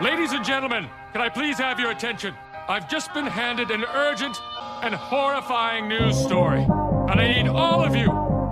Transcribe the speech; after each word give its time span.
Ladies 0.00 0.32
and 0.32 0.44
gentlemen, 0.44 0.88
can 1.12 1.20
I 1.20 1.28
please 1.28 1.58
have 1.58 1.78
your 1.78 1.90
attention? 1.90 2.34
I've 2.68 2.88
just 2.88 3.12
been 3.14 3.26
handed 3.26 3.70
an 3.70 3.84
urgent 3.84 4.36
and 4.82 4.94
horrifying 4.94 5.86
news 5.86 6.18
story. 6.18 6.62
And 6.62 7.20
I 7.20 7.28
need 7.42 7.48
all 7.48 7.84
of 7.84 7.94
you 7.94 8.06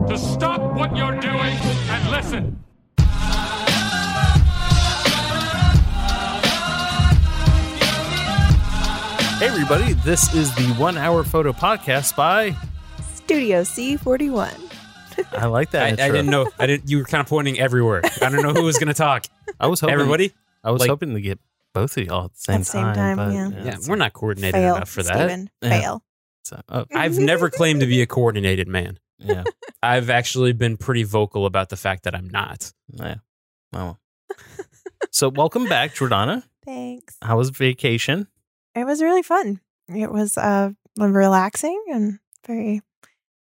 to 0.08 0.18
stop 0.18 0.61
what 0.76 0.96
you're 0.96 1.18
doing 1.18 1.56
and 1.56 2.11
listen. 2.11 2.56
Hey, 9.38 9.47
everybody, 9.47 9.95
this 9.95 10.35
is 10.35 10.54
the 10.54 10.75
one 10.79 10.99
hour 10.99 11.25
photo 11.25 11.53
podcast 11.53 12.15
by. 12.15 12.54
Studio 13.15 13.63
C41. 13.63 14.71
I 15.33 15.47
like 15.47 15.71
that. 15.71 15.99
I, 15.99 16.05
I 16.05 16.11
didn't 16.11 16.27
know. 16.27 16.51
I 16.59 16.66
didn't. 16.66 16.91
You 16.91 16.98
were 16.98 17.05
kind 17.05 17.20
of 17.23 17.27
pointing 17.27 17.59
everywhere. 17.59 18.02
I 18.20 18.29
don't 18.29 18.43
know 18.43 18.52
who 18.52 18.65
was 18.65 18.79
going 18.79 18.88
to 18.88 18.95
talk. 18.95 19.25
I 19.61 19.66
was 19.66 19.80
hoping. 19.80 19.95
Everybody. 19.95 20.33
I 20.65 20.70
was 20.70 20.80
like- 20.80 20.91
hoping 20.91 21.15
to 21.15 21.20
get 21.20 21.39
both 21.73 21.97
of 21.97 22.05
y'all 22.05 22.25
at 22.27 22.33
the 22.34 22.39
same 22.41 22.55
At 22.57 22.59
the 22.59 22.65
same 22.65 22.83
time. 22.95 22.95
time, 22.95 23.16
but, 23.16 23.33
yeah. 23.33 23.65
Yeah, 23.65 23.77
we're 23.89 23.97
not 23.97 24.12
coordinated 24.12 24.55
Fail, 24.55 24.77
enough 24.77 24.89
for 24.91 25.03
that. 25.05 25.15
Steven. 25.15 25.51
Yeah. 25.62 25.69
Fail. 25.80 26.05
So, 26.45 26.61
oh, 26.69 26.84
I've 26.95 27.19
never 27.19 27.48
claimed 27.51 27.80
to 27.80 27.87
be 27.87 28.03
a 28.03 28.07
coordinated 28.07 28.67
man. 28.69 28.98
yeah. 29.19 29.45
I've 29.83 30.11
actually 30.11 30.53
been 30.53 30.77
pretty 30.77 31.05
vocal 31.05 31.47
about 31.47 31.69
the 31.70 31.77
fact 31.77 32.03
that 32.05 32.15
I'm 32.15 32.29
not. 32.29 32.73
Yeah. 32.93 33.17
Oh. 33.73 33.97
so, 35.11 35.29
welcome 35.29 35.69
back, 35.69 35.95
Jordana. 35.95 36.43
Thanks. 36.65 37.17
How 37.23 37.37
was 37.39 37.51
vacation? 37.51 38.27
It 38.75 38.84
was 38.84 39.01
really 39.03 39.23
fun. 39.23 39.61
It 39.89 40.11
was 40.12 40.37
uh 40.39 40.70
relaxing 40.98 41.83
and 41.91 42.19
very 42.47 42.81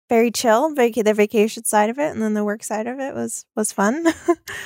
very 0.10 0.32
chill. 0.32 0.74
Vac- 0.74 0.96
the 0.96 1.14
vacation 1.14 1.64
side 1.64 1.90
of 1.90 1.98
it 2.00 2.12
and 2.12 2.22
then 2.22 2.34
the 2.34 2.44
work 2.44 2.64
side 2.64 2.88
of 2.88 3.00
it 3.00 3.14
was 3.16 3.46
was 3.56 3.72
fun. 3.72 4.04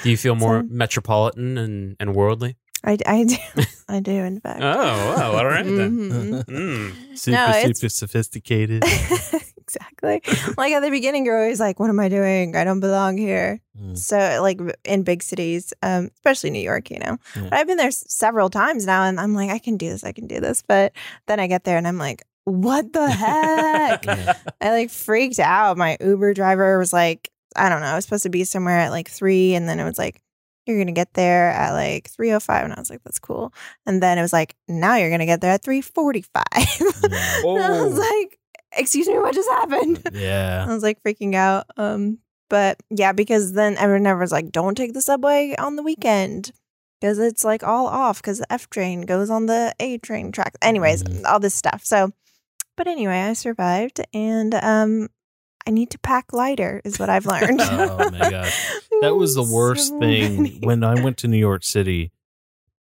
Do 0.03 0.09
you 0.09 0.17
feel 0.17 0.35
more 0.45 0.61
So- 0.61 0.67
metropolitan 0.69 1.57
and, 1.57 1.95
and 1.99 2.15
worldly? 2.15 2.55
I, 2.85 2.97
I 3.05 3.23
do. 3.23 3.35
I 3.87 3.99
do 4.01 4.11
in 4.11 4.41
fact. 4.41 4.59
Oh, 4.61 5.15
wow. 5.15 5.37
All 5.37 5.45
right 5.45 5.63
then. 5.63 6.09
Mhm. 6.09 6.43
Mm. 6.45 7.17
Super, 7.17 7.37
No, 7.37 7.61
super 7.73 7.87
sophisticated. 7.89 8.83
exactly. 9.57 10.21
Like 10.57 10.73
at 10.73 10.81
the 10.81 10.89
beginning, 10.89 11.25
you're 11.25 11.39
always 11.41 11.59
like, 11.61 11.79
"What 11.79 11.89
am 11.89 11.99
I 11.99 12.09
doing? 12.09 12.55
I 12.57 12.63
don't 12.65 12.81
belong 12.81 13.17
here." 13.17 13.61
Mm. 13.79 13.97
So, 13.97 14.39
like 14.41 14.59
in 14.83 15.03
big 15.03 15.23
cities, 15.23 15.73
um, 15.81 16.09
especially 16.15 16.49
New 16.49 16.59
York, 16.61 16.91
you 16.91 16.99
know. 16.99 17.17
Yeah. 17.35 17.43
But 17.43 17.53
I've 17.53 17.67
been 17.67 17.77
there 17.77 17.87
s- 17.87 18.03
several 18.07 18.49
times 18.49 18.85
now, 18.85 19.03
and 19.03 19.17
I'm 19.19 19.33
like, 19.33 19.49
I 19.49 19.59
can 19.59 19.77
do 19.77 19.89
this. 19.89 20.03
I 20.03 20.11
can 20.11 20.27
do 20.27 20.39
this. 20.41 20.61
But 20.67 20.91
then 21.27 21.39
I 21.39 21.47
get 21.47 21.63
there, 21.63 21.77
and 21.77 21.87
I'm 21.87 21.97
like, 21.97 22.23
What 22.45 22.91
the 22.93 23.09
heck? 23.09 24.05
I 24.61 24.71
like 24.71 24.89
freaked 24.89 25.39
out. 25.39 25.77
My 25.77 25.97
Uber 26.01 26.33
driver 26.33 26.77
was 26.77 26.91
like, 26.93 27.29
I 27.55 27.69
don't 27.69 27.81
know. 27.81 27.87
I 27.87 27.95
was 27.95 28.03
supposed 28.05 28.23
to 28.23 28.29
be 28.29 28.43
somewhere 28.43 28.79
at 28.79 28.89
like 28.91 29.09
three, 29.09 29.53
and 29.55 29.67
then 29.69 29.79
it 29.79 29.83
was 29.85 29.97
like, 29.97 30.21
you're 30.65 30.77
gonna 30.77 30.91
get 30.93 31.13
there 31.13 31.49
at 31.51 31.71
like 31.71 32.09
three 32.09 32.31
oh 32.33 32.39
five, 32.39 32.63
and 32.65 32.73
I 32.73 32.79
was 32.79 32.89
like, 32.89 33.03
that's 33.03 33.19
cool. 33.19 33.53
And 33.85 34.01
then 34.01 34.17
it 34.17 34.21
was 34.21 34.33
like, 34.33 34.55
now 34.67 34.95
you're 34.95 35.09
gonna 35.09 35.25
get 35.25 35.41
there 35.41 35.51
at 35.51 35.63
three 35.63 35.81
forty 35.81 36.21
five. 36.33 36.43
Yeah. 37.43 37.69
I 37.69 37.81
was 37.83 37.97
Oh. 37.99 38.19
like, 38.21 38.39
excuse 38.77 39.07
me, 39.07 39.19
what 39.19 39.35
just 39.35 39.49
happened? 39.49 40.01
yeah. 40.13 40.65
I 40.67 40.73
was 40.73 40.83
like 40.83 41.01
freaking 41.03 41.35
out. 41.35 41.65
Um, 41.77 42.19
but 42.49 42.81
yeah, 42.89 43.11
because 43.11 43.53
then 43.53 43.77
everyone 43.77 44.17
was 44.19 44.31
like, 44.31 44.51
don't 44.51 44.75
take 44.75 44.93
the 44.93 45.01
subway 45.01 45.55
on 45.59 45.75
the 45.75 45.83
weekend 45.83 46.51
because 47.01 47.19
it's 47.19 47.43
like 47.43 47.63
all 47.63 47.87
off 47.87 48.21
because 48.21 48.39
the 48.39 48.51
F 48.51 48.69
train 48.69 49.01
goes 49.01 49.29
on 49.29 49.45
the 49.47 49.73
A 49.79 49.97
train 49.99 50.31
track. 50.31 50.53
Anyways, 50.61 51.03
Mhm. 51.03 51.25
all 51.25 51.39
this 51.39 51.53
stuff. 51.55 51.83
So, 51.83 52.11
but 52.77 52.87
anyway, 52.87 53.19
I 53.21 53.33
survived 53.33 54.01
and 54.13 54.53
um, 54.55 55.09
I 55.67 55.71
need 55.71 55.89
to 55.91 55.99
pack 55.99 56.33
lighter, 56.33 56.81
is 56.83 56.99
what 56.99 57.09
I've 57.09 57.25
learned. 57.25 57.61
Oh 57.63 58.09
my 58.11 58.29
gosh. 58.29 58.71
That 59.01 59.15
was 59.15 59.35
the 59.35 59.43
worst 59.43 59.89
So 59.89 59.99
thing 59.99 60.43
many- 60.43 60.59
when 60.61 60.83
I 60.83 61.01
went 61.03 61.17
to 61.19 61.27
New 61.27 61.37
York 61.37 61.63
City. 61.63 62.11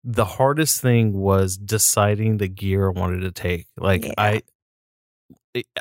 The 0.02 0.24
hardest 0.24 0.80
thing 0.80 1.12
was 1.12 1.56
deciding 1.58 2.36
the 2.38 2.48
gear 2.48 2.86
I 2.88 2.90
wanted 2.98 3.20
to 3.22 3.32
take. 3.32 3.66
Like 3.76 4.04
Yeah. 4.04 4.14
I 4.16 4.42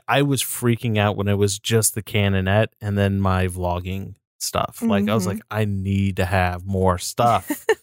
I 0.08 0.22
was 0.24 0.42
freaking 0.42 0.98
out 0.98 1.16
when 1.16 1.28
it 1.28 1.36
was 1.38 1.60
just 1.60 1.96
the 1.96 2.02
Canonet 2.04 2.68
and 2.82 2.98
then 2.98 3.20
my 3.22 3.48
vlogging 3.48 4.16
stuff. 4.40 4.82
Like 4.82 5.08
I 5.10 5.14
was 5.14 5.26
Mhm. 5.26 5.34
like 5.36 5.42
I 5.52 5.66
need 5.66 6.16
to 6.18 6.26
have 6.26 6.66
more 6.66 6.98
stuff. 6.98 7.66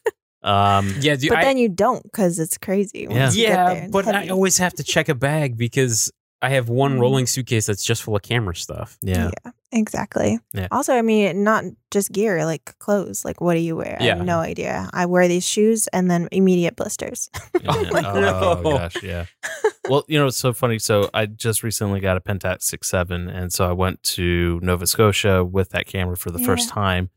um 0.44 0.94
Yeah, 1.00 1.16
do, 1.16 1.28
but 1.28 1.38
I, 1.38 1.44
then 1.44 1.58
you 1.58 1.68
don't 1.68 2.02
because 2.02 2.38
it's 2.38 2.58
crazy. 2.58 3.06
Yeah. 3.10 3.24
once 3.24 3.36
you 3.36 3.46
get 3.46 3.54
there. 3.56 3.74
yeah, 3.76 3.82
It's 3.84 3.92
but 3.92 4.08
I 4.08 4.28
always 4.28 4.58
have 4.58 4.74
to 4.74 4.82
check 4.84 5.08
a 5.08 5.14
bag 5.14 5.56
because 5.56 6.10
I 6.44 6.48
have 6.50 6.68
one 6.68 6.96
Mm. 6.96 7.00
rolling 7.00 7.26
suitcase 7.26 7.66
that's 7.66 7.84
just 7.84 8.02
full 8.02 8.16
of 8.16 8.22
camera 8.22 8.56
stuff. 8.56 8.98
yeah. 9.00 9.30
Yeah, 9.44 9.50
exactly. 9.70 10.40
Yeah. 10.52 10.66
Also, 10.72 10.92
I 10.92 11.00
mean, 11.02 11.44
not 11.44 11.62
just 11.92 12.10
gear, 12.10 12.44
like 12.44 12.76
clothes. 12.80 13.24
Like, 13.24 13.40
what 13.40 13.54
do 13.54 13.60
you 13.60 13.76
wear? 13.76 13.96
I 14.00 14.04
Yeah. 14.04 14.16
have 14.16 14.26
no 14.26 14.40
idea. 14.40 14.90
I 14.92 15.06
wear 15.06 15.28
these 15.28 15.46
shoes 15.46 15.86
and 15.92 16.10
then 16.10 16.28
immediate 16.32 16.74
blisters. 16.74 17.30
Yeah. 17.62 17.70
my 17.92 18.02
oh 18.04 18.60
God. 18.60 18.62
gosh, 18.64 19.02
yeah. 19.04 19.26
Well, 19.88 20.04
you 20.08 20.18
know, 20.18 20.26
it's 20.28 20.36
so 20.36 20.52
funny. 20.52 20.78
So 20.80 21.10
I 21.14 21.26
just 21.26 21.62
recently 21.64 22.00
got 22.00 22.16
a 22.16 22.20
Pentax 22.20 22.62
six 22.62 22.88
seven, 22.88 23.28
and 23.28 23.52
so 23.52 23.68
I 23.68 23.72
went 23.72 24.02
to 24.14 24.58
Nova 24.62 24.86
Scotia 24.86 25.44
with 25.44 25.70
that 25.70 25.86
camera 25.86 26.16
for 26.16 26.30
the 26.32 26.38
first 26.40 26.68
time, 26.68 27.10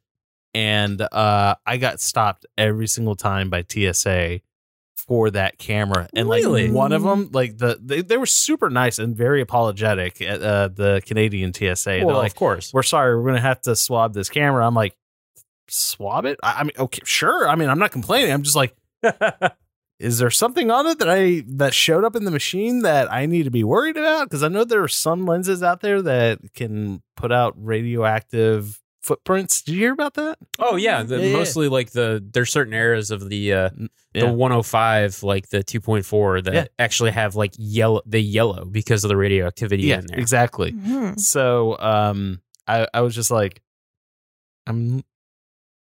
and 0.56 1.02
uh, 1.02 1.56
I 1.66 1.76
got 1.78 2.00
stopped 2.00 2.46
every 2.58 2.88
single 2.88 3.16
time 3.16 3.50
by 3.50 3.66
TSA 3.70 4.40
for 4.96 5.30
that 5.32 5.58
camera, 5.58 6.08
and 6.16 6.30
Really? 6.30 6.68
like 6.68 6.76
one 6.76 6.94
of 6.94 7.04
them, 7.04 7.30
like 7.34 7.58
the 7.58 7.78
they, 7.84 8.02
they 8.02 8.16
were 8.18 8.26
super 8.26 8.70
nice 8.70 8.98
and 8.98 9.16
very 9.16 9.42
apologetic 9.42 10.22
at 10.22 10.42
uh, 10.42 10.70
the 10.70 11.02
Canadian 11.06 11.54
TSA. 11.54 12.02
well, 12.06 12.18
like, 12.18 12.32
of 12.32 12.36
course. 12.36 12.74
"We're 12.74 12.84
sorry, 12.84 13.16
we're 13.18 13.26
gonna 13.26 13.42
have 13.42 13.62
to 13.62 13.76
swab 13.76 14.14
this 14.14 14.30
camera." 14.30 14.66
I'm 14.66 14.74
like, 14.74 14.96
"Swab 15.68 16.26
it?" 16.26 16.40
I, 16.42 16.62
I 16.62 16.64
mean, 16.64 16.72
okay, 16.80 17.02
sure. 17.04 17.48
I 17.48 17.56
mean, 17.56 17.70
I'm 17.70 17.78
not 17.80 17.92
complaining. 17.92 18.32
I'm 18.32 18.44
just 18.44 18.56
like 18.56 18.74
is 20.00 20.18
there 20.18 20.32
something 20.32 20.72
on 20.72 20.88
it 20.88 21.00
that 21.00 21.10
I 21.10 21.44
that 21.48 21.74
showed 21.74 22.04
up 22.06 22.16
in 22.16 22.24
the 22.26 22.32
machine 22.32 22.82
that 22.84 23.12
I 23.12 23.26
need 23.26 23.44
to 23.44 23.52
be 23.52 23.64
worried 23.66 23.98
about? 23.98 24.24
Because 24.30 24.44
I 24.44 24.48
know 24.48 24.64
there 24.64 24.82
are 24.84 24.88
some 24.88 25.26
lenses 25.26 25.62
out 25.62 25.82
there 25.82 26.02
that 26.02 26.40
can 26.54 27.02
put 27.18 27.32
out 27.32 27.54
radioactive 27.58 28.82
footprints. 29.06 29.62
Did 29.62 29.74
you 29.76 29.80
hear 29.82 29.94
about 29.94 30.16
that? 30.16 30.38
oh 30.60 30.76
yeah, 30.76 31.04
the, 31.04 31.18
Yeah, 31.20 31.26
yeah. 31.28 31.34
mostly 31.38 31.68
like 31.70 31.92
the 31.92 32.24
there's 32.34 32.50
certain 32.52 32.74
areas 32.74 33.12
of 33.12 33.30
the 33.30 33.54
uh, 33.54 33.70
Yeah. 34.14 34.22
the 34.26 34.34
105 34.34 35.24
like 35.24 35.50
the 35.50 35.64
2.4 35.64 36.44
that 36.46 36.54
Yeah. 36.54 36.66
actually 36.80 37.12
have 37.12 37.36
like 37.36 37.54
yellow 37.58 38.02
the 38.06 38.20
yellow 38.22 38.66
because 38.66 39.04
of 39.04 39.10
the 39.10 39.18
radioactivity 39.18 39.84
Yeah, 39.84 40.00
in 40.00 40.08
there. 40.08 40.20
exactly. 40.20 40.72
Mhm. 40.74 41.20
So 41.20 41.78
um 41.80 42.42
I 42.68 42.88
I 42.94 43.02
was 43.02 43.14
just 43.16 43.30
like, 43.32 43.62
I'm 44.68 45.04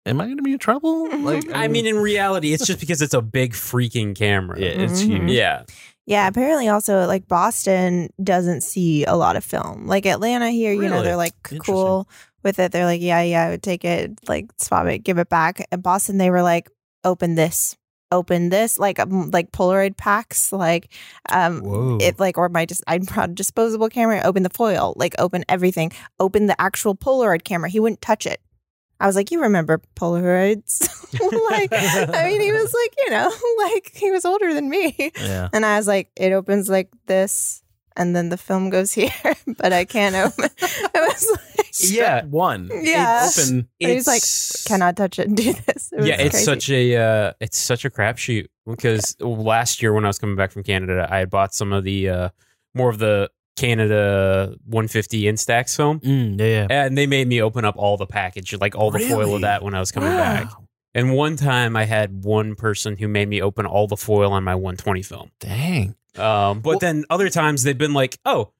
am 0.06 0.22
I 0.22 0.28
gonna 0.28 0.41
be 0.41 0.53
in 0.53 0.59
trouble? 0.59 1.09
Like 1.20 1.46
I 1.53 1.68
mean, 1.68 1.86
in 1.88 1.97
reality, 1.97 2.53
it's 2.53 2.66
just 2.66 2.80
because 2.80 3.02
it's 3.02 3.14
a 3.14 3.22
big 3.22 3.53
freaking 3.53 4.16
camera. 4.16 4.59
yeah, 4.59 4.68
it's 4.68 5.02
Mhm. 5.02 5.08
huge. 5.08 5.31
Yeah. 5.31 5.64
Yeah, 6.06 6.28
apparently 6.28 6.68
also 6.68 7.06
like 7.06 7.28
Boston 7.28 8.09
doesn't 8.24 8.62
see 8.62 9.06
a 9.06 9.16
lot 9.16 9.36
of 9.36 9.44
film. 9.44 9.86
Like 9.86 10.08
Atlanta 10.08 10.50
here, 10.50 10.74
you 10.74 10.90
know, 10.90 11.03
they're 11.03 11.16
like 11.16 11.34
cool 11.64 12.08
with 12.44 12.60
it. 12.60 12.72
They're 12.72 12.86
like, 12.86 13.02
yeah, 13.02 13.22
yeah, 13.22 13.46
I 13.46 13.50
would 13.52 13.64
take 13.64 13.86
it, 13.86 14.20
like 14.28 14.50
swap 14.58 14.88
it, 14.88 15.00
give 15.00 15.18
it 15.18 15.30
back. 15.30 15.66
In 15.72 15.82
Boston, 15.82 16.18
they 16.18 16.30
were 16.30 16.42
like, 16.42 16.70
open 17.04 17.36
this, 17.36 17.78
open 18.12 18.50
this, 18.50 18.80
like 18.80 19.00
um, 19.00 19.32
like 19.32 19.52
Polaroid 19.52 19.98
packs, 19.98 20.52
like 20.52 20.92
um, 21.32 21.62
Whoa. 21.62 21.98
it 22.02 22.20
like 22.20 22.38
or 22.38 22.50
my 22.50 22.66
just 22.66 22.84
I 22.88 22.98
brought 23.00 23.30
a 23.30 23.34
disposable 23.34 23.90
camera, 23.90 24.22
open 24.24 24.44
the 24.44 24.50
foil, 24.50 24.94
like 24.96 25.16
open 25.20 25.46
everything, 25.50 25.92
open 26.20 26.48
the 26.48 26.60
actual 26.60 26.96
Polaroid 26.96 27.44
camera. 27.44 27.70
He 27.70 27.80
wouldn't 27.80 28.02
touch 28.02 28.26
it. 28.26 28.42
I 29.02 29.08
was 29.08 29.16
like, 29.16 29.32
you 29.32 29.42
remember 29.42 29.82
Polaroids? 29.96 30.82
like, 31.50 31.70
I 31.72 32.26
mean, 32.30 32.42
he 32.42 32.52
was 32.52 32.74
like, 32.84 32.94
you 32.98 33.10
know, 33.12 33.32
like 33.74 33.92
he 33.94 34.12
was 34.12 34.26
older 34.26 34.54
than 34.54 34.70
me. 34.70 35.12
yeah. 35.18 35.50
And 35.54 35.66
I 35.66 35.78
was 35.78 35.88
like, 35.88 36.12
it 36.18 36.34
opens 36.34 36.70
like 36.70 36.90
this, 37.06 37.64
and 38.00 38.16
then 38.16 38.30
the 38.30 38.38
film 38.38 38.70
goes 38.72 38.92
here, 39.00 39.12
but 39.46 39.72
I 39.74 39.86
can't 39.86 40.16
open. 40.16 40.50
it 40.58 40.92
was 40.96 41.30
like, 41.32 41.66
Yeah. 41.92 42.24
One. 42.26 42.70
Yeah. 42.74 43.30
Open. 43.30 43.68
He 43.78 43.94
was 43.94 44.08
like, 44.08 44.24
cannot 44.66 44.98
touch 44.98 45.20
it 45.20 45.28
and 45.28 45.38
do 45.38 45.54
this. 45.54 45.92
It 45.92 45.98
was 46.00 46.08
yeah, 46.08 46.16
it's 46.20 46.32
crazy. 46.32 46.46
such 46.46 46.70
a 46.72 46.96
uh, 46.96 47.34
it's 47.40 47.58
such 47.59 47.85
a 47.85 47.90
crapshoot 47.91 48.47
because 48.66 49.16
last 49.20 49.82
year 49.84 49.94
when 49.94 50.03
I 50.06 50.08
was 50.08 50.18
coming 50.18 50.35
back 50.35 50.52
from 50.52 50.64
Canada, 50.64 51.08
I 51.09 51.20
had 51.20 51.29
bought 51.29 51.53
some 51.53 51.72
of 51.73 51.84
the 51.84 52.09
uh, 52.09 52.29
more 52.73 52.90
of 52.90 52.97
the 53.00 53.29
Canada 53.58 54.56
150 54.66 55.23
Instax 55.23 55.76
film, 55.76 56.00
Mm, 56.00 56.40
yeah, 56.40 56.68
yeah. 56.70 56.85
and 56.85 56.97
they 56.97 57.06
made 57.08 57.28
me 57.28 57.41
open 57.41 57.66
up 57.66 57.76
all 57.78 57.97
the 57.97 58.06
package, 58.06 58.53
like 58.59 58.73
all 58.76 58.90
the 58.90 59.00
foil 59.00 59.35
of 59.35 59.41
that 59.41 59.62
when 59.64 59.73
I 59.76 59.79
was 59.79 59.91
coming 59.91 60.09
back. 60.12 60.50
And 60.96 61.14
one 61.14 61.35
time 61.35 61.76
I 61.76 61.84
had 61.85 62.23
one 62.23 62.56
person 62.56 62.97
who 62.97 63.08
made 63.08 63.28
me 63.29 63.41
open 63.41 63.66
all 63.66 63.85
the 63.88 63.97
foil 63.97 64.32
on 64.32 64.44
my 64.44 64.56
120 64.56 65.03
film. 65.03 65.32
Dang. 65.40 65.96
Um, 66.20 66.60
but 66.62 66.70
Well- 66.70 66.80
then 66.80 67.06
other 67.10 67.30
times 67.30 67.64
they've 67.64 67.78
been 67.78 67.94
like, 67.94 68.18
oh, 68.26 68.52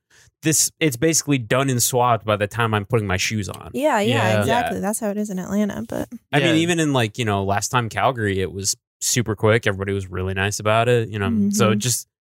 this 0.42 0.72
it's 0.80 0.96
basically 0.96 1.38
done 1.38 1.70
and 1.70 1.84
swabbed 1.84 2.24
by 2.26 2.38
the 2.38 2.48
time 2.48 2.74
I'm 2.74 2.86
putting 2.86 3.06
my 3.08 3.18
shoes 3.18 3.50
on. 3.50 3.72
Yeah, 3.74 4.00
yeah, 4.00 4.16
Yeah. 4.34 4.40
exactly. 4.40 4.80
That's 4.80 5.00
how 5.00 5.10
it 5.10 5.18
is 5.18 5.30
in 5.30 5.38
Atlanta. 5.38 5.84
But 5.88 6.08
I 6.32 6.40
mean, 6.40 6.56
even 6.56 6.80
in 6.80 6.94
like, 6.94 7.18
you 7.18 7.26
know, 7.26 7.44
last 7.44 7.70
time 7.70 7.90
Calgary, 7.90 8.40
it 8.40 8.54
was 8.54 8.76
super 9.02 9.36
quick. 9.36 9.68
Everybody 9.68 9.92
was 9.94 10.10
really 10.10 10.34
nice 10.34 10.60
about 10.60 10.88
it, 10.88 11.10
you 11.10 11.20
know. 11.20 11.50
So 11.52 11.74
Mhm. 11.74 11.80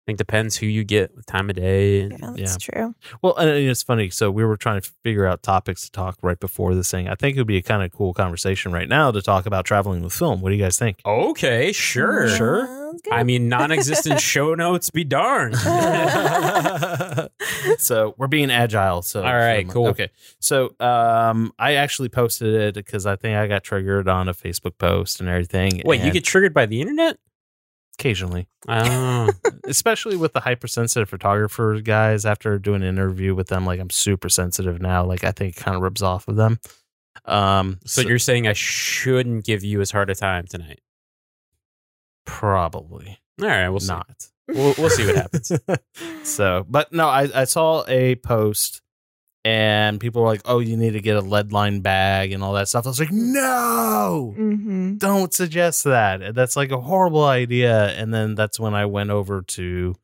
Just 0.06 0.08
think 0.08 0.18
depends 0.20 0.58
who 0.58 0.68
you 0.68 0.84
get, 0.84 1.16
what 1.16 1.26
time 1.26 1.50
of 1.50 1.56
day. 1.56 2.02
and- 2.02 2.12
Yeah, 2.20 2.34
that's 2.38 2.58
Yeah. 2.70 2.74
true. 2.74 2.96
Well, 3.22 3.36
and 3.38 3.50
it's 3.50 3.82
funny. 3.84 4.10
So 4.12 4.30
we 4.30 4.44
were 4.46 4.56
trying 4.58 4.80
to 4.82 4.90
figure 5.04 5.26
out 5.26 5.42
topics 5.44 5.84
to 5.86 5.92
talk 5.92 6.18
right 6.22 6.40
before 6.40 6.76
this 6.76 6.92
thing. 6.92 7.08
I 7.10 7.16
think 7.16 7.36
it 7.36 7.40
would 7.40 7.48
be 7.48 7.58
a 7.58 7.62
kind 7.64 7.82
of 7.84 7.92
cool 7.92 8.14
conversation 8.14 8.72
right 8.72 8.88
now 8.88 9.12
to 9.12 9.22
talk 9.22 9.46
about 9.48 9.66
traveling 9.66 10.04
with 10.04 10.14
film. 10.14 10.42
What 10.42 10.50
do 10.50 10.56
you 10.56 10.64
guys 10.64 10.78
think? 10.78 11.00
Okay, 11.06 11.72
sure. 11.72 12.28
Sure. 12.30 12.94
I 13.12 13.24
mean, 13.24 13.50
non-existent 13.50 14.22
show 14.22 14.54
notes 14.56 14.90
be 14.92 15.04
darned. 15.04 15.58
so 17.78 18.16
we're 18.18 18.28
being 18.28 18.52
agile. 18.52 19.02
So 19.02 19.24
All 19.24 19.34
right, 19.34 19.66
so- 19.68 19.74
cool. 19.74 19.88
Okay, 19.88 20.10
so 20.40 20.76
um, 20.80 21.52
I 21.60 21.74
actually 21.76 22.10
posted 22.10 22.54
it 22.54 22.76
because 22.76 23.06
I 23.06 23.16
think 23.16 23.38
I 23.38 23.48
got 23.48 23.64
triggered 23.64 24.08
on 24.08 24.28
a 24.30 24.34
Facebook 24.34 24.78
post 24.78 25.20
and 25.20 25.30
everything. 25.30 25.82
Wait, 25.86 26.02
you 26.02 26.12
get 26.12 26.24
triggered 26.24 26.54
by 26.54 26.66
the 26.66 26.82
internet? 26.82 27.18
Occasionally, 28.00 28.48
Oh, 28.68 29.30
especially 29.66 30.16
with 30.18 30.34
the 30.34 30.40
hypersensitive 30.42 31.10
photographer 31.10 31.80
guys. 31.82 32.26
After 32.26 32.58
doing 32.60 32.84
an 32.84 32.90
interview 32.90 33.34
with 33.36 33.48
them, 33.48 33.66
like 33.66 33.80
I'm 33.80 33.90
super 33.90 34.30
sensitive 34.30 34.82
now. 34.82 35.04
Like 35.06 35.24
I 35.24 35.32
think 35.32 35.58
it 35.58 35.60
kind 35.60 35.76
of 35.76 35.82
rubs 35.82 36.02
off 36.02 36.28
of 36.28 36.36
them. 36.36 36.60
Um, 37.26 37.80
so 37.86 38.02
you're 38.02 38.20
saying 38.20 38.48
I 38.48 38.54
shouldn't 38.54 39.46
give 39.46 39.64
you 39.64 39.82
as 39.82 39.92
hard 39.92 40.10
a 40.10 40.16
time 40.16 40.46
tonight? 40.48 40.80
probably 42.26 43.20
All 43.42 43.48
right, 43.48 43.70
we'll 43.70 43.80
see. 43.80 43.88
not. 43.94 44.28
We'll, 44.48 44.74
we'll 44.78 44.90
see 44.90 45.06
what 45.06 45.16
happens. 45.16 45.52
so, 46.24 46.66
but 46.70 46.92
no, 46.92 47.08
I, 47.08 47.30
I 47.34 47.44
saw 47.46 47.84
a 47.88 48.16
post 48.16 48.82
and 49.46 50.00
people 50.00 50.24
were 50.24 50.28
like, 50.28 50.42
oh, 50.46 50.58
you 50.58 50.76
need 50.76 50.94
to 50.94 51.02
get 51.02 51.16
a 51.16 51.22
lead 51.22 51.54
line 51.54 51.82
bag 51.82 52.32
and 52.32 52.44
all 52.44 52.54
that 52.54 52.68
stuff. 52.68 52.88
I 52.88 52.90
was 52.90 53.00
like, 53.00 53.12
no, 53.12 54.34
hmm 54.36 54.98
don't 54.98 55.34
suggest 55.34 55.84
that. 55.84 56.34
That's 56.34 56.56
like 56.56 56.72
a 56.72 56.82
horrible 56.82 57.26
idea. 57.26 57.90
And 57.90 58.14
then 58.14 58.34
that's 58.34 58.60
when 58.60 58.74
I 58.74 58.86
went 58.86 59.12
over 59.12 59.42
to 59.42 59.96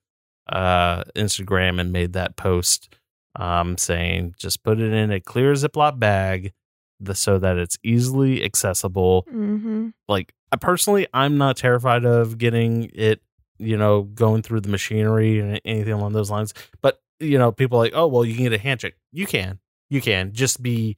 uh, 0.48 1.04
Instagram 1.16 1.80
and 1.80 1.92
made 1.92 2.14
that 2.14 2.36
post 2.36 2.96
um, 3.36 3.78
saying, 3.78 4.36
just 4.38 4.64
put 4.64 4.80
it 4.80 4.94
in 4.94 5.12
a 5.12 5.20
clear 5.20 5.54
Ziploc 5.54 5.98
bag 5.98 6.54
the, 7.00 7.16
so 7.16 7.40
that 7.40 7.58
it's 7.58 7.78
easily 7.84 8.44
accessible 8.44 9.26
hmm 9.30 9.90
like 10.08 10.34
I 10.52 10.58
personally 10.58 11.08
I'm 11.14 11.38
not 11.38 11.58
terrified 11.58 12.06
of 12.06 12.38
getting 12.38 12.92
it, 12.94 13.22
you 13.58 13.78
know, 13.78 14.04
going 14.04 14.42
through 14.44 14.62
the 14.62 14.70
machinery 14.70 15.40
and 15.40 15.60
anything 15.66 15.94
along 15.94 16.14
those 16.14 16.30
lines. 16.30 16.54
But 16.82 17.02
you 17.22 17.38
know, 17.38 17.52
people 17.52 17.78
like, 17.78 17.94
oh 17.96 18.08
well, 18.08 18.26
you 18.26 18.34
can 18.36 18.44
get 18.44 18.54
a 18.54 18.58
handshake. 18.58 18.96
You 19.12 19.26
can, 19.26 19.60
you 19.90 20.02
can 20.02 20.34
just 20.34 20.62
be 20.62 20.98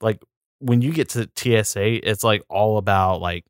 like 0.00 0.20
when 0.58 0.80
you 0.82 0.92
get 0.92 1.10
to 1.10 1.28
TSA, 1.36 2.08
it's 2.08 2.24
like 2.24 2.42
all 2.48 2.78
about 2.78 3.20
like 3.20 3.44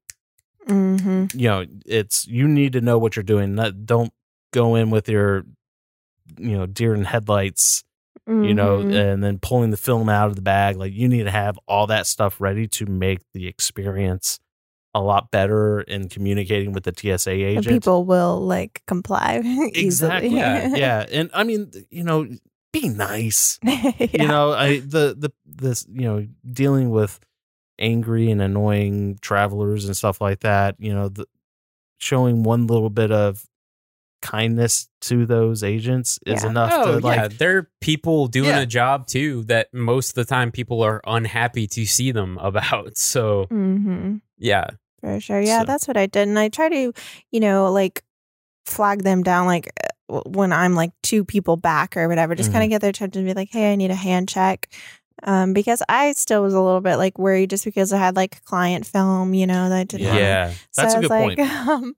hmm 0.66 1.26
you 1.34 1.48
know, 1.48 1.64
it's 1.86 2.26
you 2.26 2.46
need 2.48 2.72
to 2.74 2.80
know 2.80 2.98
what 2.98 3.16
you're 3.16 3.22
doing. 3.22 3.54
Not, 3.54 3.86
don't 3.86 4.12
go 4.52 4.74
in 4.74 4.90
with 4.90 5.08
your 5.08 5.44
you 6.38 6.56
know 6.56 6.66
deer 6.66 6.94
in 6.94 7.04
headlights 7.04 7.84
you 8.44 8.54
know, 8.54 8.78
Mhm. 8.84 8.92
and 8.94 9.24
then 9.24 9.38
pulling 9.38 9.70
the 9.70 9.76
film 9.76 10.08
out 10.08 10.28
of 10.28 10.36
the 10.36 10.42
bag. 10.42 10.76
Like 10.76 10.92
you 10.92 11.08
need 11.08 11.24
to 11.24 11.30
have 11.30 11.58
all 11.66 11.86
that 11.88 12.06
stuff 12.06 12.40
ready 12.40 12.66
to 12.68 12.86
make 12.86 13.20
the 13.32 13.46
experience 13.48 14.38
a 14.94 15.00
lot 15.00 15.30
better 15.30 15.80
in 15.80 16.08
communicating 16.08 16.72
with 16.72 16.84
the 16.84 16.92
TSA 16.94 17.30
And 17.30 17.64
people 17.66 18.04
will 18.04 18.40
like 18.40 18.82
comply 18.86 19.40
exactly. 19.74 20.36
Yeah, 20.36 20.72
yeah. 20.76 21.06
And 21.10 21.30
I 21.32 21.44
mean, 21.44 21.70
you 21.90 22.04
know, 22.04 22.28
be 22.72 22.88
nice. 22.88 23.58
yeah. 23.64 23.92
You 24.12 24.28
know, 24.28 24.52
I 24.52 24.80
the 24.80 25.14
the 25.18 25.32
this 25.46 25.86
you 25.90 26.02
know 26.02 26.26
dealing 26.50 26.90
with 26.90 27.18
angry 27.78 28.30
and 28.30 28.40
annoying 28.42 29.18
travelers 29.22 29.86
and 29.86 29.96
stuff 29.96 30.20
like 30.20 30.40
that. 30.40 30.76
You 30.78 30.92
know, 30.94 31.08
the, 31.08 31.26
showing 31.98 32.42
one 32.42 32.66
little 32.66 32.90
bit 32.90 33.10
of 33.10 33.44
kindness 34.20 34.88
to 35.00 35.26
those 35.26 35.64
agents 35.64 36.18
is 36.26 36.44
Yeah. 36.44 36.50
enough 36.50 36.70
Oh, 36.74 37.00
to 37.00 37.06
like 37.06 37.16
yeah. 37.16 37.28
They're 37.28 37.70
people 37.80 38.28
doing 38.28 38.50
Yeah. 38.50 38.60
a 38.60 38.66
job 38.66 39.06
too 39.08 39.42
that 39.44 39.72
most 39.74 40.10
of 40.10 40.14
the 40.14 40.24
time 40.24 40.52
people 40.52 40.80
are 40.82 41.00
unhappy 41.06 41.66
to 41.68 41.84
see 41.86 42.12
them 42.12 42.38
about. 42.38 42.96
So, 42.96 43.46
hmm 43.46 44.16
yeah. 44.38 44.66
For 45.02 45.20
sure. 45.20 45.40
Yeah, 45.40 45.60
So- 45.60 45.64
that's 45.66 45.86
what 45.88 45.96
I 45.96 46.06
did. 46.06 46.28
And 46.28 46.38
I 46.38 46.48
try 46.48 46.68
to, 46.68 46.92
you 47.30 47.40
know, 47.40 47.70
like 47.72 48.02
flag 48.66 49.02
them 49.02 49.22
down 49.22 49.46
like 49.46 49.70
uh, 50.08 50.20
when 50.26 50.52
I'm 50.52 50.74
like 50.74 50.92
two 51.02 51.24
people 51.24 51.56
back 51.56 51.96
or 51.96 52.08
whatever, 52.08 52.34
just 52.34 52.48
Mm-hmm. 52.50 52.54
kind 52.58 52.64
of 52.64 52.70
get 52.70 52.80
their 52.80 52.90
attention 52.90 53.20
and 53.20 53.28
be 53.28 53.34
like, 53.34 53.50
hey, 53.50 53.72
I 53.72 53.76
need 53.76 53.90
a 53.90 53.94
hand 53.96 54.28
check. 54.28 54.68
Um, 55.24 55.52
because 55.52 55.82
I 55.88 56.12
still 56.12 56.42
was 56.42 56.54
a 56.54 56.60
little 56.60 56.80
bit 56.80 56.96
like 56.96 57.18
worried 57.18 57.50
just 57.50 57.64
because 57.64 57.92
I 57.92 57.98
had 57.98 58.16
like 58.16 58.42
client 58.44 58.86
film, 58.86 59.34
you 59.34 59.46
know, 59.46 59.68
that 59.68 59.78
I 59.78 59.84
didn't 59.84 60.06
Yeah. 60.06 60.14
Yeah. 60.16 60.54
That's 60.76 60.92
so 60.94 60.98
a 60.98 60.98
I 60.98 61.00
was 61.00 61.08
good 61.36 61.38
like, 61.38 61.38
Um, 61.68 61.94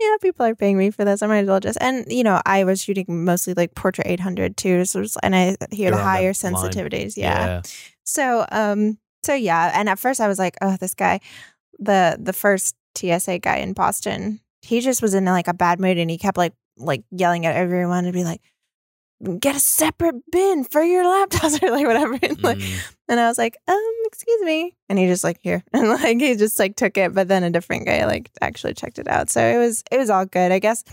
yeah, 0.00 0.16
people 0.20 0.44
are 0.44 0.54
paying 0.54 0.76
me 0.76 0.90
for 0.90 1.04
this. 1.04 1.22
I 1.22 1.26
might 1.26 1.38
as 1.40 1.48
well 1.48 1.60
just 1.60 1.78
and 1.80 2.04
you 2.10 2.22
know, 2.24 2.40
I 2.44 2.64
was 2.64 2.82
shooting 2.82 3.24
mostly 3.24 3.54
like 3.54 3.74
portrait 3.74 4.06
800 4.06 4.56
too, 4.56 4.84
so 4.84 4.98
it's- 5.00 5.16
and 5.22 5.34
I 5.34 5.56
hear 5.70 5.88
You're 5.88 5.96
the 5.98 6.02
higher 6.02 6.32
sensitivities. 6.32 7.16
yeah. 7.16 7.62
So 8.04 8.44
um 8.52 8.98
so 9.22 9.34
yeah, 9.34 9.72
and 9.74 9.88
at 9.88 9.98
first 9.98 10.20
I 10.20 10.28
was 10.28 10.38
like, 10.38 10.56
oh, 10.60 10.76
this 10.78 10.94
guy, 10.94 11.20
the 11.78 12.16
the 12.20 12.32
first 12.32 12.76
TSA 12.96 13.38
guy 13.40 13.56
in 13.56 13.72
Boston, 13.72 14.40
he 14.62 14.80
just 14.80 15.02
was 15.02 15.14
in 15.14 15.24
like 15.24 15.48
a 15.48 15.54
bad 15.54 15.80
mood 15.80 15.98
and 15.98 16.10
he 16.10 16.18
kept 16.18 16.36
like 16.38 16.54
like 16.76 17.04
yelling 17.10 17.46
at 17.46 17.56
everyone 17.56 18.04
and 18.04 18.12
be 18.12 18.24
like, 18.24 18.40
get 19.38 19.56
a 19.56 19.60
separate 19.60 20.16
bin 20.30 20.64
for 20.64 20.82
your 20.82 21.04
laptops 21.04 21.62
or 21.62 21.70
like 21.70 21.86
whatever. 21.86 22.18
And, 22.22 22.42
like, 22.42 22.58
Mm. 22.58 22.94
and 23.08 23.20
I 23.20 23.28
was 23.28 23.38
like, 23.38 23.56
um, 23.66 23.92
excuse 24.06 24.42
me. 24.42 24.76
And 24.88 24.98
he 24.98 25.06
just 25.06 25.24
like 25.24 25.38
here. 25.42 25.62
And 25.72 25.88
like 25.88 26.20
he 26.20 26.34
just 26.36 26.58
like 26.58 26.76
took 26.76 26.96
it, 26.98 27.14
but 27.14 27.28
then 27.28 27.44
a 27.44 27.50
different 27.50 27.86
guy 27.86 28.04
like 28.06 28.30
actually 28.40 28.74
checked 28.74 28.98
it 28.98 29.08
out. 29.08 29.30
So 29.30 29.40
it 29.42 29.58
was 29.58 29.82
it 29.90 29.98
was 29.98 30.10
all 30.10 30.26
good. 30.26 30.52
I 30.52 30.58
guess 30.58 30.84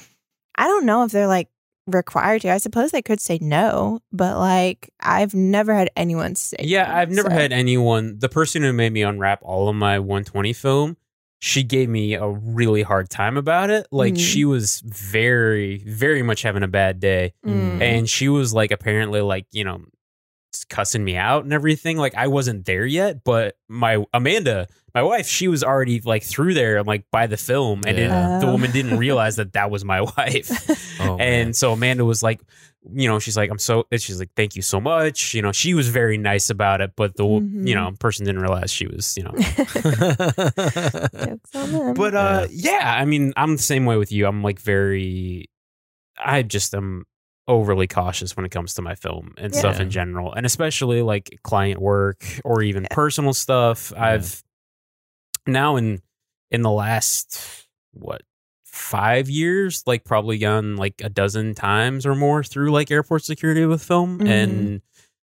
I 0.55 0.67
don't 0.67 0.85
know 0.85 1.03
if 1.03 1.11
they're 1.11 1.27
like 1.27 1.49
required 1.87 2.41
to. 2.43 2.51
I 2.51 2.57
suppose 2.57 2.91
they 2.91 3.01
could 3.01 3.19
say 3.19 3.37
no, 3.41 3.99
but 4.11 4.37
like 4.37 4.89
I've 4.99 5.33
never 5.33 5.73
had 5.73 5.89
anyone 5.95 6.35
say 6.35 6.57
Yeah, 6.61 6.85
no, 6.87 6.93
I've 6.93 7.11
never 7.11 7.29
so- 7.29 7.35
had 7.35 7.51
anyone. 7.51 8.19
The 8.19 8.29
person 8.29 8.61
who 8.63 8.73
made 8.73 8.93
me 8.93 9.01
unwrap 9.03 9.39
all 9.43 9.69
of 9.69 9.75
my 9.75 9.99
120 9.99 10.53
film, 10.53 10.97
she 11.39 11.61
gave 11.63 11.89
me 11.89 12.13
a 12.13 12.27
really 12.27 12.83
hard 12.83 13.09
time 13.09 13.35
about 13.35 13.69
it. 13.69 13.85
Like 13.91 14.13
Mhm. 14.13 14.19
she 14.19 14.45
was 14.45 14.81
very, 14.85 15.79
very 15.85 16.23
much 16.23 16.41
having 16.41 16.63
a 16.63 16.67
bad 16.69 16.99
day, 17.01 17.33
Mm. 17.45 17.81
and 17.81 18.09
she 18.09 18.29
was 18.29 18.53
like 18.53 18.71
apparently 18.71 19.19
like 19.21 19.45
you 19.51 19.63
know 19.65 19.81
cussing 20.69 21.03
me 21.03 21.15
out 21.17 21.43
and 21.43 21.53
everything. 21.53 21.97
Like 21.97 22.15
I 22.15 22.27
wasn't 22.27 22.65
there 22.65 22.85
yet, 22.85 23.23
but 23.23 23.57
my 23.67 24.03
Amanda, 24.13 24.67
my 24.93 25.01
wife, 25.03 25.27
she 25.27 25.47
was 25.47 25.63
already 25.63 25.99
like 26.01 26.23
through 26.23 26.53
there, 26.53 26.83
like 26.83 27.05
by 27.11 27.27
the 27.27 27.37
film, 27.37 27.81
and 27.87 27.97
it- 27.97 28.09
Yeah. 28.09 28.39
the 28.39 28.47
Oh. 28.47 28.51
woman 28.53 28.71
didn't 28.71 28.97
realize 29.05 29.35
that 29.37 29.53
that 29.53 29.69
was 29.71 29.83
my 29.83 30.01
wife. 30.01 30.49
Oh, 30.99 31.17
man. 31.17 31.21
and 31.45 31.55
so 31.55 31.73
Amanda 31.73 32.05
was 32.05 32.21
like, 32.23 32.39
you 32.93 33.07
know, 33.09 33.17
she's 33.17 33.35
like, 33.35 33.49
I'm 33.49 33.57
so, 33.57 33.85
she's 33.93 34.19
like, 34.19 34.29
thank 34.35 34.55
you 34.55 34.61
so 34.61 34.79
much. 34.79 35.33
You 35.33 35.41
know, 35.41 35.51
she 35.51 35.73
was 35.73 35.87
very 35.89 36.17
nice 36.17 36.49
about 36.49 36.81
it, 36.81 36.91
but 36.95 37.15
the, 37.17 37.23
Mhm. 37.23 37.67
you 37.67 37.73
know, 37.75 37.91
person 37.99 38.25
didn't 38.25 38.41
realize 38.41 38.71
she 38.71 38.87
was, 38.87 39.15
you 39.17 39.23
know. 39.23 39.31
Jokes 40.17 41.55
on 41.55 41.71
them. 41.71 41.93
But 41.93 42.15
uh, 42.15 42.47
yeah, 42.51 42.93
I 42.97 43.05
mean, 43.05 43.33
I'm 43.37 43.55
the 43.57 43.61
same 43.63 43.85
way 43.85 43.97
with 43.97 44.11
you. 44.11 44.25
I'm 44.27 44.43
like 44.43 44.59
very, 44.59 45.49
I 46.17 46.41
just 46.43 46.73
am 46.75 47.05
overly 47.47 47.87
cautious 47.87 48.35
when 48.37 48.45
it 48.45 48.49
comes 48.51 48.73
to 48.75 48.81
my 48.81 48.95
film 48.95 49.33
and 49.37 49.53
stuff 49.53 49.79
in 49.79 49.89
general, 49.89 50.33
and 50.33 50.45
especially 50.45 51.01
like 51.01 51.39
client 51.43 51.81
work 51.81 52.23
or 52.45 52.61
even 52.63 52.87
personal 52.89 53.33
stuff. 53.33 53.91
I've 53.97 54.41
now 55.45 55.75
in 55.75 56.01
in 56.51 56.61
the 56.61 56.71
last 56.71 57.67
what 57.91 58.21
five 58.65 59.29
years, 59.29 59.83
like 59.85 60.03
probably 60.05 60.37
gone 60.37 60.77
like 60.77 61.01
a 61.03 61.09
dozen 61.09 61.53
times 61.53 62.05
or 62.05 62.15
more 62.15 62.43
through 62.43 62.71
like 62.71 62.89
airport 62.91 63.23
security 63.23 63.65
with 63.65 63.83
film, 63.83 64.19
Mhm. 64.19 64.27
and 64.27 64.81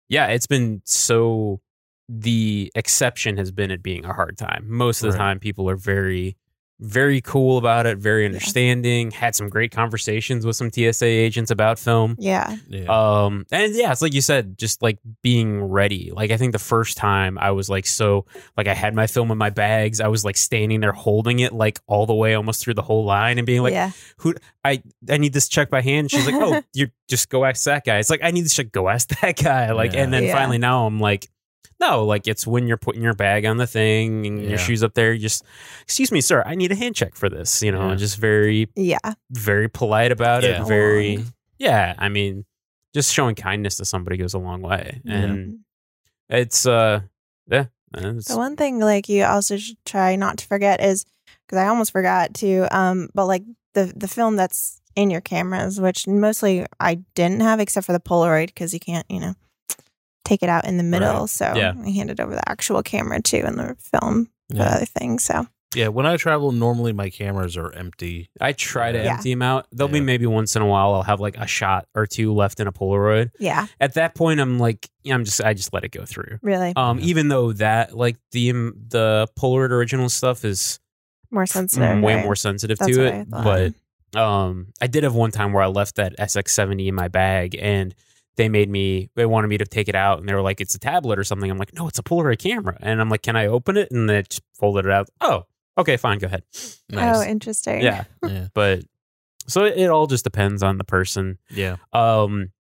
yeah, 0.10 0.28
it's 0.28 0.48
been 0.48 0.82
so. 0.86 1.62
The 2.10 2.72
exception 2.74 3.36
has 3.36 3.52
been 3.52 3.70
it 3.70 3.84
being 3.84 4.06
a 4.06 4.14
hard 4.14 4.38
time. 4.38 4.66
Most 4.70 5.04
of 5.04 5.12
the 5.12 5.18
Right. 5.18 5.26
time, 5.26 5.40
people 5.42 5.70
are 5.70 5.76
very, 5.76 6.38
very 6.80 7.22
cool 7.22 7.58
about 7.58 7.86
it, 7.88 7.98
very 7.98 8.26
understanding. 8.26 9.12
Had 9.12 9.36
some 9.36 9.50
great 9.50 9.72
conversations 9.72 10.46
with 10.46 10.56
some 10.56 10.72
TSA 10.72 11.06
agents 11.06 11.50
about 11.52 11.80
film. 11.80 12.16
yeah. 12.20 12.56
yeah. 12.68 12.86
Um, 12.88 13.46
and 13.52 13.74
yeah, 13.76 13.92
it's 13.92 14.02
like 14.02 14.14
you 14.14 14.22
said, 14.22 14.58
just 14.58 14.82
like 14.84 15.00
being 15.24 15.64
ready. 15.64 16.12
Like 16.14 16.32
I 16.32 16.38
think 16.38 16.54
the 16.54 16.60
first 16.60 16.96
time 16.98 17.38
I 17.40 17.52
was 17.52 17.70
like 17.70 17.86
so 17.88 18.26
like 18.56 18.68
I 18.68 18.74
had 18.76 18.94
my 18.94 19.08
film 19.08 19.32
in 19.32 19.38
my 19.38 19.50
bags. 19.50 20.00
I 20.00 20.08
was 20.08 20.24
like 20.24 20.38
standing 20.38 20.80
there 20.82 20.92
holding 20.94 21.40
it 21.40 21.52
like 21.54 21.80
all 21.88 22.06
the 22.06 22.14
way 22.14 22.36
almost 22.36 22.62
through 22.62 22.76
the 22.76 22.82
whole 22.84 23.06
line 23.06 23.38
and 23.40 23.48
being 23.48 23.62
like, 23.64 23.74
yeah. 23.74 23.92
"Who? 24.18 24.36
I 24.64 24.84
I 25.10 25.18
need 25.18 25.34
this 25.34 25.48
check 25.48 25.70
by 25.70 25.82
hand." 25.82 26.12
She's 26.12 26.26
like, 26.26 26.36
"Oh, 26.36 26.62
you 26.74 26.88
just 27.10 27.30
go 27.30 27.44
ask 27.46 27.64
that 27.66 27.86
guy." 27.86 27.98
It's 27.98 28.10
like 28.10 28.22
I 28.24 28.32
need 28.32 28.42
this 28.46 28.56
check. 28.56 28.72
Go 28.72 28.88
ask 28.88 29.08
that 29.22 29.36
guy. 29.42 29.72
Like, 29.72 29.94
Yeah. 29.94 30.04
and 30.04 30.14
then 30.14 30.24
Yeah. 30.26 30.34
finally 30.36 30.58
now 30.60 30.86
I'm 30.86 31.00
like. 31.00 31.28
No, 31.80 32.06
like 32.06 32.28
it's 32.28 32.48
when 32.48 32.68
you're 32.68 32.78
putting 32.78 33.02
your 33.04 33.14
bag 33.14 33.46
on 33.46 33.58
the 33.58 33.68
thing 33.68 34.26
and 34.26 34.42
Yeah. 34.42 34.50
your 34.50 34.58
shoes 34.58 34.84
up 34.84 34.94
there. 34.96 35.14
You 35.14 35.20
just, 35.20 35.44
excuse 35.84 36.12
me, 36.12 36.22
sir, 36.22 36.42
I 36.46 36.56
need 36.56 36.72
a 36.72 36.76
hand 36.76 36.96
check 36.96 37.16
for 37.16 37.30
this. 37.30 37.62
You 37.62 37.72
know, 37.72 37.90
Yeah. 37.90 37.96
just 37.96 38.18
very 38.18 38.70
Yeah. 38.76 38.98
very 39.30 39.70
polite 39.70 40.12
about 40.12 40.44
Yeah. 40.44 40.62
it. 40.64 40.68
Very, 40.68 41.24
yeah. 41.60 41.94
I 41.98 42.10
mean, 42.10 42.46
just 42.94 43.14
showing 43.14 43.36
kindness 43.36 43.76
to 43.78 43.86
somebody 43.86 44.18
goes 44.18 44.34
a 44.34 44.40
long 44.40 44.62
way, 44.62 45.02
and 45.06 45.60
it's 46.30 46.66
uh, 46.66 47.02
yeah. 47.48 47.66
It's, 47.96 48.28
The 48.28 48.38
one 48.38 48.56
thing 48.56 48.80
like 48.80 49.08
you 49.08 49.24
also 49.24 49.58
should 49.58 49.78
try 49.86 50.16
not 50.16 50.38
to 50.40 50.48
forget 50.48 50.82
is 50.84 51.06
because 51.46 51.58
I 51.60 51.68
almost 51.68 51.92
forgot 51.92 52.34
to 52.36 52.68
um, 52.76 53.10
but 53.14 53.28
like 53.28 53.44
the 53.74 53.94
the 53.96 54.08
film 54.08 54.36
that's 54.36 54.82
in 54.96 55.10
your 55.12 55.22
cameras, 55.22 55.80
which 55.80 56.08
mostly 56.08 56.66
I 56.80 56.96
didn't 57.14 57.42
have 57.42 57.60
except 57.60 57.86
for 57.86 57.94
the 57.94 58.00
Polaroid 58.00 58.48
because 58.48 58.74
you 58.74 58.80
can't, 58.80 59.06
you 59.10 59.20
know, 59.20 59.36
take 60.28 60.44
it 60.44 60.50
out 60.50 60.66
in 60.66 60.78
the 60.78 60.84
middle. 60.84 61.22
Right. 61.22 61.30
So 61.30 61.54
Yeah. 61.56 61.74
I 61.84 61.90
handed 61.90 62.20
over 62.20 62.36
the 62.36 62.48
actual 62.50 62.84
camera 62.84 63.22
too 63.22 63.44
and 63.46 63.58
the 63.58 63.76
film, 63.80 64.30
the 64.50 64.58
Yeah. 64.58 64.64
other 64.76 64.86
thing. 64.86 65.20
So 65.20 65.48
Yeah, 65.76 65.90
when 65.90 66.06
I 66.06 66.16
travel, 66.18 66.52
normally 66.54 66.94
my 66.94 67.10
cameras 67.10 67.58
are 67.58 67.72
empty. 67.74 68.30
I 68.40 68.54
try 68.54 68.92
to 68.94 68.98
Yeah. 69.04 69.16
empty 69.16 69.32
them 69.34 69.42
out. 69.42 69.68
There'll 69.72 69.92
be 69.92 70.00
maybe 70.00 70.26
once 70.26 70.56
in 70.56 70.62
a 70.62 70.66
while 70.66 70.94
I'll 70.94 71.04
have 71.04 71.20
like 71.20 71.38
a 71.38 71.46
shot 71.46 71.88
or 71.94 72.06
two 72.08 72.34
left 72.34 72.60
in 72.62 72.68
a 72.68 72.72
Polaroid. 72.72 73.32
yeah, 73.38 73.68
At 73.80 73.94
that 73.96 74.16
point, 74.16 74.40
I'm 74.40 74.60
like, 74.60 74.90
yeah, 75.04 75.14
I'm 75.14 75.26
just 75.26 75.42
I 75.42 75.54
just 75.54 75.74
let 75.74 75.84
it 75.84 75.92
go 75.92 76.06
through. 76.06 76.40
really 76.42 76.74
Um, 76.76 77.00
Yeah. 77.00 77.06
even 77.06 77.28
though 77.28 77.52
that 77.54 77.96
like 77.98 78.16
the 78.32 78.52
the 78.52 79.28
Polaroid 79.38 79.72
original 79.72 80.10
stuff 80.10 80.46
is 80.46 80.80
more 81.32 81.46
sensitive. 81.46 81.98
mm, 81.98 82.02
way 82.02 82.16
right? 82.16 82.24
more 82.24 82.36
sensitive 82.38 82.80
That's 82.80 82.96
to 82.96 83.04
it, 83.06 83.30
but 83.30 83.74
um, 84.16 84.68
I 84.82 84.88
did 84.88 85.04
have 85.04 85.14
one 85.16 85.32
time 85.32 85.52
where 85.52 85.62
I 85.64 85.68
left 85.68 85.96
that 85.96 86.18
SX70 86.18 86.88
in 86.88 86.96
my 86.96 87.10
bag 87.10 87.58
and 87.60 87.94
they 88.38 88.48
made 88.50 88.70
me 88.70 89.10
they 89.16 89.26
wanted 89.26 89.48
me 89.48 89.58
to 89.58 89.66
take 89.66 89.90
it 89.90 89.96
out 89.96 90.20
and 90.20 90.30
they 90.30 90.34
were 90.34 90.42
like 90.42 90.62
it's 90.62 90.74
a 90.76 90.80
tablet 90.80 91.20
or 91.20 91.24
something. 91.24 91.50
I'm 91.52 91.58
like, 91.58 91.74
no, 91.74 91.88
it's 91.88 92.00
a 92.00 92.04
Polaroid 92.04 92.40
camera, 92.40 92.78
and 92.82 93.02
I'm 93.02 93.10
like, 93.10 93.24
can 93.24 93.36
I 93.36 93.48
open 93.48 93.78
it? 93.78 93.92
And 93.92 94.10
they 94.10 94.24
folded 94.60 94.86
it 94.86 94.92
out. 94.92 95.10
Oh, 95.22 95.46
okay, 95.78 95.98
fine, 95.98 96.20
go 96.20 96.28
ahead. 96.28 96.44
Oh, 96.94 97.24
interesting. 97.24 97.82
Yeah, 97.82 98.06
yeah. 98.26 98.48
but 98.54 98.84
so 99.48 99.64
it, 99.66 99.78
it 99.78 99.90
all 99.90 100.08
just 100.08 100.24
depends 100.24 100.62
on 100.64 100.78
the 100.78 100.84
person. 100.84 101.38
Yeah. 101.50 101.78
Um, 101.94 102.52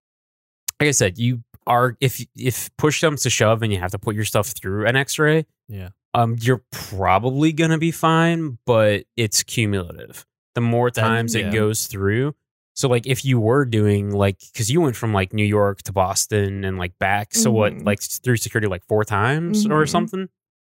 like 0.80 0.88
I 0.90 0.92
said, 0.92 1.18
you 1.18 1.44
are 1.66 1.98
if 2.00 2.26
if 2.36 2.70
push 2.78 3.02
comes 3.02 3.24
to 3.24 3.30
shove 3.30 3.62
and 3.64 3.72
you 3.74 3.80
have 3.80 3.92
to 3.92 4.00
put 4.00 4.16
your 4.16 4.26
stuff 4.26 4.48
through 4.48 4.86
an 4.88 4.96
X-ray, 4.96 5.46
Yeah. 5.68 5.90
um, 6.14 6.38
you're 6.40 6.64
probably 6.72 7.52
gonna 7.52 7.78
be 7.78 7.92
fine, 7.92 8.58
but 8.66 9.04
it's 9.18 9.44
cumulative. 9.44 10.26
The 10.56 10.62
more 10.62 10.90
That- 10.90 11.02
times 11.02 11.36
yeah. 11.36 11.50
it 11.50 11.54
goes 11.54 11.88
through. 11.88 12.36
So 12.78 12.88
like 12.88 13.08
if 13.08 13.26
you 13.26 13.40
were 13.40 13.66
doing 13.66 14.12
like 14.12 14.38
because 14.54 14.70
you 14.70 14.80
went 14.82 14.96
from 14.96 15.12
like 15.12 15.34
New 15.34 15.44
York 15.44 15.82
to 15.84 15.92
Boston 15.92 16.64
and 16.64 16.78
like 16.78 16.98
back, 17.00 17.34
so 17.34 17.50
what 17.52 17.74
Mhm. 17.74 17.86
like 17.86 18.02
through 18.02 18.38
security 18.38 18.68
like 18.68 18.84
four 18.88 19.04
times 19.04 19.66
or 19.66 19.84
Mhm. 19.84 19.90
something, 19.90 20.30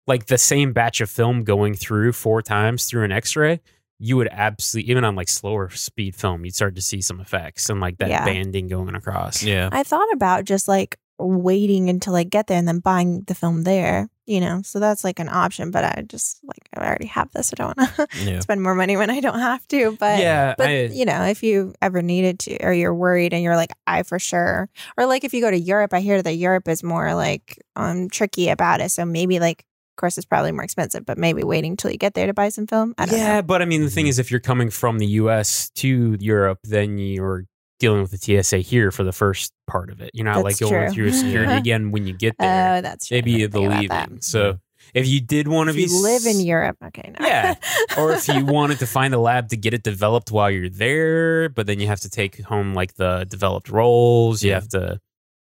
like 0.07 0.25
the 0.25 0.39
same 0.39 0.73
batch 0.73 0.99
of 0.99 1.11
film 1.11 1.43
going 1.43 1.75
through 1.75 2.13
four 2.13 2.41
times 2.41 2.85
through 2.85 3.03
an 3.03 3.11
X-ray, 3.11 3.61
you 3.99 4.17
would 4.17 4.29
absolutely 4.31 4.89
even 4.89 5.03
on 5.03 5.15
like 5.15 5.29
slower 5.29 5.69
speed 5.69 6.15
film, 6.15 6.43
you'd 6.43 6.55
start 6.55 6.73
to 6.73 6.81
see 6.81 7.01
some 7.01 7.19
effects 7.21 7.69
and 7.69 7.79
like 7.79 7.99
that 7.99 8.09
Yeah. 8.09 8.25
banding 8.25 8.67
going 8.67 8.95
across. 8.95 9.43
Yeah. 9.43 9.69
I 9.71 9.83
thought 9.83 10.11
about 10.11 10.43
just 10.45 10.67
like 10.67 10.97
waiting 11.19 11.87
until 11.87 12.15
I 12.15 12.23
get 12.23 12.47
there 12.47 12.57
and 12.57 12.67
then 12.67 12.79
buying 12.79 13.21
the 13.27 13.35
film 13.35 13.61
there, 13.61 14.09
you 14.25 14.39
know. 14.39 14.61
So 14.63 14.79
that's 14.79 15.03
like 15.03 15.19
an 15.19 15.29
option, 15.29 15.71
but 15.71 15.83
I 15.83 16.03
just 16.07 16.39
like 16.43 16.69
I 16.75 16.85
already 16.87 17.07
have 17.07 17.31
this. 17.31 17.51
I 17.53 17.55
don't 17.63 17.77
want 17.77 17.95
to 17.95 18.07
Yeah. 18.23 18.39
spend 18.41 18.61
more 18.61 18.75
money 18.75 18.97
when 18.97 19.09
I 19.09 19.19
don't 19.19 19.39
have 19.39 19.67
to. 19.69 19.95
But 19.99 20.19
yeah, 20.19 20.55
but 20.57 20.69
I- 20.69 20.85
you 20.85 21.05
know, 21.05 21.23
if 21.23 21.43
you 21.43 21.73
ever 21.81 22.01
needed 22.01 22.39
to, 22.41 22.57
or 22.63 22.73
you're 22.73 22.93
worried 22.93 23.33
and 23.33 23.43
you're 23.43 23.55
like, 23.55 23.71
I 23.87 24.03
for 24.03 24.19
sure, 24.19 24.69
or 24.97 25.05
like 25.05 25.23
if 25.23 25.33
you 25.33 25.41
go 25.41 25.51
to 25.51 25.59
Europe, 25.59 25.93
I 25.93 25.99
hear 26.01 26.21
that 26.21 26.33
Europe 26.33 26.67
is 26.67 26.83
more 26.83 27.13
like 27.15 27.57
um 27.75 28.09
tricky 28.09 28.49
about 28.49 28.81
it. 28.81 28.91
So 28.91 29.05
maybe 29.05 29.39
like, 29.39 29.59
of 29.61 30.01
course, 30.01 30.17
it's 30.17 30.25
probably 30.25 30.51
more 30.51 30.63
expensive, 30.63 31.05
but 31.05 31.17
maybe 31.17 31.43
waiting 31.43 31.75
till 31.77 31.91
you 31.91 31.97
get 31.97 32.13
there 32.13 32.27
to 32.27 32.33
buy 32.33 32.49
some 32.49 32.65
film. 32.67 32.93
I 32.97 33.05
don't 33.05 33.17
yeah, 33.17 33.35
know. 33.35 33.41
but 33.43 33.61
I 33.61 33.65
mean, 33.65 33.81
the 33.81 33.89
thing 33.89 34.07
is, 34.07 34.19
if 34.19 34.31
you're 34.31 34.39
coming 34.39 34.69
from 34.69 34.99
the 34.99 35.07
U.S. 35.21 35.69
to 35.75 36.17
Europe, 36.19 36.59
then 36.63 36.97
you're 36.97 37.45
dealing 37.81 38.01
with 38.01 38.11
the 38.11 38.43
TSA 38.43 38.59
here 38.59 38.91
for 38.91 39.03
the 39.03 39.11
first 39.11 39.51
part 39.67 39.89
of 39.89 39.99
it. 39.99 40.11
You're 40.13 40.25
not 40.25 40.43
like 40.43 40.59
going 40.59 40.71
true. 40.71 40.93
through 40.93 41.11
security 41.11 41.51
again 41.57 41.91
when 41.91 42.05
you 42.05 42.13
get 42.13 42.35
there. 42.37 42.77
Oh, 42.77 42.81
that's 42.81 43.07
true. 43.07 43.17
Maybe 43.17 43.33
the 43.33 43.37
didn't 43.39 43.51
think 43.53 43.65
about 43.65 43.81
leaving. 43.81 44.15
that. 44.15 44.23
So 44.23 44.59
if 44.93 45.07
you 45.07 45.19
did 45.19 45.47
want 45.47 45.69
to 45.69 45.75
be 45.75 45.83
you 45.83 46.03
live 46.03 46.25
in 46.25 46.39
Europe, 46.39 46.77
okay, 46.87 47.13
no. 47.19 47.25
Yeah. 47.25 47.55
or 47.97 48.13
if 48.13 48.27
you 48.27 48.45
wanted 48.57 48.79
to 48.79 48.87
find 48.87 49.13
a 49.13 49.19
lab 49.19 49.49
to 49.49 49.57
get 49.57 49.73
it 49.73 49.83
developed 49.83 50.31
while 50.31 50.51
you're 50.51 50.69
there, 50.69 51.49
but 51.49 51.65
then 51.67 51.79
you 51.79 51.87
have 51.87 52.01
to 52.01 52.09
take 52.09 52.41
home 52.43 52.73
like 52.73 52.93
the 52.95 53.25
developed 53.27 53.69
rolls. 53.69 54.43
You 54.43 54.53
have 54.53 54.69
to, 54.69 54.99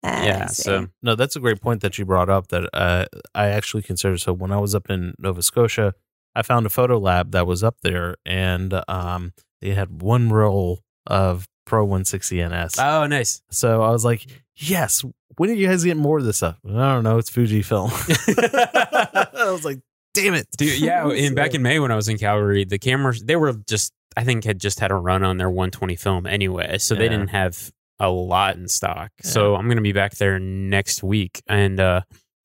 I 0.02 0.24
yeah. 0.26 0.46
So 0.46 0.88
No, 1.02 1.14
that's 1.14 1.36
a 1.36 1.40
great 1.40 1.60
point 1.60 1.82
that 1.82 1.98
you 1.98 2.04
brought 2.04 2.30
up 2.30 2.48
that 2.48 2.68
uh, 2.72 3.06
I 3.34 3.48
actually 3.48 3.82
considered. 3.82 4.20
So 4.20 4.32
when 4.32 4.50
I 4.50 4.58
was 4.58 4.74
up 4.74 4.88
in 4.88 5.14
Nova 5.18 5.42
Scotia, 5.42 5.94
I 6.34 6.42
found 6.42 6.64
a 6.64 6.70
photo 6.70 6.98
lab 6.98 7.32
that 7.32 7.46
was 7.46 7.62
up 7.62 7.76
there, 7.82 8.16
and 8.24 8.82
um, 8.88 9.34
they 9.60 9.70
had 9.70 10.02
one 10.02 10.30
roll 10.30 10.80
of 11.06 11.46
Pro 11.64 11.86
160NS. 11.86 12.78
oh, 12.78 13.06
nice. 13.06 13.42
so 13.50 13.82
I 13.82 13.90
was 13.90 14.04
like, 14.04 14.26
yes. 14.56 15.04
When 15.36 15.50
are 15.50 15.54
you 15.54 15.66
guys 15.66 15.82
getting 15.82 16.02
more 16.02 16.18
of 16.18 16.24
this 16.24 16.36
stuff? 16.36 16.58
I 16.64 16.70
don't 16.70 17.02
know. 17.02 17.18
It's 17.18 17.30
Fujifilm. 17.30 17.90
I 19.34 19.50
was 19.50 19.64
like, 19.64 19.80
damn 20.12 20.34
it, 20.34 20.46
Dude, 20.56 20.78
yeah. 20.80 21.08
In, 21.10 21.34
back 21.34 21.54
in 21.54 21.62
May 21.62 21.78
when 21.80 21.90
I 21.90 21.96
was 21.96 22.08
in 22.08 22.18
Calgary, 22.18 22.64
the 22.64 22.78
cameras 22.78 23.22
they 23.24 23.36
were 23.36 23.52
just 23.68 23.92
I 24.16 24.22
think 24.22 24.44
had 24.44 24.60
just 24.60 24.78
had 24.78 24.92
a 24.92 24.94
run 24.94 25.24
on 25.24 25.38
their 25.38 25.50
120 25.50 25.96
film 25.96 26.26
anyway, 26.26 26.78
so 26.78 26.94
they 26.94 27.08
didn't 27.08 27.28
have 27.28 27.72
a 27.98 28.08
lot 28.08 28.56
in 28.56 28.68
stock. 28.68 29.10
So 29.22 29.56
I'm 29.56 29.68
gonna 29.68 29.80
be 29.80 29.92
back 29.92 30.14
there 30.16 30.38
next 30.38 31.02
week, 31.02 31.42
and 31.48 31.80
uh, 31.80 32.02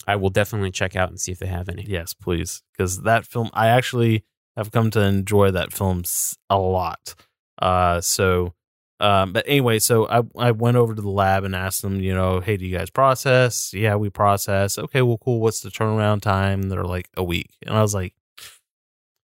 I 0.07 0.15
will 0.15 0.31
definitely 0.31 0.71
check 0.71 0.95
out 0.95 1.09
and 1.09 1.19
see 1.19 1.31
if 1.31 1.37
they 1.37 1.45
have 1.45 1.69
any. 1.69 1.83
Yes, 1.87 2.15
please. 2.15 2.63
Because 2.75 3.01
that 3.03 3.25
film, 3.25 3.51
I 3.53 3.67
actually 3.67 4.25
have 4.57 4.71
come 4.71 4.89
to 4.91 5.01
enjoy 5.01 5.51
that 5.51 5.71
film 5.71 6.03
a 6.49 6.57
lot. 6.57 7.13
Uh, 7.61 8.01
so, 8.01 8.53
um, 8.99 9.33
but 9.33 9.45
anyway, 9.47 9.79
so 9.79 10.07
I, 10.07 10.21
I 10.37 10.51
went 10.51 10.77
over 10.77 10.93
to 10.93 11.01
the 11.01 11.09
lab 11.09 11.43
and 11.43 11.55
asked 11.55 11.81
them, 11.81 12.01
you 12.01 12.13
know, 12.13 12.41
hey, 12.41 12.57
do 12.57 12.65
you 12.65 12.77
guys 12.77 12.89
process? 12.89 13.73
Yeah, 13.73 13.95
we 13.95 14.09
process. 14.09 14.77
Okay, 14.77 15.01
well, 15.01 15.17
cool. 15.17 15.39
What's 15.39 15.61
the 15.61 15.69
turnaround 15.69 16.21
time? 16.21 16.63
They're 16.63 16.83
like 16.83 17.09
a 17.15 17.23
week. 17.23 17.51
And 17.65 17.75
I 17.75 17.81
was 17.81 17.93
like, 17.93 18.13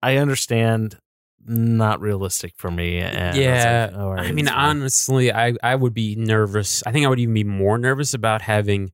I 0.01 0.17
understand, 0.17 0.97
not 1.45 2.01
realistic 2.01 2.53
for 2.55 2.71
me. 2.71 2.97
And 2.97 3.17
I 3.17 3.27
was 3.27 3.37
yeah, 3.37 3.89
like, 3.91 4.01
all 4.01 4.13
right, 4.13 4.27
I 4.27 4.31
mean, 4.31 4.47
honestly, 4.47 5.31
I 5.31 5.53
I 5.61 5.75
would 5.75 5.93
be 5.93 6.15
nervous. 6.15 6.81
I 6.85 6.91
think 6.91 7.05
I 7.05 7.09
would 7.09 7.19
even 7.19 7.33
be 7.33 7.43
more 7.43 7.77
nervous 7.77 8.13
about 8.13 8.41
having 8.41 8.91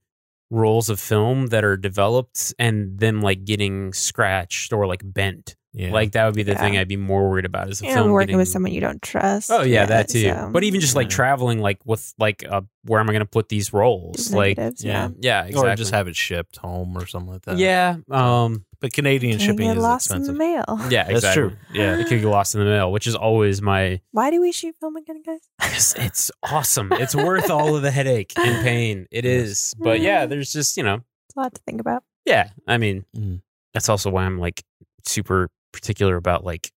rolls 0.50 0.90
of 0.90 1.00
film 1.00 1.48
that 1.48 1.64
are 1.64 1.78
developed 1.78 2.54
and 2.60 3.00
them 3.00 3.22
like 3.22 3.46
getting 3.46 3.94
scratched 3.94 4.74
or 4.74 4.88
like 4.88 5.02
bent. 5.04 5.56
Yeah. 5.76 5.92
Like 5.92 6.14
that 6.14 6.26
would 6.26 6.36
be 6.36 6.44
the 6.44 6.54
Yeah. 6.54 6.58
thing 6.60 6.78
I'd 6.78 6.88
be 6.88 6.96
more 6.98 7.30
worried 7.30 7.46
about 7.46 7.70
is 7.70 7.80
the 7.80 7.88
Yeah, 7.88 7.96
film 7.96 8.12
working 8.12 8.28
getting- 8.28 8.38
with 8.38 8.48
someone 8.48 8.72
you 8.72 8.80
don't 8.82 9.02
trust. 9.02 9.52
Oh 9.52 9.62
yeah, 9.64 9.86
that 9.86 10.08
too. 10.08 10.22
so- 10.24 10.50
But 10.52 10.64
even 10.64 10.80
just 10.80 10.96
like 10.96 11.10
traveling, 11.10 11.60
like 11.60 11.80
with 11.86 12.14
like, 12.18 12.46
uh, 12.50 12.62
where 12.86 13.00
am 13.00 13.10
I 13.10 13.14
going 13.14 13.20
to 13.22 13.26
put 13.26 13.50
these 13.50 13.74
rolls? 13.74 14.32
Like, 14.32 14.58
negatives, 14.58 14.84
yeah. 14.84 15.10
yeah, 15.20 15.46
exactly. 15.46 15.72
or 15.72 15.76
just 15.76 15.92
have 15.92 16.08
it 16.08 16.16
shipped 16.16 16.58
home 16.58 16.96
or 16.98 17.06
something 17.08 17.34
like 17.34 17.42
that. 17.44 17.58
yeah, 17.58 17.98
um, 18.12 18.64
But 18.80 18.94
Canadian 18.94 19.38
Can 19.38 19.46
shipping 19.48 19.68
get 19.68 19.78
is 19.78 19.84
lost 19.84 20.12
in 20.12 20.22
the 20.24 20.34
mail. 20.34 20.64
yeah, 20.90 21.12
That's 21.12 21.34
true. 21.34 21.54
Yeah. 21.74 21.98
it 22.00 22.08
could 22.08 22.22
get 22.22 22.28
lost 22.30 22.54
in 22.56 22.60
the 22.60 22.66
mail, 22.68 22.92
which 22.92 23.08
is 23.08 23.16
always 23.16 23.62
my. 23.62 24.02
Why 24.12 24.30
do 24.30 24.40
we 24.40 24.52
shoot 24.52 24.76
film 24.80 24.96
again, 24.98 25.24
guys? 25.26 25.40
It's, 25.74 25.96
it's 25.98 26.32
awesome. 26.44 26.92
It's 26.94 27.16
worth 27.16 27.50
all 27.50 27.76
of 27.76 27.82
the 27.82 27.92
headache 27.92 28.34
and 28.38 28.64
pain. 28.64 29.08
It 29.12 29.26
is. 29.26 29.74
But 29.80 30.00
yeah, 30.02 30.26
there's 30.28 30.54
just 30.54 30.78
you 30.78 30.84
know, 30.84 30.96
It's 31.28 31.36
a 31.36 31.40
lot 31.40 31.54
to 31.56 31.62
think 31.66 31.82
about. 31.82 32.04
yeah. 32.26 32.50
I 32.68 32.78
mean, 32.78 33.06
Mm. 33.18 33.42
that's 33.74 33.90
also 33.90 34.10
why 34.12 34.26
I'm 34.26 34.38
like 34.40 34.64
super 35.08 35.50
particular 35.76 36.16
about 36.16 36.44
like, 36.44 36.72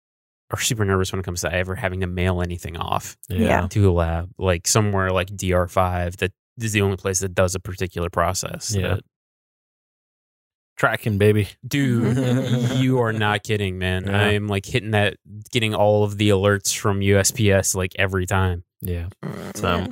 are 0.52 0.60
super 0.60 0.86
nervous 0.86 1.12
when 1.12 1.20
it 1.20 1.24
comes 1.24 1.42
to 1.42 1.52
ever 1.54 1.76
having 1.76 2.00
to 2.02 2.08
mail 2.08 2.42
anything 2.42 2.78
off 2.78 3.18
Yeah. 3.30 3.68
to 3.68 3.90
a 3.90 3.92
lab, 3.92 4.30
like 4.38 4.68
somewhere 4.68 5.12
like 5.12 5.28
DR5 5.30 6.18
that 6.18 6.32
is 6.62 6.72
the 6.72 6.82
only 6.82 6.98
place 6.98 7.20
that 7.20 7.34
does 7.36 7.56
a 7.56 7.60
particular 7.60 8.10
process. 8.10 8.74
Yeah. 8.76 8.96
that- 8.96 9.04
Tracking, 10.78 11.18
baby. 11.18 11.48
Dude, 11.66 12.18
you 12.78 13.00
are 13.00 13.14
not 13.14 13.44
kidding, 13.44 13.78
man. 13.78 14.08
Yeah. 14.08 14.18
I'm 14.20 14.48
like 14.48 14.66
hitting 14.66 14.92
that, 14.92 15.16
getting 15.52 15.74
all 15.74 16.04
of 16.04 16.18
the 16.18 16.30
alerts 16.30 16.76
from 16.76 17.00
USPS 17.00 17.76
like 17.76 17.94
every 17.98 18.26
time. 18.26 18.66
Yeah. 18.82 19.08
Mm, 19.24 19.56
So, 19.58 19.76
yeah. 19.78 19.88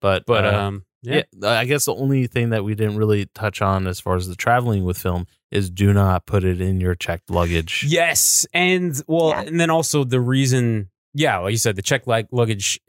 but 0.00 0.24
But 0.26 0.46
uh, 0.46 0.58
um, 0.58 0.84
yeah, 1.04 1.22
yeah. 1.32 1.50
I 1.50 1.64
guess 1.64 1.84
the 1.84 1.94
only 1.94 2.26
thing 2.26 2.50
that 2.50 2.64
we 2.64 2.74
didn't 2.74 2.96
really 2.96 3.26
touch 3.34 3.62
on 3.62 3.86
as 3.86 4.00
far 4.00 4.16
as 4.16 4.26
the 4.28 4.34
traveling 4.36 4.84
with 4.84 4.98
film 4.98 5.26
is 5.50 5.70
do 5.70 5.92
not 5.92 6.26
put 6.26 6.42
it 6.44 6.60
in 6.60 6.80
your 6.80 6.94
checked 6.94 7.30
luggage. 7.30 7.84
yes, 7.86 8.46
and 8.52 9.00
well, 9.06 9.28
Yeah. 9.30 9.42
and 9.42 9.60
then 9.60 9.70
also 9.70 10.02
the 10.04 10.20
reason, 10.20 10.90
yeah, 11.14 11.38
like 11.38 11.52
you 11.52 11.58
said, 11.58 11.76
the 11.76 11.82
checked 11.82 12.06
like 12.08 12.26
luggage, 12.32 12.80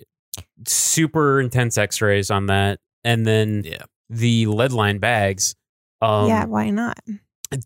super 0.68 1.40
intense 1.42 1.78
X-rays 1.78 2.32
on 2.32 2.48
that, 2.48 2.80
and 3.04 3.26
then 3.26 3.64
Yeah. 3.66 3.84
the 4.10 4.46
lead 4.48 4.72
line 4.72 4.98
bags. 5.00 5.56
Um, 6.02 6.28
yeah, 6.28 6.46
why 6.46 6.70
not? 6.70 7.00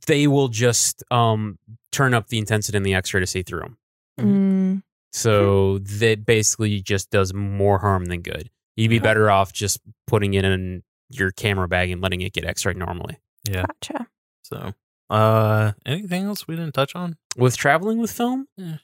they 0.05 0.27
will 0.27 0.49
just 0.49 1.03
um 1.09 1.57
turn 1.91 2.13
up 2.13 2.27
the 2.27 2.37
intensity 2.37 2.75
in 2.77 2.83
the 2.83 2.93
X-ray 2.93 3.21
to 3.21 3.25
see 3.27 3.41
through 3.41 3.61
them. 3.61 3.77
Mm, 4.19 4.83
So 5.13 5.79
that 5.79 6.25
basically 6.25 6.81
just 6.81 7.09
does 7.09 7.33
more 7.33 7.79
harm 7.79 8.05
than 8.05 8.21
good. 8.21 8.49
You'd 8.79 8.89
be 8.89 8.97
Okay. 8.97 9.03
better 9.03 9.29
off 9.29 9.51
just 9.53 9.79
putting 10.07 10.33
it 10.35 10.45
in 10.45 10.83
your 11.09 11.31
camera 11.31 11.67
bag 11.67 11.91
and 11.91 12.01
letting 12.01 12.21
it 12.21 12.33
get 12.33 12.45
x-rayed 12.45 12.77
normally. 12.77 13.17
Yeah. 13.49 13.65
gotcha. 13.67 14.07
So, 14.43 14.73
uh, 15.09 15.73
anything 15.85 16.23
else 16.25 16.47
we 16.47 16.55
didn't 16.55 16.73
touch 16.73 16.95
on? 16.95 17.17
With 17.37 17.57
traveling 17.57 17.97
with 17.99 18.11
film? 18.11 18.47
Yeah. 18.57 18.77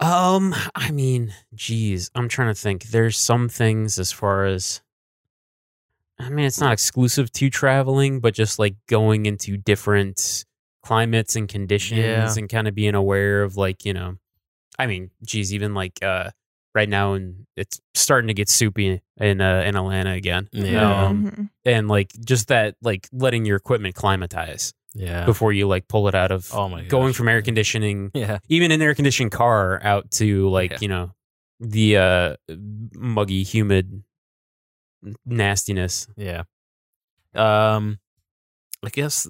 Um, 0.00 0.54
I 0.74 0.90
mean, 0.90 1.32
geez, 1.54 2.10
I'm 2.14 2.28
trying 2.28 2.48
to 2.54 2.60
think. 2.60 2.84
There's 2.84 3.16
some 3.18 3.48
things 3.48 3.98
as 3.98 4.10
far 4.12 4.44
as 4.46 4.80
I 6.18 6.28
mean, 6.28 6.44
it's 6.46 6.60
not 6.60 6.72
exclusive 6.72 7.32
to 7.32 7.50
traveling, 7.50 8.20
but 8.20 8.34
just 8.34 8.58
like 8.58 8.76
going 8.88 9.26
into 9.26 9.56
different 9.56 10.44
climates 10.84 11.36
and 11.36 11.48
conditions 11.48 11.98
Yeah. 12.00 12.34
and 12.36 12.48
kind 12.48 12.68
of 12.68 12.74
being 12.74 12.94
aware 12.94 13.42
of 13.42 13.56
like, 13.56 13.84
you 13.84 13.92
know, 13.94 14.18
I 14.78 14.86
mean, 14.86 15.10
geez, 15.24 15.52
even 15.54 15.74
like 15.74 16.02
uh 16.02 16.30
right 16.74 16.88
now, 16.88 17.12
and 17.14 17.46
it's 17.56 17.80
starting 17.94 18.28
to 18.28 18.34
get 18.34 18.48
soupy 18.48 19.00
in 19.18 19.40
uh, 19.40 19.62
in 19.66 19.76
Atlanta 19.76 20.12
again. 20.12 20.48
Yeah. 20.52 21.04
Um, 21.06 21.24
Mhm. 21.30 21.50
and 21.64 21.88
like 21.88 22.12
just 22.24 22.48
that, 22.48 22.76
like 22.82 23.08
letting 23.12 23.44
your 23.44 23.56
equipment 23.56 23.94
climatize 23.94 24.72
Yeah. 24.94 25.24
before 25.26 25.52
you 25.52 25.66
like 25.68 25.86
pull 25.88 26.08
it 26.08 26.14
out 26.14 26.30
of 26.32 26.52
Oh 26.54 26.68
my 26.68 26.84
going 26.84 27.12
from 27.12 27.28
air 27.28 27.42
conditioning, 27.42 28.10
Yeah. 28.14 28.38
even 28.48 28.70
an 28.72 28.80
air 28.82 28.94
conditioned 28.94 29.32
car, 29.32 29.80
out 29.82 30.10
to 30.12 30.48
like 30.48 30.70
Yeah. 30.72 30.78
you 30.80 30.88
know 30.88 31.10
the 31.60 31.96
uh, 31.98 32.36
muggy, 32.94 33.42
humid 33.44 34.02
nastiness. 35.26 36.08
Yeah. 36.16 36.42
Um, 37.34 37.98
I 38.82 38.88
guess. 38.90 39.28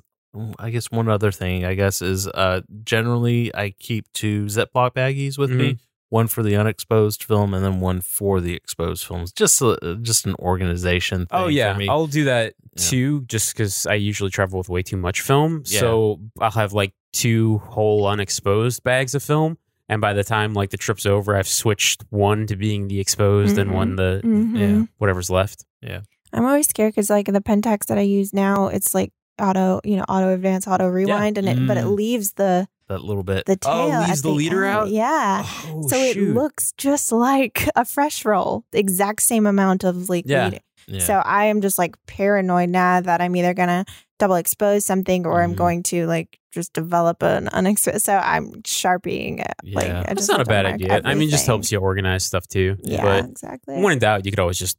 I 0.58 0.70
guess 0.70 0.90
one 0.90 1.10
other 1.10 1.30
thing, 1.30 1.66
I 1.66 1.74
guess, 1.74 2.00
is 2.00 2.26
uh, 2.26 2.62
generally 2.84 3.54
I 3.54 3.74
keep 3.78 4.10
two 4.14 4.46
Ziploc 4.46 4.92
baggies 4.92 5.36
with 5.36 5.50
me, 5.50 5.76
one 6.12 6.26
for 6.28 6.42
the 6.42 6.54
unexposed 6.54 7.24
film 7.24 7.54
and 7.54 7.64
then 7.64 7.80
one 7.80 8.00
for 8.02 8.38
the 8.42 8.54
exposed 8.54 9.02
films. 9.06 9.32
Just 9.32 9.62
a, 9.62 9.98
just 10.02 10.26
an 10.26 10.34
organization. 10.40 11.20
Thing 11.20 11.28
Oh 11.30 11.48
yeah, 11.48 11.72
for 11.72 11.78
me. 11.78 11.88
I'll 11.88 12.06
do 12.06 12.24
that 12.24 12.52
Yeah. 12.76 12.82
too. 12.90 13.20
Just 13.22 13.54
because 13.54 13.86
I 13.86 13.94
usually 13.94 14.28
travel 14.30 14.58
with 14.58 14.68
way 14.68 14.82
too 14.82 14.98
much 14.98 15.22
film, 15.22 15.62
Yeah. 15.66 15.80
so 15.80 16.20
I'll 16.38 16.50
have 16.50 16.74
like 16.74 16.92
two 17.14 17.58
whole 17.58 18.06
unexposed 18.06 18.82
bags 18.82 19.14
of 19.14 19.22
film, 19.22 19.56
and 19.88 20.00
by 20.02 20.12
the 20.12 20.22
time 20.24 20.52
like 20.52 20.68
the 20.70 20.76
trip's 20.76 21.06
over, 21.06 21.34
I've 21.34 21.48
switched 21.48 22.04
one 22.10 22.46
to 22.48 22.56
being 22.56 22.88
the 22.88 23.00
exposed 23.00 23.56
and 23.56 23.72
one 23.72 23.96
the 23.96 24.20
Mhm. 24.22 24.58
Yeah. 24.58 24.84
whatever's 24.98 25.30
left. 25.30 25.64
Yeah, 25.80 26.00
I'm 26.34 26.44
always 26.44 26.68
scared 26.68 26.92
because 26.92 27.08
like 27.08 27.26
the 27.26 27.40
Pentax 27.40 27.86
that 27.86 27.96
I 27.96 28.02
use 28.02 28.34
now, 28.34 28.68
it's 28.68 28.94
like 28.94 29.12
auto, 29.40 29.80
you 29.82 29.96
know, 29.96 30.04
auto 30.10 30.32
advance, 30.34 30.68
auto 30.68 30.88
rewind, 30.88 31.38
and 31.38 31.48
it 31.48 31.66
but 31.66 31.78
it 31.78 31.84
Mm. 31.84 31.96
leaves 31.96 32.32
the 32.34 32.68
that 32.92 33.02
little 33.04 33.22
bit. 33.22 33.44
the 33.46 33.56
tail. 33.56 33.72
Oh, 33.72 34.04
leaves 34.06 34.22
the 34.22 34.30
leader 34.30 34.64
end. 34.64 34.76
out? 34.76 34.88
Yeah. 34.88 35.42
Oh, 35.66 35.88
so 35.88 35.96
it 35.96 36.16
looks 36.16 36.72
just 36.78 37.10
like 37.12 37.68
a 37.76 37.84
fresh 37.84 38.24
roll, 38.24 38.64
the 38.72 38.78
exact 38.78 39.22
same 39.22 39.46
amount 39.46 39.84
of 39.84 40.08
like 40.08 40.24
Yeah. 40.26 40.44
leader. 40.46 40.58
yeah. 40.86 41.00
So 41.00 41.14
I 41.14 41.44
am 41.46 41.60
just 41.60 41.78
like 41.78 41.94
paranoid 42.06 42.68
now 42.68 43.00
that 43.00 43.20
I'm 43.20 43.34
either 43.36 43.54
gonna 43.54 43.84
double 44.18 44.36
expose 44.36 44.84
something 44.84 45.26
or 45.26 45.42
I'm 45.42 45.54
Mhm. 45.54 45.56
going 45.56 45.82
to 45.84 46.06
like 46.06 46.38
just 46.52 46.72
develop 46.74 47.22
an 47.22 47.48
unexposed. 47.48 48.02
So 48.04 48.14
I'm 48.16 48.52
sharpieing 48.62 49.40
it. 49.40 49.54
Like 49.74 49.86
Yeah. 49.88 50.04
I 50.06 50.14
That's 50.14 50.28
not 50.28 50.40
a 50.40 50.44
bad 50.44 50.64
mark 50.64 50.74
idea. 50.74 51.00
I 51.04 51.14
mean, 51.14 51.28
it 51.28 51.30
just 51.32 51.46
helps 51.46 51.72
you 51.72 51.78
organize 51.78 52.24
stuff 52.24 52.46
too. 52.46 52.76
Yeah, 52.82 53.02
But 53.02 53.24
exactly. 53.24 53.80
when 53.80 53.92
in 53.94 53.98
doubt, 53.98 54.24
you 54.26 54.30
could 54.32 54.38
always 54.40 54.58
just 54.58 54.76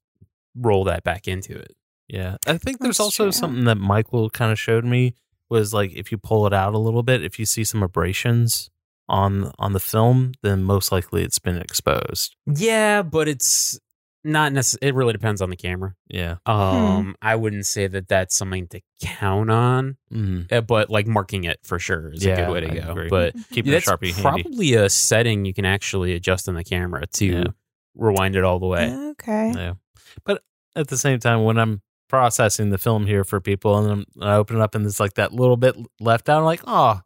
roll 0.55 0.83
that 0.85 1.03
back 1.03 1.27
into 1.27 1.57
it. 1.57 1.75
Yeah, 2.07 2.37
I 2.45 2.57
think 2.57 2.79
there's 2.79 2.97
That's 2.97 2.99
also 2.99 3.23
true. 3.25 3.31
something 3.31 3.63
that 3.65 3.75
Michael 3.77 4.29
kind 4.29 4.51
of 4.51 4.59
showed 4.59 4.85
me 4.85 5.15
was 5.53 5.73
like 5.73 5.93
if 5.95 6.11
you 6.11 6.17
pull 6.17 6.45
it 6.47 6.53
out 6.53 6.73
a 6.73 6.77
little 6.79 7.03
bit, 7.03 7.23
if 7.23 7.39
you 7.39 7.45
see 7.45 7.63
some 7.63 7.81
abrasions 7.83 8.69
on 9.07 9.51
on 9.59 9.73
the 9.73 9.79
film, 9.79 10.33
then 10.41 10.63
most 10.63 10.91
likely 10.91 11.23
it's 11.23 11.39
been 11.39 11.57
exposed. 11.57 12.35
Yeah, 12.45 13.01
but 13.03 13.27
it's 13.27 13.79
not 14.25 14.53
necessarily. 14.53 14.87
It 14.89 14.95
really 14.95 15.11
depends 15.13 15.41
on 15.41 15.49
the 15.49 15.57
camera. 15.57 15.95
Yeah, 16.07 16.37
Um, 16.45 17.15
I 17.21 17.35
wouldn't 17.35 17.65
say 17.65 17.87
that 17.87 18.07
that's 18.07 18.35
something 18.37 18.67
to 18.69 18.79
count 19.01 19.51
on, 19.51 19.97
mm. 20.11 20.65
but 20.65 20.89
like 20.89 21.05
marking 21.07 21.43
it 21.43 21.59
for 21.63 21.77
sure 21.77 22.13
is 22.13 22.25
a 22.25 22.35
good 22.35 22.49
way 22.49 22.61
to 22.61 22.71
I 22.71 22.85
go. 22.85 22.91
agree. 22.91 23.09
But 23.09 23.35
keeping 23.51 23.71
that's 23.73 23.85
a 23.87 23.91
sharpie 23.91 24.13
handy. 24.13 24.21
probably 24.43 24.73
a 24.75 24.89
setting 24.89 25.43
you 25.45 25.53
can 25.53 25.65
actually 25.65 26.13
adjust 26.13 26.47
on 26.47 26.55
the 26.55 26.63
camera 26.63 27.05
to 27.19 27.25
Yeah. 27.25 27.43
rewind 27.95 28.35
it 28.37 28.45
all 28.45 28.59
the 28.59 28.67
way. 28.67 28.93
Okay. 29.11 29.51
Yeah, 29.55 29.73
but 30.23 30.41
at 30.75 30.87
the 30.87 30.97
same 30.97 31.19
time, 31.19 31.43
when 31.43 31.57
I'm 31.59 31.81
processing 32.13 32.69
the 32.69 32.77
film 32.77 33.07
here 33.07 33.23
for 33.23 33.41
people, 33.41 33.75
and 33.75 33.91
I'm, 33.91 34.05
I 34.21 34.35
open 34.35 34.57
it 34.57 34.61
up 34.61 34.75
and 34.75 34.85
it's 34.85 34.99
like 34.99 35.15
that 35.15 35.33
little 35.33 35.57
bit 35.57 35.75
left 35.99 36.29
out, 36.29 36.37
I'm 36.37 36.43
like, 36.43 36.61
oh, 36.67 37.01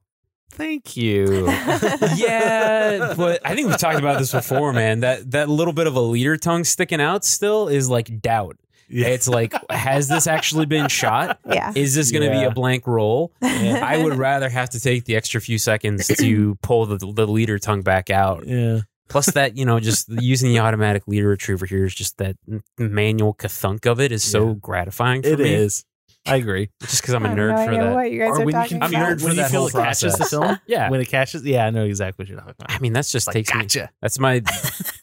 thank 0.51 0.97
you. 0.97 1.47
yeah, 2.17 3.13
but 3.15 3.39
I 3.45 3.55
think 3.55 3.69
we've 3.69 3.77
talked 3.77 3.99
about 3.99 4.19
this 4.19 4.33
before, 4.33 4.73
man. 4.73 4.99
That 4.99 5.31
that 5.31 5.47
little 5.47 5.71
bit 5.71 5.87
of 5.87 5.95
a 5.95 6.01
leader 6.01 6.35
tongue 6.35 6.65
sticking 6.65 6.99
out 6.99 7.23
still 7.23 7.69
is 7.69 7.89
like 7.89 8.19
doubt. 8.19 8.57
Yeah. 8.89 9.07
It's 9.07 9.29
like, 9.29 9.53
has 9.69 10.09
this 10.09 10.27
actually 10.27 10.65
been 10.65 10.89
shot? 10.89 11.39
Yeah. 11.45 11.71
Is 11.73 11.95
this 11.95 12.11
going 12.11 12.29
to 12.29 12.37
be 12.37 12.43
a 12.43 12.51
blank 12.51 12.85
roll? 12.85 13.31
I 13.41 14.01
would 14.03 14.15
rather 14.17 14.49
have 14.49 14.71
to 14.71 14.79
take 14.81 15.05
the 15.05 15.15
extra 15.15 15.39
few 15.39 15.57
seconds 15.57 16.07
to 16.07 16.55
pull 16.55 16.85
the, 16.85 16.97
the 16.97 17.27
leader 17.27 17.59
tongue 17.59 17.81
back 17.81 18.09
out. 18.09 18.45
yeah, 18.45 18.81
Plus, 19.09 19.27
that 19.27 19.57
you 19.57 19.65
know, 19.65 19.79
just 19.79 20.09
using 20.21 20.49
the 20.49 20.59
automatic 20.59 21.03
leader 21.07 21.27
retriever 21.29 21.65
here 21.65 21.85
is 21.85 21.95
just 21.95 22.17
that 22.17 22.35
manual 22.77 23.33
kathunk 23.33 23.85
of 23.85 23.99
it 23.99 24.11
is 24.11 24.23
so 24.23 24.49
Yeah. 24.49 24.53
gratifying 24.59 25.21
for 25.23 25.29
it 25.29 25.39
me. 25.39 25.53
is. 25.53 25.83
I 26.25 26.35
agree. 26.35 26.69
Just 26.81 27.01
because 27.01 27.13
I'm 27.13 27.23
a 27.25 27.29
nerd 27.29 27.65
for 27.65 27.73
that. 27.73 27.93
What 27.93 28.11
you 28.11 28.19
guys 28.19 28.31
Or 28.31 28.33
are 28.33 28.37
when 28.39 28.47
you 28.47 28.51
talking 28.51 28.79
can, 28.81 28.83
I'm 28.83 28.93
a 28.93 28.97
nerd 29.05 29.19
for 29.21 29.27
when 29.27 29.35
you 29.37 29.41
that 29.43 29.49
feel 29.51 29.61
whole 29.61 29.67
it 29.69 29.73
catches 29.73 30.15
the 30.17 30.25
film. 30.25 30.59
Yeah. 30.67 30.89
when 30.89 30.99
it 30.99 31.05
catches, 31.07 31.45
yeah, 31.45 31.65
I 31.65 31.69
know 31.69 31.85
exactly 31.85 32.23
what 32.23 32.29
you're 32.29 32.37
talking 32.37 32.53
about. 32.59 32.69
I 32.75 32.79
mean, 32.79 32.91
that's 32.91 33.13
just 33.13 33.27
Like, 33.27 33.33
takes 33.35 33.53
me. 33.53 33.61
gotcha. 33.61 33.89
That's 34.01 34.19
my 34.19 34.41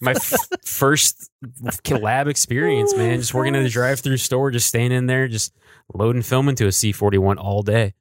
my 0.03 0.11
f- 0.11 0.35
first 0.67 1.31
lab 1.91 2.29
experience, 2.29 2.93
oh, 2.95 2.99
man. 2.99 3.21
Just 3.21 3.33
working 3.33 3.55
in 3.55 3.63
the 3.63 3.71
drive-through 3.71 4.19
store, 4.19 4.51
just 4.51 4.69
staying 4.69 4.93
in 4.93 5.07
there, 5.07 5.27
just 5.27 5.55
loading 5.95 6.21
film 6.21 6.47
into 6.51 6.67
a 6.67 6.69
C41 6.69 7.39
all 7.39 7.63
day. 7.63 7.95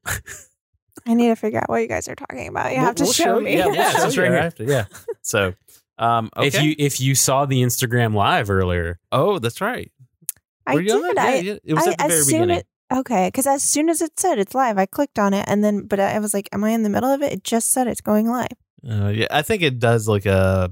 I 1.06 1.13
need 1.13 1.30
to 1.30 1.36
figure 1.38 1.60
out 1.60 1.69
what 1.69 1.78
you 1.82 1.88
guys 1.88 2.10
are 2.10 2.15
talking 2.15 2.47
about. 2.49 2.71
You 2.71 2.78
We'll- 2.78 2.86
have 2.88 2.95
to 2.95 3.04
we'll 3.04 3.13
show 3.13 3.38
you. 3.39 3.45
me. 3.45 3.58
Yeah, 3.58 3.65
we'll 3.67 3.75
Yeah, 3.75 3.91
show 4.10 4.21
right 4.21 4.32
here. 4.32 4.36
after, 4.36 4.63
yeah. 4.65 4.86
So, 5.21 5.54
um, 5.97 6.29
okay. 6.36 6.47
If 6.47 6.62
you 6.62 6.75
if 6.77 7.01
you 7.01 7.15
saw 7.15 7.45
the 7.45 7.62
Instagram 7.62 8.13
live 8.13 8.49
earlier, 8.49 8.99
oh, 9.12 9.39
that's 9.39 9.62
right. 9.62 9.91
I 10.65 10.75
Were 10.75 10.82
you 10.82 10.93
on 10.93 11.01
did. 11.03 11.17
that? 11.17 11.25
I, 11.27 11.36
yeah, 11.36 11.41
yeah. 11.41 11.58
It 11.63 11.73
was 11.73 11.88
I, 11.88 11.91
at 11.91 11.97
the 11.97 12.03
as 12.06 12.12
very 12.12 12.25
beginning. 12.25 12.63
As, 12.91 12.99
okay, 12.99 13.27
because 13.27 13.47
as 13.47 13.63
soon 13.63 13.89
as 13.89 14.01
it 14.01 14.19
said 14.19 14.39
it's 14.39 14.56
live, 14.56 14.77
I 14.77 14.86
clicked 14.86 15.19
on 15.19 15.34
it, 15.34 15.45
and 15.47 15.63
then 15.63 15.86
but 15.88 15.99
I 15.99 16.19
was 16.19 16.34
like, 16.34 16.49
"Am 16.51 16.63
I 16.63 16.69
in 16.71 16.84
the 16.84 16.89
middle 16.89 17.10
of 17.12 17.21
it?" 17.21 17.34
It 17.34 17.43
just 17.43 17.71
said 17.71 17.88
it's 17.88 18.01
going 18.01 18.27
live. 18.29 18.47
Uh, 18.89 19.08
yeah, 19.10 19.27
I 19.32 19.41
think 19.41 19.62
it 19.62 19.79
does 19.79 20.08
like 20.08 20.25
a 20.25 20.71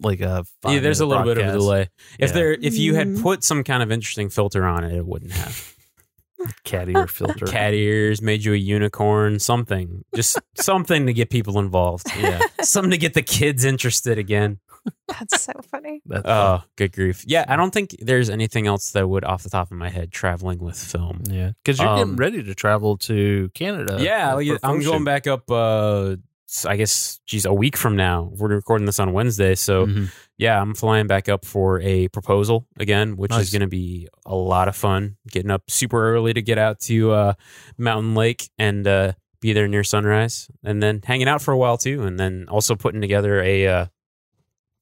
like 0.00 0.20
a 0.20 0.44
yeah, 0.66 0.80
there's 0.80 1.00
a 1.00 1.06
five-minute 1.06 1.08
little 1.08 1.34
bit 1.34 1.38
of 1.38 1.48
a 1.54 1.58
delay. 1.58 1.88
If 2.18 2.30
Yeah. 2.30 2.34
there 2.34 2.52
if 2.52 2.76
you 2.76 2.94
had 2.94 3.08
Mm. 3.08 3.22
put 3.22 3.44
some 3.44 3.64
kind 3.64 3.82
of 3.82 3.90
interesting 3.92 4.28
filter 4.28 4.64
on 4.64 4.84
it, 4.84 4.94
it 4.94 5.06
wouldn't 5.06 5.32
have. 5.32 5.75
Cat 6.64 6.88
ear 6.88 7.06
filter. 7.06 7.46
Cat 7.46 7.74
ears, 7.74 8.20
made 8.22 8.44
you 8.44 8.52
a 8.52 8.56
unicorn, 8.56 9.38
something. 9.38 10.04
Just 10.14 10.38
something 10.56 11.06
to 11.06 11.12
get 11.12 11.30
people 11.30 11.58
involved. 11.58 12.06
Yeah, 12.18 12.40
Something 12.62 12.90
to 12.92 12.98
get 12.98 13.14
the 13.14 13.22
kids 13.22 13.64
interested 13.64 14.18
again. 14.18 14.58
That's 15.08 15.42
so 15.42 15.52
funny. 15.70 16.00
that's 16.06 16.22
Oh, 16.28 16.62
good 16.76 16.92
grief. 16.92 17.24
Yeah, 17.26 17.44
I 17.48 17.56
don't 17.56 17.72
think 17.72 17.96
there's 18.00 18.30
anything 18.30 18.68
else 18.68 18.90
that 18.90 19.08
would 19.08 19.24
off 19.24 19.42
the 19.42 19.50
top 19.50 19.72
of 19.72 19.76
my 19.76 19.88
head 19.88 20.12
traveling 20.12 20.58
with 20.60 20.78
film. 20.78 21.22
yeah. 21.28 21.52
Because 21.64 21.80
you're 21.80 21.88
Um, 21.88 21.98
getting 21.98 22.16
ready 22.16 22.42
to 22.44 22.54
travel 22.54 22.96
to 22.98 23.50
Canada. 23.54 23.96
yeah, 24.00 24.34
like, 24.34 24.48
I'm 24.62 24.80
going 24.82 25.02
back 25.04 25.26
up 25.26 25.50
uh 25.50 26.16
I 26.66 26.76
guess 26.76 27.20
geez, 27.26 27.44
a 27.44 27.52
week 27.52 27.76
from 27.76 27.96
now. 27.96 28.30
We're 28.36 28.48
recording 28.48 28.86
this 28.86 29.00
on 29.00 29.12
Wednesday, 29.12 29.54
so 29.56 29.86
Mhm. 29.86 30.12
yeah, 30.38 30.60
I'm 30.60 30.74
flying 30.74 31.06
back 31.06 31.28
up 31.28 31.44
for 31.44 31.80
a 31.80 32.08
proposal 32.08 32.66
again, 32.78 33.16
which 33.16 33.30
Nice. 33.32 33.42
is 33.46 33.50
going 33.50 33.62
to 33.62 33.66
be 33.66 34.08
a 34.24 34.34
lot 34.34 34.68
of 34.68 34.76
fun. 34.76 35.16
Getting 35.30 35.50
up 35.50 35.70
super 35.70 36.14
early 36.14 36.32
to 36.34 36.42
get 36.42 36.56
out 36.58 36.78
to 36.82 37.10
uh, 37.12 37.32
Moraine 37.78 38.14
Lake 38.14 38.48
and 38.58 38.86
uh, 38.86 39.12
be 39.40 39.52
there 39.52 39.66
near 39.68 39.82
sunrise, 39.84 40.48
and 40.62 40.82
then 40.82 41.00
hanging 41.04 41.28
out 41.28 41.42
for 41.42 41.52
a 41.52 41.58
while 41.58 41.76
too, 41.78 42.02
and 42.04 42.18
then 42.18 42.46
also 42.48 42.74
putting 42.76 43.00
together 43.00 43.40
a 43.42 43.88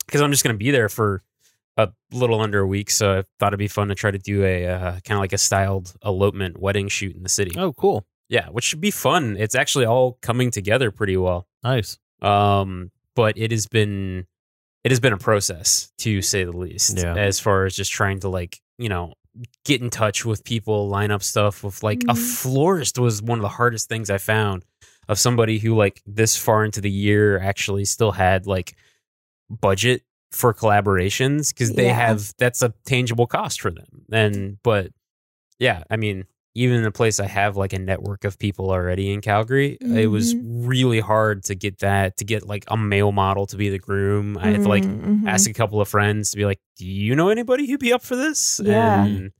because 0.06 0.20
I'm 0.20 0.30
just 0.30 0.44
going 0.44 0.54
to 0.54 0.58
be 0.58 0.70
there 0.70 0.90
for 0.90 1.22
a 1.78 1.88
little 2.12 2.40
under 2.40 2.60
a 2.60 2.66
week, 2.66 2.90
so 2.90 3.18
I 3.18 3.24
thought 3.40 3.48
it'd 3.48 3.58
be 3.58 3.68
fun 3.68 3.88
to 3.88 3.94
try 3.94 4.10
to 4.10 4.18
do 4.18 4.44
a 4.44 4.66
uh, 4.66 4.90
kind 5.00 5.12
of 5.12 5.18
like 5.20 5.32
a 5.32 5.38
styled 5.38 5.94
elopement 6.04 6.60
wedding 6.60 6.88
shoot 6.88 7.16
in 7.16 7.22
the 7.22 7.28
city. 7.30 7.52
Oh, 7.58 7.72
cool. 7.72 8.06
Yeah, 8.28 8.48
which 8.48 8.64
should 8.64 8.80
be 8.80 8.90
fun. 8.90 9.36
It's 9.38 9.54
actually 9.54 9.86
all 9.86 10.18
coming 10.22 10.50
together 10.50 10.90
pretty 10.90 11.16
well. 11.16 11.46
Nice. 11.64 11.98
Um, 12.22 12.90
but 13.16 13.36
it 13.38 13.50
has 13.50 13.66
been 13.66 14.26
it 14.84 14.90
has 14.92 15.00
been 15.00 15.12
a 15.14 15.18
process 15.18 15.90
to 15.98 16.20
say 16.22 16.44
the 16.44 16.52
least. 16.56 16.98
Yeah. 16.98 17.16
As 17.16 17.40
far 17.40 17.64
as 17.64 17.74
just 17.74 17.90
trying 17.90 18.20
to 18.20 18.28
like, 18.28 18.60
you 18.76 18.90
know, 18.90 19.14
get 19.64 19.80
in 19.80 19.88
touch 19.88 20.24
with 20.26 20.44
people, 20.44 20.88
line 20.88 21.10
up 21.10 21.22
stuff 21.22 21.64
with 21.64 21.82
like 21.82 22.02
a 22.04 22.12
Mhm. 22.12 22.36
florist 22.42 22.98
was 22.98 23.22
one 23.22 23.38
of 23.38 23.42
the 23.42 23.48
hardest 23.48 23.88
things 23.88 24.10
I 24.10 24.18
found 24.18 24.64
of 25.08 25.18
somebody 25.18 25.58
who 25.58 25.74
like 25.74 26.02
this 26.06 26.36
far 26.36 26.64
into 26.64 26.80
the 26.82 26.90
year 26.90 27.38
actually 27.38 27.84
still 27.86 28.12
had 28.12 28.46
like 28.46 28.76
budget 29.50 30.02
for 30.32 30.52
collaborations 30.52 31.48
because 31.48 31.72
they 31.72 31.86
Yeah. 31.86 31.94
have 32.08 32.34
that's 32.38 32.60
a 32.62 32.74
tangible 32.84 33.26
cost 33.26 33.60
for 33.60 33.70
them. 33.70 34.04
And 34.12 34.58
but 34.62 34.90
yeah, 35.58 35.84
I 35.90 35.96
mean, 35.96 36.26
even 36.54 36.76
in 36.78 36.84
a 36.84 36.92
place 36.92 37.18
I 37.20 37.26
have 37.26 37.56
like 37.56 37.72
a 37.72 37.78
network 37.78 38.24
of 38.24 38.38
people 38.38 38.70
already 38.70 39.12
in 39.12 39.20
Calgary, 39.20 39.76
it 39.80 40.06
was 40.08 40.34
Mm-hmm. 40.34 40.66
really 40.66 41.00
hard 41.00 41.42
to 41.44 41.54
get 41.54 41.78
that 41.80 42.16
to 42.18 42.24
get 42.24 42.46
like 42.46 42.64
a 42.68 42.76
male 42.76 43.12
model 43.12 43.46
to 43.46 43.56
be 43.56 43.68
the 43.70 43.78
groom. 43.78 44.38
I 44.38 44.50
had 44.52 44.62
to 44.62 44.68
like 44.68 44.84
Mhm, 44.84 45.22
mhm. 45.22 45.28
ask 45.28 45.48
a 45.48 45.52
couple 45.52 45.80
of 45.80 45.88
friends 45.88 46.30
to 46.30 46.36
be 46.36 46.44
like, 46.44 46.60
"Do 46.76 46.86
you 46.86 47.14
know 47.16 47.28
anybody 47.28 47.66
who'd 47.68 47.80
be 47.80 47.92
up 47.92 48.02
for 48.02 48.16
this?" 48.16 48.60
Yeah. 48.64 49.04
And 49.04 49.32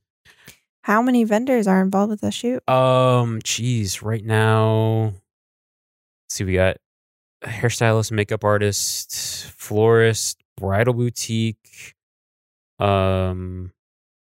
How 0.81 1.01
many 1.01 1.23
vendors 1.23 1.65
are 1.67 1.81
involved 1.81 2.11
with 2.11 2.21
the 2.21 2.31
shoot? 2.31 2.61
um, 2.69 3.39
geez, 3.43 4.03
right 4.03 4.23
now, 4.23 5.13
let's 6.25 6.35
see, 6.35 6.43
we 6.43 6.53
got 6.53 6.77
hairstylist, 7.43 8.11
makeup 8.11 8.43
artist, 8.43 9.45
florist, 9.57 10.37
bridal 10.57 10.93
boutique, 10.93 11.95
um, 12.79 13.71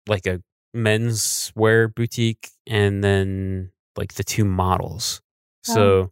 like 0.08 0.26
a 0.26 0.40
men's 0.74 1.52
wear 1.54 1.88
boutique, 1.88 2.50
and 2.66 3.02
then 3.02 3.70
like 3.96 4.14
the 4.14 4.24
two 4.24 4.44
models. 4.44 5.22
So 5.62 6.10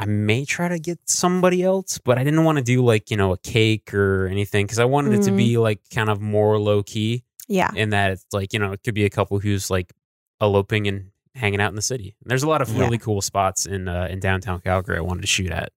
I 0.00 0.06
may 0.06 0.44
try 0.44 0.68
to 0.68 0.78
get 0.80 0.98
somebody 1.08 1.62
else, 1.62 1.98
but 1.98 2.18
I 2.18 2.24
didn't 2.24 2.42
want 2.44 2.58
to 2.58 2.64
do 2.64 2.82
like, 2.84 3.10
you 3.10 3.16
know, 3.16 3.32
a 3.32 3.38
cake 3.38 3.94
or 3.94 4.26
anything 4.26 4.66
because 4.66 4.78
I 4.80 4.84
wanted 4.86 5.12
it 5.20 5.22
to 5.24 5.30
be 5.32 5.58
like 5.58 5.80
kind 5.94 6.08
of 6.08 6.20
more 6.20 6.58
low 6.58 6.82
key 6.82 7.22
Yeah. 7.46 7.70
in 7.76 7.90
that 7.90 8.10
it's 8.12 8.26
like, 8.32 8.52
you 8.52 8.58
know, 8.58 8.72
it 8.72 8.82
could 8.82 8.94
be 8.94 9.04
a 9.04 9.10
couple 9.10 9.38
who's 9.38 9.70
like 9.70 9.92
eloping 10.40 10.88
and 10.88 11.10
hanging 11.36 11.60
out 11.60 11.68
in 11.68 11.76
the 11.76 11.82
city. 11.82 12.16
And 12.22 12.30
there's 12.30 12.42
a 12.42 12.48
lot 12.48 12.62
of 12.62 12.70
Yeah. 12.70 12.80
really 12.80 12.98
cool 12.98 13.20
spots 13.20 13.66
in 13.66 13.86
uh, 13.86 14.08
in 14.10 14.18
downtown 14.18 14.60
Calgary 14.60 14.96
I 14.96 15.02
wanted 15.02 15.20
to 15.20 15.26
shoot 15.28 15.50
at. 15.52 15.70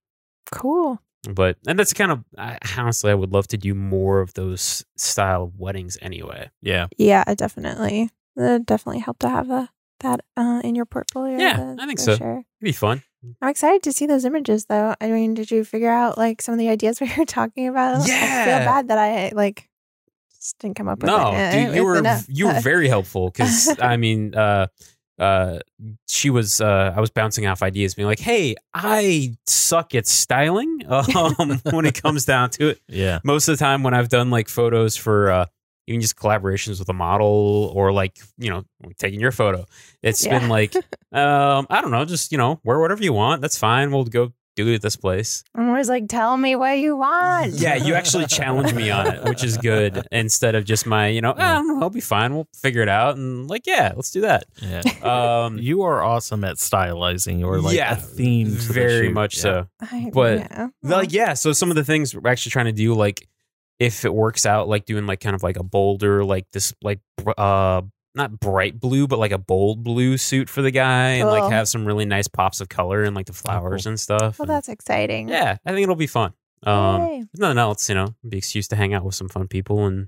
Cool. 0.51 0.99
But 1.29 1.57
and 1.67 1.79
that's 1.79 1.93
kind 1.93 2.11
of 2.11 2.23
I, 2.37 2.57
honestly 2.77 3.09
I 3.11 3.13
would 3.13 3.31
love 3.31 3.47
to 3.47 3.57
do 3.57 3.73
more 3.73 4.19
of 4.19 4.33
those 4.33 4.83
style 4.97 5.43
of 5.43 5.57
weddings 5.59 5.97
anyway. 6.01 6.49
Yeah. 6.61 6.87
Yeah, 6.97 7.23
definitely. 7.35 8.09
It 8.35 8.65
definitely 8.65 8.99
helped 8.99 9.21
to 9.21 9.29
have 9.29 9.49
a, 9.49 9.69
that 10.01 10.21
uh, 10.35 10.59
in 10.63 10.75
your 10.75 10.85
portfolio. 10.85 11.37
Yeah, 11.37 11.57
that- 11.57 11.77
I 11.79 11.85
think 11.85 11.99
so. 11.99 12.15
Sure. 12.17 12.39
It'd 12.39 12.45
be 12.61 12.71
fun. 12.73 13.03
I'm 13.41 13.47
excited 13.49 13.83
to 13.83 13.93
see 13.93 14.05
those 14.05 14.25
images, 14.25 14.65
though. 14.65 14.95
I 14.99 15.07
mean, 15.11 15.33
did 15.33 15.49
you 15.49 15.63
figure 15.63 15.89
out 15.91 16.17
like 16.17 16.41
some 16.41 16.53
of 16.53 16.59
the 16.59 16.67
ideas 16.67 16.99
we 17.01 17.09
were 17.17 17.23
talking 17.25 17.67
about? 17.69 18.05
yeah 18.07 18.15
I 18.15 18.17
Yeah. 18.17 18.45
feel 18.45 18.65
bad 18.65 18.87
that 18.89 18.97
I 18.97 19.31
like 19.33 19.69
just 20.35 20.59
didn't 20.59 20.75
come 20.75 20.89
up 20.89 20.99
with 21.01 21.07
No, 21.07 21.31
it. 21.33 21.51
dude, 21.51 21.67
with 21.69 21.75
you 21.77 21.83
were 21.85 21.97
enough. 21.99 22.25
you 22.27 22.47
were 22.47 22.59
very 22.59 22.89
helpful 22.89 23.29
because 23.29 23.73
I 23.81 23.95
mean, 23.95 24.35
uh, 24.35 24.67
uh, 25.19 25.59
she 26.07 26.29
was. 26.29 26.59
Uh, 26.61 26.93
I 26.95 26.99
was 26.99 27.09
bouncing 27.09 27.45
off 27.45 27.61
ideas, 27.61 27.93
being 27.95 28.07
like, 28.07 28.19
"Hey, 28.19 28.55
I 28.73 29.35
suck 29.47 29.93
at 29.95 30.07
styling." 30.07 30.81
Um, 31.15 31.61
when 31.71 31.85
it 31.85 32.01
comes 32.01 32.25
down 32.25 32.49
to 32.51 32.69
it, 32.69 32.79
Yeah. 32.87 33.19
most 33.23 33.47
of 33.47 33.57
the 33.57 33.63
time 33.63 33.83
when 33.83 33.93
I've 33.93 34.09
done 34.09 34.29
like 34.29 34.49
photos 34.49 34.95
for 34.95 35.31
uh, 35.31 35.45
even 35.87 36.01
just 36.01 36.15
collaborations 36.15 36.79
with 36.79 36.89
a 36.89 36.93
model 36.93 37.71
or 37.75 37.91
like 37.91 38.17
you 38.37 38.49
know 38.49 38.63
taking 38.97 39.19
your 39.19 39.31
photo, 39.31 39.65
it's 40.01 40.25
Yeah. 40.25 40.39
been 40.39 40.49
like, 40.49 40.75
um, 41.11 41.67
I 41.69 41.81
don't 41.81 41.91
know, 41.91 42.05
just 42.05 42.31
you 42.31 42.37
know 42.37 42.59
wear 42.63 42.79
whatever 42.79 43.03
you 43.03 43.13
want. 43.13 43.41
That's 43.41 43.57
fine. 43.57 43.91
We'll 43.91 44.05
go 44.05 44.33
do 44.55 44.67
it 44.67 44.75
at 44.75 44.81
this 44.81 44.95
place. 44.95 45.43
I'm 45.55 45.69
always 45.69 45.89
like, 45.89 46.07
tell 46.07 46.37
me 46.37 46.55
what 46.55 46.77
you 46.77 46.95
want. 46.95 47.53
Yeah, 47.53 47.75
you 47.75 47.95
actually 47.95 48.25
challenge 48.27 48.73
me 48.73 48.89
on 48.91 49.07
it, 49.07 49.23
which 49.23 49.43
is 49.43 49.57
good. 49.57 50.05
Instead 50.11 50.55
of 50.55 50.65
just 50.65 50.85
my, 50.85 51.07
you 51.07 51.21
know, 51.21 51.33
"Ah, 51.37 51.51
I 51.51 51.53
don't 51.55 51.67
know, 51.67 51.81
I'll 51.81 51.89
be 51.89 52.01
fine. 52.01 52.33
We'll 52.35 52.47
figure 52.55 52.81
it 52.81 52.89
out. 52.89 53.15
And 53.17 53.49
like, 53.49 53.65
yeah, 53.65 53.93
let's 53.95 54.11
do 54.11 54.21
that. 54.21 54.45
Yeah. 54.61 54.81
Um, 55.01 55.57
you 55.57 55.81
are 55.83 56.03
awesome 56.03 56.43
at 56.43 56.57
stylizing 56.57 57.43
or 57.43 57.59
like 57.61 57.75
yeah, 57.75 57.93
a 57.93 57.95
theme. 57.95 58.47
to 58.47 58.67
the 58.67 58.73
very 58.73 59.07
shoot. 59.07 59.13
much 59.13 59.37
Yeah. 59.37 59.41
so. 59.41 59.67
I, 59.81 60.11
But, 60.13 60.39
yeah. 60.39 60.67
Like, 60.83 61.11
yeah. 61.13 61.33
So 61.33 61.51
some 61.53 61.69
of 61.69 61.75
the 61.75 61.83
things 61.83 62.15
we're 62.15 62.29
actually 62.29 62.51
trying 62.51 62.65
to 62.67 62.71
do, 62.71 62.93
like, 62.93 63.27
if 63.79 64.05
it 64.05 64.13
works 64.13 64.45
out, 64.45 64.69
like 64.69 64.85
doing 64.85 65.07
like 65.07 65.19
kind 65.19 65.35
of 65.35 65.43
like 65.43 65.57
a 65.57 65.63
bolder, 65.63 66.23
like 66.23 66.45
this, 66.53 66.73
like, 66.81 66.99
uh, 67.37 67.81
not 68.15 68.39
bright 68.39 68.79
blue, 68.79 69.07
but 69.07 69.19
like 69.19 69.31
a 69.31 69.37
bold 69.37 69.83
blue 69.83 70.17
suit 70.17 70.49
for 70.49 70.61
the 70.61 70.71
guy, 70.71 71.11
and 71.13 71.27
like 71.29 71.51
have 71.51 71.67
some 71.67 71.85
really 71.85 72.05
nice 72.05 72.27
pops 72.27 72.61
of 72.61 72.69
color 72.69 73.03
and 73.03 73.15
like 73.15 73.25
the 73.25 73.33
flowers 73.33 73.85
and 73.85 73.99
stuff. 73.99 74.37
well, 74.39 74.43
And, 74.43 74.49
that's 74.49 74.69
exciting. 74.69 75.29
yeah, 75.29 75.57
I 75.65 75.71
think 75.71 75.83
it'll 75.83 75.95
be 75.95 76.07
fun. 76.07 76.33
Um, 76.63 77.29
nothing 77.35 77.57
else, 77.57 77.89
you 77.89 77.95
know, 77.95 78.15
be 78.27 78.37
excuse 78.37 78.67
to 78.69 78.75
hang 78.75 78.93
out 78.93 79.03
with 79.03 79.15
some 79.15 79.27
fun 79.29 79.47
people 79.47 79.85
and 79.85 80.07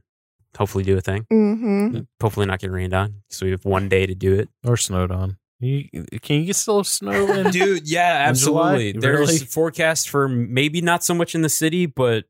hopefully 0.57 0.83
do 0.85 0.97
a 0.97 1.01
thing. 1.01 1.25
Mm-hmm. 1.31 1.99
Hopefully 2.21 2.45
not 2.45 2.59
get 2.59 2.71
rained 2.71 2.93
on 2.93 3.23
So 3.29 3.45
we 3.45 3.51
have 3.51 3.65
one 3.65 3.89
day 3.89 4.05
to 4.05 4.15
do 4.15 4.33
it. 4.35 4.47
Or 4.65 4.77
snowed 4.77 5.11
on. 5.11 5.37
You, 5.59 5.89
can 6.21 6.43
you 6.43 6.53
still 6.53 6.83
snow 6.85 7.27
in? 7.33 7.49
Dude, 7.51 7.89
yeah, 7.89 8.29
In 8.29 8.35
July? 8.35 8.73
absolutely. 8.75 8.91
There's 9.01 9.19
Really? 9.31 9.37
forecast 9.39 10.09
for 10.09 10.29
maybe 10.29 10.79
not 10.79 11.03
so 11.03 11.13
much 11.13 11.35
in 11.35 11.41
the 11.41 11.49
city, 11.49 11.87
but 11.87 12.23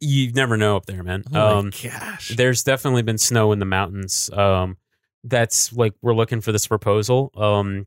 you 0.00 0.32
never 0.32 0.56
know 0.56 0.76
up 0.76 0.86
there, 0.86 1.02
man. 1.02 1.24
Oh 1.34 1.58
um, 1.58 1.64
my 1.82 1.90
gosh. 1.90 2.34
there's 2.36 2.62
definitely 2.62 3.02
been 3.02 3.18
snow 3.18 3.52
in 3.52 3.58
the 3.58 3.64
mountains. 3.66 4.30
Um, 4.32 4.76
that's 5.28 5.72
like 5.72 5.92
we're 6.02 6.14
looking 6.14 6.40
for 6.40 6.52
this 6.52 6.66
proposal. 6.66 7.30
Um, 7.36 7.86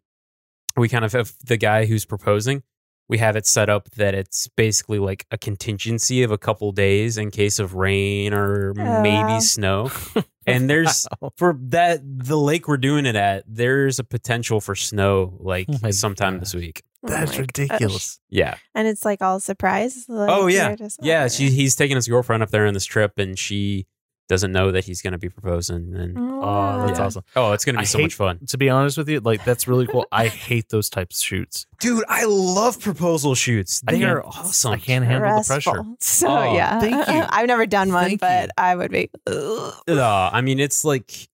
we 0.78 0.88
kind 0.90 1.04
of 1.06 1.12
have 1.14 1.34
the 1.46 1.58
guy 1.58 1.86
who's 1.86 2.06
proposing. 2.06 2.64
We 3.08 3.18
have 3.18 3.36
it 3.36 3.48
set 3.48 3.70
up 3.70 3.90
that 3.92 4.14
it's 4.14 4.48
basically 4.50 5.00
like 5.00 5.26
a 5.32 5.38
contingency 5.38 6.22
of 6.22 6.30
a 6.32 6.38
couple 6.38 6.72
days 6.72 7.18
in 7.18 7.32
case 7.32 7.58
of 7.58 7.74
rain 7.74 8.34
or 8.34 8.74
maybe 8.76 9.40
snow. 9.42 9.92
And 10.46 10.68
there's 10.68 11.06
Wow. 11.22 11.32
for 11.38 11.56
that 11.66 12.00
the 12.04 12.36
lake 12.38 12.68
we're 12.68 12.78
doing 12.78 13.06
it 13.06 13.16
at. 13.16 13.44
There's 13.48 14.00
a 14.00 14.04
potential 14.04 14.60
for 14.60 14.74
snow 14.74 15.38
like 15.40 15.68
Oh 15.84 15.92
sometime 15.92 16.34
God. 16.36 16.42
this 16.42 16.56
week. 16.56 16.82
Oh 17.06 17.10
That's 17.10 17.30
gosh. 17.32 17.40
ridiculous. 17.42 18.20
Yeah. 18.30 18.56
And 18.74 18.88
it's 18.88 19.06
like 19.06 19.22
all 19.22 19.40
surprise. 19.40 20.06
Like, 20.08 20.28
Oh, 20.32 20.48
yeah. 20.48 20.76
you're 20.80 20.90
Yeah, 21.04 21.24
oh, 21.26 21.28
she 21.28 21.52
he's 21.52 21.76
taking 21.76 21.96
his 21.98 22.08
girlfriend 22.08 22.42
up 22.42 22.50
there 22.50 22.66
on 22.66 22.74
this 22.74 22.86
trip, 22.86 23.20
and 23.20 23.38
she 23.38 23.86
doesn't 24.30 24.52
know 24.54 24.72
that 24.72 24.86
he's 24.86 25.02
going 25.02 25.12
to 25.12 25.18
be 25.18 25.28
proposing. 25.28 25.94
And 25.96 26.18
Oh, 26.18 26.86
that's 26.88 26.98
Yeah. 27.00 27.06
awesome. 27.06 27.24
oh, 27.36 27.52
it's 27.52 27.66
going 27.66 27.74
to 27.76 27.80
be 27.80 27.82
I 27.82 27.86
so 27.86 27.98
hate- 27.98 28.04
much 28.06 28.14
fun, 28.16 28.40
To 28.48 28.58
be 28.58 28.70
honest 28.70 28.98
with 28.98 29.10
you, 29.10 29.20
like 29.20 29.44
that's 29.44 29.68
really 29.68 29.88
cool. 29.88 30.06
I 30.12 30.28
hate 30.48 30.70
those 30.70 30.90
types 30.90 31.18
of 31.20 31.24
shoots. 31.26 31.66
dude. 31.82 32.04
I 32.08 32.24
love 32.26 32.80
proposal 32.80 33.36
shoots. 33.36 33.82
They 33.82 34.04
are 34.04 34.26
awesome. 34.26 34.72
I 34.72 34.78
can't 34.78 35.04
handle 35.04 35.38
the 35.40 35.44
pressure. 35.46 35.84
So 36.00 36.28
Oh, 36.30 36.54
yeah, 36.56 36.80
thank 36.80 37.08
you. 37.10 37.24
I've 37.30 37.48
never 37.48 37.66
done 37.66 37.92
one, 37.92 38.06
Thank 38.06 38.22
but 38.22 38.44
you. 38.46 38.50
I 38.58 38.76
would 38.76 38.92
be. 38.92 39.10
ugh. 39.28 39.74
Uh, 39.88 40.30
I 40.32 40.40
mean, 40.42 40.60
it's 40.62 40.86
like, 40.86 41.28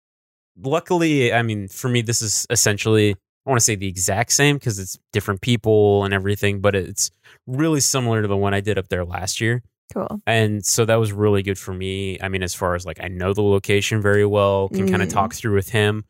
luckily, 0.61 1.33
I 1.33 1.41
mean, 1.41 1.67
for 1.67 1.89
me, 1.89 2.01
this 2.01 2.21
is 2.21 2.45
essentially, 2.49 3.11
I 3.45 3.49
want 3.49 3.59
to 3.59 3.63
say 3.65 3.75
the 3.75 3.87
exact 3.87 4.31
same 4.31 4.55
because 4.55 4.79
it's 4.79 4.97
different 5.11 5.41
people 5.41 6.03
and 6.03 6.13
everything, 6.13 6.61
but 6.61 6.75
it's 6.75 7.11
really 7.45 7.79
similar 7.79 8.21
to 8.21 8.27
the 8.27 8.37
one 8.37 8.53
I 8.53 8.61
did 8.61 8.77
up 8.77 8.87
there 8.89 9.05
last 9.05 9.39
year. 9.41 9.61
Cool. 9.93 10.21
And 10.25 10.65
so 10.65 10.83
that 10.85 10.95
was 10.95 11.11
really 11.13 11.43
good 11.43 11.57
for 11.59 11.73
me. 11.73 12.17
I 12.21 12.27
mean, 12.27 12.43
as 12.43 12.53
far 12.53 12.75
as 12.75 12.85
like, 12.85 12.99
I 13.01 13.07
know 13.07 13.33
the 13.33 13.43
location 13.43 14.01
very 14.01 14.25
well, 14.25 14.69
can 14.69 14.89
kind 14.89 15.01
of 15.01 15.07
Mm. 15.09 15.13
talk 15.13 15.33
through 15.33 15.55
with 15.55 15.69
him. 15.69 16.05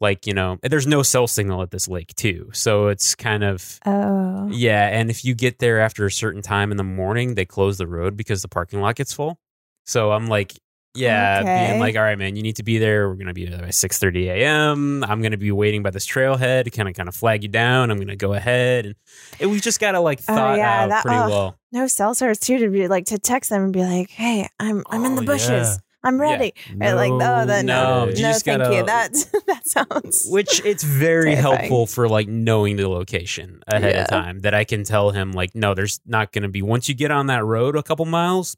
Like, 0.00 0.26
you 0.26 0.32
know, 0.32 0.56
there's 0.62 0.86
no 0.86 1.02
cell 1.02 1.26
signal 1.26 1.60
at 1.62 1.70
this 1.70 1.86
lake, 1.86 2.14
too. 2.16 2.48
So 2.54 2.88
it's 2.88 3.14
kind 3.14 3.44
of, 3.44 3.78
Oh, 3.84 4.48
yeah. 4.50 4.88
And 4.88 5.10
if 5.10 5.24
you 5.26 5.34
get 5.34 5.58
there 5.58 5.78
after 5.78 6.06
a 6.06 6.10
certain 6.10 6.40
time 6.40 6.70
in 6.70 6.78
the 6.78 6.84
morning, 6.84 7.34
they 7.34 7.44
close 7.44 7.76
the 7.76 7.86
road 7.86 8.16
because 8.16 8.40
the 8.40 8.48
parking 8.48 8.80
lot 8.80 8.96
gets 8.96 9.12
full. 9.12 9.38
So 9.84 10.12
I'm 10.12 10.26
like, 10.26 10.54
yeah, 10.94 11.38
Okay. 11.42 11.68
being 11.68 11.80
like, 11.80 11.96
all 11.96 12.02
right, 12.02 12.18
man, 12.18 12.36
you 12.36 12.42
need 12.42 12.56
to 12.56 12.62
be 12.62 12.78
there. 12.78 13.08
We're 13.08 13.14
gonna 13.16 13.32
be 13.32 13.46
there 13.46 13.60
by 13.60 13.70
six 13.70 13.98
thirty 13.98 14.28
a.m. 14.28 15.04
I'm 15.04 15.22
gonna 15.22 15.36
be 15.36 15.52
waiting 15.52 15.82
by 15.82 15.90
this 15.90 16.06
trailhead 16.06 16.64
to 16.64 16.70
kind 16.70 16.88
of 16.88 16.94
kind 16.94 17.08
of 17.08 17.14
flag 17.14 17.42
you 17.42 17.48
down. 17.48 17.90
I'm 17.90 17.98
gonna 17.98 18.16
go 18.16 18.32
ahead 18.34 18.86
and, 18.86 18.94
and 19.40 19.50
we 19.50 19.60
just 19.60 19.80
gotta 19.80 20.00
like 20.00 20.20
Oh, 20.28 20.34
thought 20.34 20.58
yeah, 20.58 20.82
out 20.82 20.88
that- 20.90 21.02
pretty 21.04 21.18
oh. 21.18 21.28
well. 21.28 21.58
no 21.72 21.86
cell 21.86 22.14
service 22.14 22.38
too 22.38 22.58
to 22.58 22.68
be 22.70 22.88
like 22.88 23.06
to 23.06 23.18
text 23.18 23.50
them 23.50 23.62
and 23.64 23.72
be 23.72 23.82
like, 23.82 24.10
"Hey, 24.10 24.48
I'm 24.58 24.82
I'm 24.90 25.04
in 25.04 25.14
the 25.14 25.22
Oh, 25.22 25.26
bushes. 25.26 25.48
yeah. 25.68 25.76
I'm 26.02 26.18
ready." 26.18 26.54
Right, 26.74 26.94
like, 26.94 27.12
oh, 27.12 27.44
then 27.44 27.66
no, 27.66 28.06
no, 28.06 28.10
you 28.10 28.22
no, 28.22 28.30
just 28.30 28.44
thank 28.46 28.62
gotta- 28.62 28.74
you. 28.74 28.84
That 28.86 29.12
that 29.46 29.66
sounds. 29.68 30.26
Which 30.30 30.64
it's 30.64 30.82
very 30.82 31.34
Terrifying. 31.34 31.58
helpful 31.58 31.86
for 31.86 32.08
like 32.08 32.26
knowing 32.26 32.76
the 32.76 32.88
location 32.88 33.62
ahead 33.68 33.94
Yeah. 33.94 34.02
of 34.02 34.08
time. 34.08 34.38
That 34.40 34.54
I 34.54 34.64
can 34.64 34.82
tell 34.84 35.10
him 35.10 35.32
like, 35.32 35.54
no, 35.54 35.74
there's 35.74 36.00
not 36.06 36.32
gonna 36.32 36.48
be. 36.48 36.62
Once 36.62 36.88
you 36.88 36.94
get 36.94 37.10
on 37.10 37.26
that 37.26 37.44
road 37.44 37.76
a 37.76 37.82
couple 37.82 38.06
miles, 38.06 38.56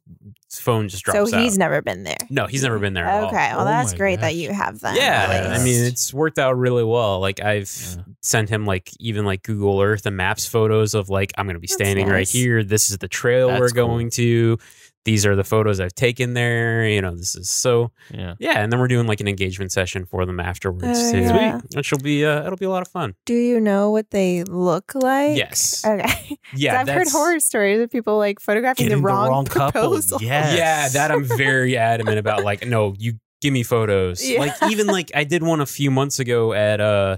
his 0.52 0.60
phone 0.60 0.88
just 0.88 1.04
so 1.06 1.12
drops 1.12 1.32
out. 1.32 1.40
he's 1.40 1.56
never 1.58 1.80
been 1.82 2.02
there. 2.04 2.16
no, 2.30 2.46
he's 2.46 2.62
never 2.62 2.78
been 2.78 2.92
there. 2.92 3.04
at 3.06 3.22
all. 3.22 3.28
Okay, 3.28 3.48
well 3.52 3.62
Oh 3.62 3.64
that's 3.64 3.92
my 3.92 3.98
great 3.98 4.20
that 4.20 4.34
you 4.34 4.52
have 4.52 4.80
that. 4.80 4.96
Yeah, 4.96 5.26
at 5.30 5.60
I 5.60 5.64
mean 5.64 5.82
it's 5.84 6.12
worked 6.12 6.38
out 6.38 6.56
really 6.58 6.84
well. 6.84 7.20
Like 7.20 7.42
I've 7.42 7.70
Yeah. 7.96 8.02
sent 8.20 8.48
him 8.50 8.66
like 8.66 8.90
even 9.00 9.24
like 9.24 9.42
Google 9.42 9.80
Earth 9.80 10.04
and 10.06 10.16
Maps 10.16 10.46
photos 10.46 10.94
of 10.94 11.08
like 11.08 11.32
I'm 11.38 11.46
going 11.46 11.54
to 11.54 11.60
be 11.60 11.66
That's 11.66 11.74
standing 11.74 12.08
right 12.08 12.28
here. 12.28 12.62
This 12.62 12.90
is 12.90 12.98
the 12.98 13.08
trail 13.08 13.48
we're 13.48 13.60
That's 13.60 13.72
cool. 13.72 13.86
going 13.86 14.10
to. 14.10 14.58
These 15.04 15.26
are 15.26 15.34
the 15.34 15.42
photos 15.42 15.80
I've 15.80 15.94
taken 15.96 16.34
there. 16.34 16.86
You 16.88 17.02
know, 17.02 17.16
this 17.16 17.34
is 17.34 17.50
so 17.50 17.90
Yeah. 18.12 18.34
yeah. 18.38 18.60
And 18.62 18.70
then 18.72 18.78
we're 18.78 18.86
doing 18.86 19.06
like 19.08 19.20
an 19.20 19.26
engagement 19.26 19.72
session 19.72 20.04
for 20.06 20.24
them 20.26 20.38
afterwards 20.38 20.84
Oh, 20.86 21.12
too, 21.12 21.18
yeah. 21.20 21.60
which 21.74 21.90
will 21.90 21.98
be 21.98 22.24
uh, 22.24 22.44
it'll 22.46 22.56
be 22.56 22.66
a 22.66 22.70
lot 22.70 22.82
of 22.82 22.88
fun. 22.88 23.14
Do 23.26 23.34
you 23.34 23.58
know 23.60 23.90
what 23.90 24.10
they 24.10 24.44
look 24.44 24.94
like? 24.94 25.36
Yes, 25.36 25.84
Okay. 25.86 26.38
yeah. 26.54 26.80
I've 26.80 26.88
heard 26.88 27.08
horror 27.08 27.40
stories 27.40 27.80
of 27.80 27.90
people 27.90 28.16
like 28.16 28.38
photographing 28.38 28.86
Getting 28.86 29.02
the 29.02 29.08
wrong, 29.08 29.44
proposal. 29.44 30.18
Yes. 30.22 30.56
Yeah, 30.56 30.88
that 30.90 31.10
I'm 31.10 31.24
very 31.24 31.76
adamant 31.90 32.18
about. 32.18 32.44
Like, 32.44 32.64
no, 32.66 32.94
you 32.98 33.14
give 33.40 33.52
me 33.52 33.64
photos. 33.64 34.24
Yeah. 34.24 34.38
Like 34.38 34.54
even 34.70 34.86
like 34.86 35.10
I 35.16 35.24
did 35.24 35.42
one 35.42 35.60
a 35.60 35.66
few 35.66 35.90
months 35.90 36.20
ago 36.20 36.52
at 36.52 36.80
uh 36.80 37.16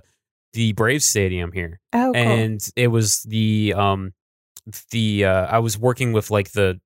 the 0.55 0.73
Braves 0.73 1.05
Stadium 1.05 1.53
here. 1.53 1.81
Oh, 1.93 2.13
cool. 2.15 2.17
and 2.17 2.67
it 2.77 2.89
was 2.89 3.25
the 3.25 3.75
um 3.77 4.15
the 4.91 5.27
uh 5.27 5.47
I 5.47 5.59
was 5.59 5.77
working 5.79 6.15
with 6.15 6.31
like 6.31 6.53
the 6.53 6.81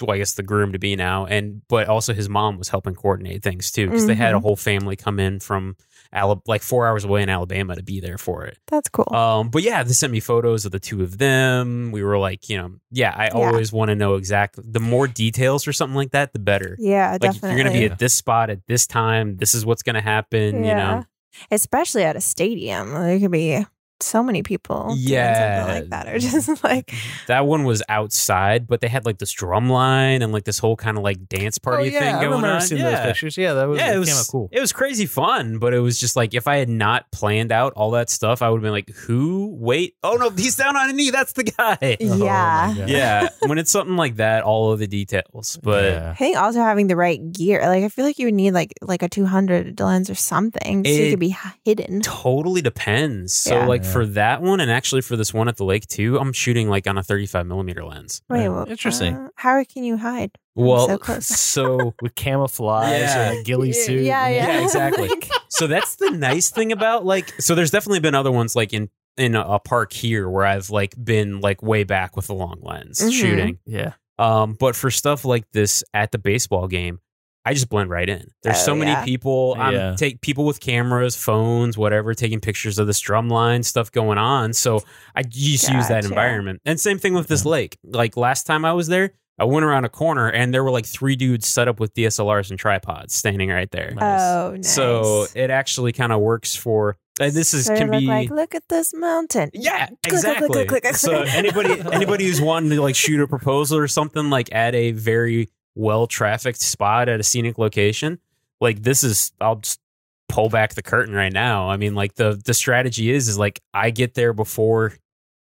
well, 0.00 0.14
I 0.14 0.18
guess 0.18 0.34
the 0.34 0.42
groom 0.42 0.72
to 0.72 0.78
be 0.78 0.94
now 0.96 1.26
and 1.26 1.62
but 1.68 1.88
also 1.88 2.14
his 2.14 2.28
mom 2.28 2.56
was 2.58 2.68
helping 2.68 2.94
coordinate 2.94 3.42
things 3.42 3.70
too 3.70 3.86
because 3.86 4.06
they 4.06 4.14
had 4.14 4.34
a 4.34 4.38
Mhm. 4.38 4.42
whole 4.42 4.56
family 4.56 4.96
come 4.96 5.18
in 5.18 5.40
from 5.40 5.76
Ala- 6.14 6.40
like 6.46 6.62
4 6.62 6.86
hours 6.86 7.04
away 7.04 7.22
in 7.22 7.28
Alabama 7.28 7.76
to 7.76 7.82
be 7.82 8.00
there 8.00 8.16
for 8.16 8.44
it. 8.46 8.56
that's 8.66 8.88
cool. 8.88 9.12
Um 9.14 9.50
but 9.50 9.62
yeah, 9.62 9.82
they 9.82 9.92
sent 9.92 10.12
me 10.12 10.20
photos 10.20 10.64
of 10.64 10.72
the 10.72 10.78
two 10.80 11.02
of 11.02 11.18
them. 11.18 11.90
We 11.92 12.02
were 12.02 12.16
like, 12.18 12.48
you 12.48 12.56
know, 12.56 12.70
yeah, 12.90 13.12
I 13.16 13.28
always 13.28 13.72
want 13.72 13.88
to 13.90 13.94
know 13.94 14.14
exactly 14.14 14.64
the 14.66 14.80
more 14.80 15.06
details 15.08 15.66
or 15.66 15.72
something 15.72 15.96
like 15.96 16.12
that 16.12 16.32
the 16.32 16.38
better. 16.38 16.76
yeah, 16.78 17.12
Like 17.12 17.20
definitely. 17.20 17.50
you're 17.50 17.64
going 17.64 17.72
to 17.74 17.78
be 17.78 17.84
at 17.92 17.98
this 17.98 18.14
spot 18.14 18.48
at 18.50 18.66
this 18.66 18.86
time, 18.86 19.36
this 19.36 19.54
is 19.54 19.66
what's 19.66 19.82
going 19.82 19.96
to 19.96 20.00
happen, 20.00 20.64
you 20.64 20.74
know. 20.74 21.04
especially 21.50 22.04
at 22.04 22.16
a 22.16 22.20
stadium. 22.20 22.94
it 22.96 23.20
could 23.20 23.30
be 23.30 23.64
so 24.02 24.22
many 24.22 24.42
people 24.42 24.94
Yeah. 24.96 25.64
like 25.68 25.90
that 25.90 26.06
are 26.08 26.18
just 26.18 26.62
like 26.64 26.92
That 27.26 27.46
one 27.46 27.64
was 27.64 27.82
outside, 27.88 28.66
but 28.66 28.80
they 28.80 28.88
had 28.88 29.04
like 29.06 29.18
this 29.18 29.32
drum 29.32 29.68
line 29.68 30.22
and 30.22 30.32
like 30.32 30.44
this 30.44 30.58
whole 30.58 30.76
kind 30.76 30.96
of 30.96 31.02
like 31.04 31.28
dance 31.28 31.58
oh, 31.60 31.64
party 31.64 31.84
oh, 31.88 31.92
yeah, 31.92 31.98
thing 32.00 32.08
I 32.14 32.20
going 32.20 32.30
remember 32.30 32.48
on. 32.56 32.60
seeing 32.60 32.80
yeah. 32.80 32.90
those 32.96 33.06
pictures. 33.06 33.36
Yeah, 33.36 33.54
that 33.54 33.68
was 33.68 33.78
yeah, 33.78 33.92
it, 33.92 33.96
it 33.96 33.98
was 33.98 34.08
came 34.08 34.18
out 34.18 34.26
cool. 34.30 34.48
It 34.52 34.60
was 34.60 34.72
crazy 34.72 35.06
fun, 35.06 35.58
but 35.58 35.74
it 35.74 35.80
was 35.80 35.98
just 35.98 36.16
like 36.16 36.34
if 36.34 36.46
I 36.48 36.56
had 36.56 36.68
not 36.68 37.10
planned 37.12 37.52
out 37.52 37.72
all 37.74 37.90
that 37.92 38.10
stuff, 38.10 38.42
I 38.42 38.48
would 38.50 38.58
have 38.58 38.62
been 38.62 38.72
like, 38.72 38.90
"Who? 38.90 39.54
Wait! 39.58 39.94
Oh 40.02 40.16
no, 40.16 40.30
he's 40.30 40.56
down 40.56 40.76
on 40.76 40.90
a 40.90 40.92
knee. 40.92 41.10
That's 41.10 41.32
the 41.32 41.44
guy." 41.44 41.96
Oh, 42.10 42.16
yeah 42.24 42.74
God. 42.76 42.88
yeah, 42.88 43.28
when 43.46 43.58
it's 43.58 43.70
something 43.70 43.96
like 43.96 44.16
that, 44.16 44.42
all 44.42 44.72
of 44.72 44.78
the 44.78 44.86
details. 44.86 45.58
But 45.62 45.84
Yeah. 45.84 46.10
I 46.10 46.14
think 46.14 46.36
also 46.36 46.60
having 46.60 46.86
the 46.86 46.96
right 46.96 47.20
gear. 47.32 47.60
Like 47.66 47.84
I 47.84 47.88
feel 47.88 48.04
like 48.04 48.18
you 48.18 48.26
would 48.26 48.34
need 48.34 48.52
like 48.52 48.72
like 48.82 49.02
a 49.02 49.08
200 49.08 49.78
lens 49.80 50.08
or 50.10 50.14
something 50.14 50.84
so 50.84 50.90
you 50.90 51.10
could 51.10 51.18
be 51.20 51.36
hidden. 51.64 52.00
totally 52.00 52.62
depends. 52.62 53.34
So 53.34 53.56
Yeah. 53.56 53.66
like 53.66 53.84
Yeah. 53.88 53.92
for 53.92 54.06
that 54.06 54.42
one, 54.42 54.60
and 54.60 54.70
actually 54.70 55.00
for 55.02 55.16
this 55.16 55.34
one 55.34 55.48
at 55.48 55.56
the 55.56 55.64
lake 55.64 55.86
too, 55.88 56.18
I'm 56.18 56.32
shooting 56.32 56.68
like 56.68 56.86
on 56.86 56.96
a 56.98 57.02
35 57.02 57.46
millimeter 57.46 57.84
lens. 57.84 58.22
Wait, 58.30 58.42
Yeah. 58.42 58.48
well, 58.48 58.68
Interesting. 58.68 59.14
uh, 59.14 59.28
how 59.36 59.62
can 59.64 59.84
you 59.84 59.96
hide? 59.96 60.30
Well, 60.54 60.86
so 60.86 60.98
close. 61.06 61.26
so 61.26 61.94
with 62.02 62.14
camouflage 62.14 62.90
Yeah. 62.90 63.30
and 63.30 63.38
a 63.38 63.42
ghillie 63.42 63.72
suit. 63.72 64.02
Yeah, 64.04 64.28
yeah, 64.28 64.46
Yeah, 64.58 64.62
exactly. 64.64 65.10
So 65.50 65.66
that's 65.66 65.96
the 65.96 66.10
nice 66.10 66.50
thing 66.50 66.70
about 66.72 67.04
like 67.04 67.32
so 67.40 67.54
there's 67.56 67.70
definitely 67.72 68.00
been 68.00 68.14
other 68.14 68.30
ones 68.30 68.54
like 68.54 68.72
in 68.72 68.90
in 69.16 69.34
a, 69.34 69.40
a 69.40 69.58
park 69.58 69.92
here 69.92 70.28
where 70.28 70.44
I've 70.44 70.70
like 70.70 70.94
been 71.02 71.40
like 71.40 71.62
way 71.62 71.82
back 71.84 72.14
with 72.16 72.28
a 72.30 72.34
long 72.34 72.60
lens 72.62 73.00
Mhm. 73.00 73.12
shooting. 73.12 73.58
yeah. 73.66 73.92
Um, 74.20 74.54
but 74.54 74.76
for 74.76 74.90
stuff 74.90 75.24
like 75.24 75.44
this 75.52 75.82
at 75.94 76.12
the 76.12 76.18
baseball 76.18 76.68
game, 76.68 77.00
I 77.48 77.54
just 77.54 77.70
blend 77.70 77.88
right 77.88 78.08
in. 78.08 78.30
There's 78.42 78.58
Oh, 78.58 78.66
so 78.66 78.74
many 78.74 78.90
yeah. 78.90 79.04
people. 79.04 79.56
I'm 79.58 79.72
Yeah. 79.74 79.94
take 79.96 80.20
people 80.20 80.44
with 80.44 80.60
cameras, 80.60 81.16
phones, 81.16 81.78
whatever, 81.78 82.12
taking 82.12 82.40
pictures 82.40 82.78
of 82.78 82.86
this 82.86 83.00
drum 83.00 83.30
line 83.30 83.62
stuff 83.62 83.90
going 83.90 84.18
on. 84.18 84.52
So 84.52 84.82
I 85.16 85.22
just 85.22 85.70
use 85.70 85.88
that 85.88 86.04
environment. 86.04 86.60
And 86.66 86.78
same 86.78 86.98
thing 86.98 87.14
with 87.14 87.28
this 87.28 87.46
lake. 87.46 87.78
Like 87.82 88.18
last 88.18 88.46
time 88.46 88.66
I 88.66 88.74
was 88.74 88.88
there, 88.88 89.12
I 89.38 89.44
went 89.44 89.64
around 89.64 89.86
a 89.86 89.88
corner 89.88 90.28
and 90.28 90.52
there 90.52 90.62
were 90.62 90.70
like 90.70 90.84
three 90.84 91.16
dudes 91.16 91.46
set 91.46 91.68
up 91.68 91.80
with 91.80 91.94
DSLRs 91.94 92.50
and 92.50 92.58
tripods 92.58 93.14
standing 93.14 93.48
right 93.48 93.70
there. 93.70 93.92
Nice. 93.94 94.20
Oh, 94.20 94.52
nice. 94.56 94.68
So 94.74 95.26
it 95.34 95.48
actually 95.50 95.92
kind 95.92 96.12
of 96.12 96.20
works 96.20 96.54
for. 96.54 96.98
And 97.20 97.32
this 97.32 97.54
is 97.54 97.64
Sort 97.66 97.78
of 97.78 97.80
can 97.82 97.90
look 97.92 98.00
be 98.00 98.06
like, 98.06 98.30
look 98.30 98.54
at 98.54 98.62
this 98.68 98.92
mountain. 98.94 99.50
yeah, 99.54 99.86
Click, 99.86 99.98
click, 100.02 100.12
exactly. 100.12 100.48
click, 100.50 100.68
click, 100.68 100.82
click. 100.82 100.96
So 100.96 101.22
anybody 101.22 101.80
anybody 101.92 102.26
who's 102.26 102.40
wanting 102.40 102.70
to 102.70 102.80
like 102.82 102.94
shoot 102.94 103.20
a 103.20 103.26
proposal 103.26 103.78
or 103.78 103.88
something 103.88 104.28
like 104.30 104.52
at 104.54 104.74
a 104.76 104.92
very 104.92 105.48
well 105.78 106.06
trafficked 106.06 106.60
spot 106.60 107.08
at 107.08 107.20
a 107.20 107.22
scenic 107.22 107.56
location, 107.56 108.18
like 108.60 108.82
this 108.82 109.02
is 109.04 109.32
I'll 109.40 109.56
just 109.56 109.80
pull 110.28 110.50
back 110.50 110.74
the 110.74 110.82
curtain 110.82 111.14
right 111.14 111.32
now. 111.32 111.70
I 111.70 111.76
mean, 111.78 111.94
like 111.94 112.16
the 112.16 112.40
the 112.44 112.52
strategy 112.52 113.10
is 113.10 113.28
is 113.28 113.38
like 113.38 113.60
I 113.72 113.90
get 113.90 114.14
there 114.14 114.32
before 114.34 114.92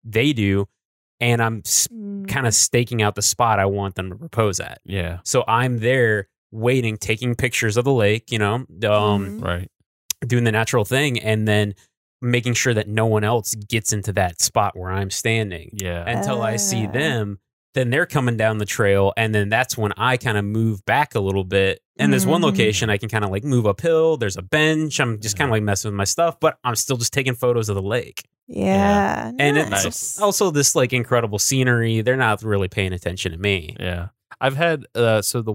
they 0.04 0.32
do, 0.34 0.66
and 1.20 1.40
I'm 1.42 1.62
Mm. 1.62 2.28
kind 2.28 2.46
of 2.46 2.54
staking 2.54 3.00
out 3.02 3.14
the 3.14 3.22
spot 3.22 3.58
I 3.60 3.66
want 3.66 3.94
them 3.94 4.10
to 4.10 4.16
propose 4.16 4.60
at. 4.60 4.80
Yeah. 4.84 5.20
So 5.24 5.44
I'm 5.48 5.78
there 5.78 6.28
waiting, 6.52 6.96
taking 6.98 7.34
pictures 7.34 7.76
of 7.76 7.84
the 7.84 7.92
lake, 7.92 8.30
you 8.32 8.38
know, 8.38 8.54
um, 8.54 8.66
Mhm. 8.80 9.42
Right. 9.42 9.70
doing 10.26 10.44
the 10.44 10.52
natural 10.52 10.84
thing, 10.84 11.18
and 11.20 11.46
then 11.46 11.74
making 12.22 12.54
sure 12.54 12.72
that 12.74 12.88
no 12.88 13.04
one 13.06 13.22
else 13.24 13.54
gets 13.54 13.92
into 13.92 14.12
that 14.14 14.40
spot 14.40 14.74
where 14.76 14.90
I'm 14.90 15.10
standing 15.10 15.70
Yeah. 15.74 16.08
until 16.08 16.40
I 16.42 16.56
see 16.56 16.86
Ah. 16.86 16.90
them. 16.92 17.38
Then 17.74 17.90
they're 17.90 18.06
coming 18.06 18.36
down 18.36 18.58
the 18.58 18.64
trail, 18.66 19.12
and 19.16 19.34
then 19.34 19.48
that's 19.48 19.76
when 19.76 19.92
I 19.96 20.16
kind 20.16 20.38
of 20.38 20.44
move 20.44 20.84
back 20.86 21.14
a 21.14 21.20
little 21.20 21.44
bit. 21.44 21.80
And 21.98 22.12
there's 22.12 22.26
one 22.26 22.40
Mhm. 22.40 22.44
location 22.44 22.90
I 22.90 22.98
can 22.98 23.08
kind 23.08 23.24
of 23.24 23.30
like 23.30 23.44
move 23.44 23.66
uphill. 23.66 24.16
There's 24.16 24.36
a 24.36 24.42
bench. 24.42 24.98
I'm 25.00 25.20
just 25.20 25.36
kind 25.36 25.48
of 25.48 25.52
like 25.52 25.62
messing 25.62 25.90
with 25.90 25.96
my 25.96 26.04
stuff, 26.04 26.38
but 26.40 26.58
I'm 26.64 26.74
still 26.76 26.96
just 26.96 27.12
taking 27.12 27.34
photos 27.34 27.68
of 27.68 27.74
the 27.76 27.82
lake. 27.82 28.24
Yeah. 28.48 29.30
And 29.38 29.56
nice. 29.70 29.84
it's 29.84 30.20
also 30.20 30.50
this 30.50 30.74
like 30.74 30.92
incredible 30.92 31.38
scenery. 31.38 32.00
They're 32.02 32.16
not 32.16 32.42
really 32.42 32.68
paying 32.68 32.92
attention 32.92 33.32
to 33.32 33.38
me. 33.38 33.76
Yeah. 33.80 34.08
I've 34.40 34.56
had 34.56 34.86
uh 34.94 35.22
so 35.22 35.42
the 35.42 35.54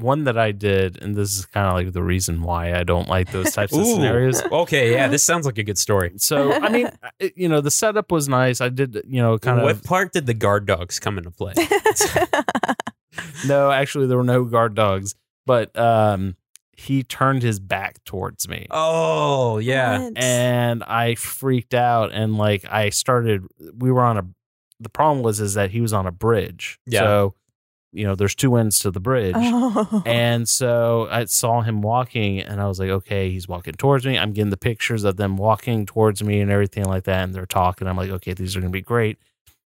one 0.00 0.24
that 0.24 0.36
I 0.38 0.52
did, 0.52 1.02
and 1.02 1.14
this 1.14 1.36
is 1.36 1.46
kind 1.46 1.66
of 1.66 1.74
like 1.74 1.92
the 1.92 2.02
reason 2.02 2.42
why 2.42 2.74
I 2.74 2.82
don't 2.84 3.08
like 3.08 3.30
those 3.32 3.52
types 3.52 3.72
of 3.72 3.80
Ooh. 3.80 3.94
scenarios. 3.94 4.42
Okay, 4.42 4.92
yeah, 4.92 5.08
this 5.08 5.22
sounds 5.22 5.46
like 5.46 5.58
a 5.58 5.62
good 5.62 5.78
story. 5.78 6.12
So 6.16 6.52
I 6.52 6.68
mean, 6.68 6.90
it- 7.18 7.36
you 7.36 7.48
know, 7.48 7.60
the 7.60 7.70
setup 7.70 8.10
was 8.10 8.28
nice. 8.28 8.60
I 8.60 8.68
did, 8.68 9.02
you 9.06 9.20
know, 9.22 9.38
kind 9.38 9.62
what 9.62 9.70
of. 9.72 9.78
What 9.78 9.84
part 9.86 10.12
did 10.12 10.26
the 10.26 10.34
guard 10.34 10.66
dogs 10.66 10.98
come 10.98 11.18
into 11.18 11.30
play? 11.30 11.54
No, 13.46 13.70
actually, 13.70 14.06
there 14.06 14.16
were 14.16 14.24
no 14.24 14.44
guard 14.44 14.74
dogs, 14.74 15.14
but 15.44 15.76
um, 15.78 16.36
he 16.76 17.02
turned 17.02 17.42
his 17.42 17.58
back 17.58 18.02
towards 18.04 18.48
me, 18.48 18.66
oh, 18.70 19.58
yeah. 19.58 19.98
What? 19.98 20.12
and 20.16 20.82
I 20.84 21.16
freaked 21.16 21.74
out, 21.74 22.12
and 22.12 22.36
like 22.38 22.64
I 22.70 22.90
started. 22.90 23.42
We 23.76 23.90
were 23.90 24.02
on 24.02 24.16
a. 24.18 24.26
The 24.78 24.88
problem 24.88 25.22
was 25.22 25.40
is 25.40 25.54
that 25.54 25.70
he 25.70 25.80
was 25.80 25.92
on 25.92 26.06
a 26.06 26.12
bridge, 26.12 26.78
Yeah. 26.86 27.00
so 27.00 27.34
you 27.92 28.04
know, 28.06 28.14
there's 28.14 28.34
two 28.34 28.54
ends 28.56 28.78
to 28.80 28.90
the 28.90 29.00
bridge. 29.00 29.34
Oh. 29.36 30.02
And 30.06 30.48
so 30.48 31.08
I 31.10 31.24
saw 31.24 31.60
him 31.62 31.82
walking, 31.82 32.40
and 32.40 32.60
I 32.60 32.66
was 32.66 32.78
like, 32.78 32.90
okay, 32.90 33.30
he's 33.30 33.48
walking 33.48 33.74
towards 33.74 34.06
me. 34.06 34.16
I'm 34.18 34.32
getting 34.32 34.50
the 34.50 34.56
pictures 34.56 35.04
of 35.04 35.16
them 35.16 35.36
walking 35.36 35.86
towards 35.86 36.22
me 36.22 36.40
and 36.40 36.50
everything 36.50 36.84
like 36.84 37.04
that. 37.04 37.24
And 37.24 37.34
they're 37.34 37.46
talking. 37.46 37.88
I'm 37.88 37.96
like, 37.96 38.10
okay, 38.10 38.32
these 38.32 38.56
are 38.56 38.60
going 38.60 38.70
to 38.72 38.76
be 38.76 38.82
great. 38.82 39.18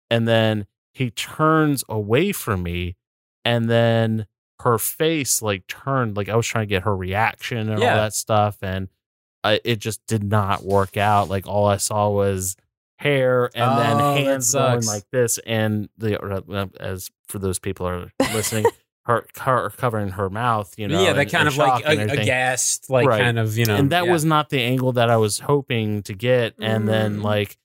And 0.10 0.28
then 0.28 0.65
he 0.93 1.12
turns 1.12 1.84
away 1.89 2.32
from 2.32 2.63
me, 2.63 2.95
and 3.43 3.69
then 3.69 4.28
her 4.62 4.78
face 4.78 5.41
like 5.41 5.67
turned, 5.67 6.15
like 6.15 6.30
I 6.30 6.36
was 6.38 6.47
trying 6.47 6.63
to 6.67 6.69
get 6.69 6.84
her 6.84 6.95
reaction 6.95 7.69
and 7.69 7.82
Yeah. 7.82 7.91
all 7.91 7.97
that 7.97 8.13
stuff. 8.13 8.58
And 8.62 8.88
I, 9.43 9.60
it 9.65 9.80
just 9.80 9.99
did 10.08 10.23
not 10.23 10.63
work 10.63 10.95
out. 10.95 11.28
Like 11.30 11.45
all 11.45 11.65
I 11.67 11.78
saw 11.78 12.10
was 12.10 12.56
hair 12.97 13.45
and 13.55 13.77
then 13.77 13.95
Oh, 14.01 14.13
that 14.15 14.17
hands 14.23 14.53
going 14.53 14.86
like 14.86 15.03
this. 15.12 15.38
And 15.45 15.89
the, 15.97 16.19
uh, 16.21 16.67
as 16.79 17.10
for 17.27 17.39
those 17.39 17.60
people 17.60 17.88
are 17.88 18.12
listening, 18.19 18.65
her, 19.05 19.25
her 19.41 19.69
covering 19.71 20.10
her 20.10 20.29
mouth, 20.29 20.73
you 20.77 20.88
know. 20.88 21.01
yeah, 21.01 21.13
that 21.13 21.21
and- 21.23 21.31
kind 21.31 21.47
and 21.47 21.53
of 21.53 21.58
like 21.58 21.86
a, 21.86 22.21
aghast, 22.21 22.89
like 22.89 23.08
Right. 23.08 23.21
kind 23.21 23.38
of, 23.38 23.58
you 23.58 23.65
know. 23.65 23.75
and 23.75 23.91
that 23.91 24.05
yeah. 24.05 24.12
was 24.12 24.23
not 24.25 24.49
the 24.49 24.62
angle 24.62 24.93
that 24.93 25.10
I 25.10 25.17
was 25.17 25.39
hoping 25.39 26.01
to 26.03 26.13
get. 26.13 26.55
And 26.60 26.88
then 26.88 27.17
Mm. 27.19 27.23
like 27.23 27.58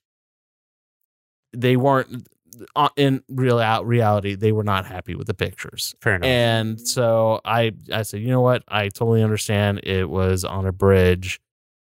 they 1.53 1.75
weren't 1.77 2.27
uh, 2.75 2.89
in 2.95 3.23
real 3.27 3.57
out 3.59 3.87
reality, 3.87 4.35
they 4.35 4.51
were 4.51 4.63
not 4.63 4.85
happy 4.85 5.15
with 5.15 5.25
the 5.27 5.33
pictures. 5.33 5.95
fair 6.01 6.15
enough. 6.15 6.27
And 6.27 6.79
so 6.81 7.41
I 7.43 7.71
I 7.91 8.03
said, 8.03 8.21
you 8.21 8.27
know 8.27 8.41
what? 8.41 8.63
I 8.67 8.89
totally 8.89 9.23
understand. 9.23 9.79
It 9.83 10.09
was 10.09 10.43
on 10.45 10.65
a 10.67 10.71
bridge. 10.71 11.39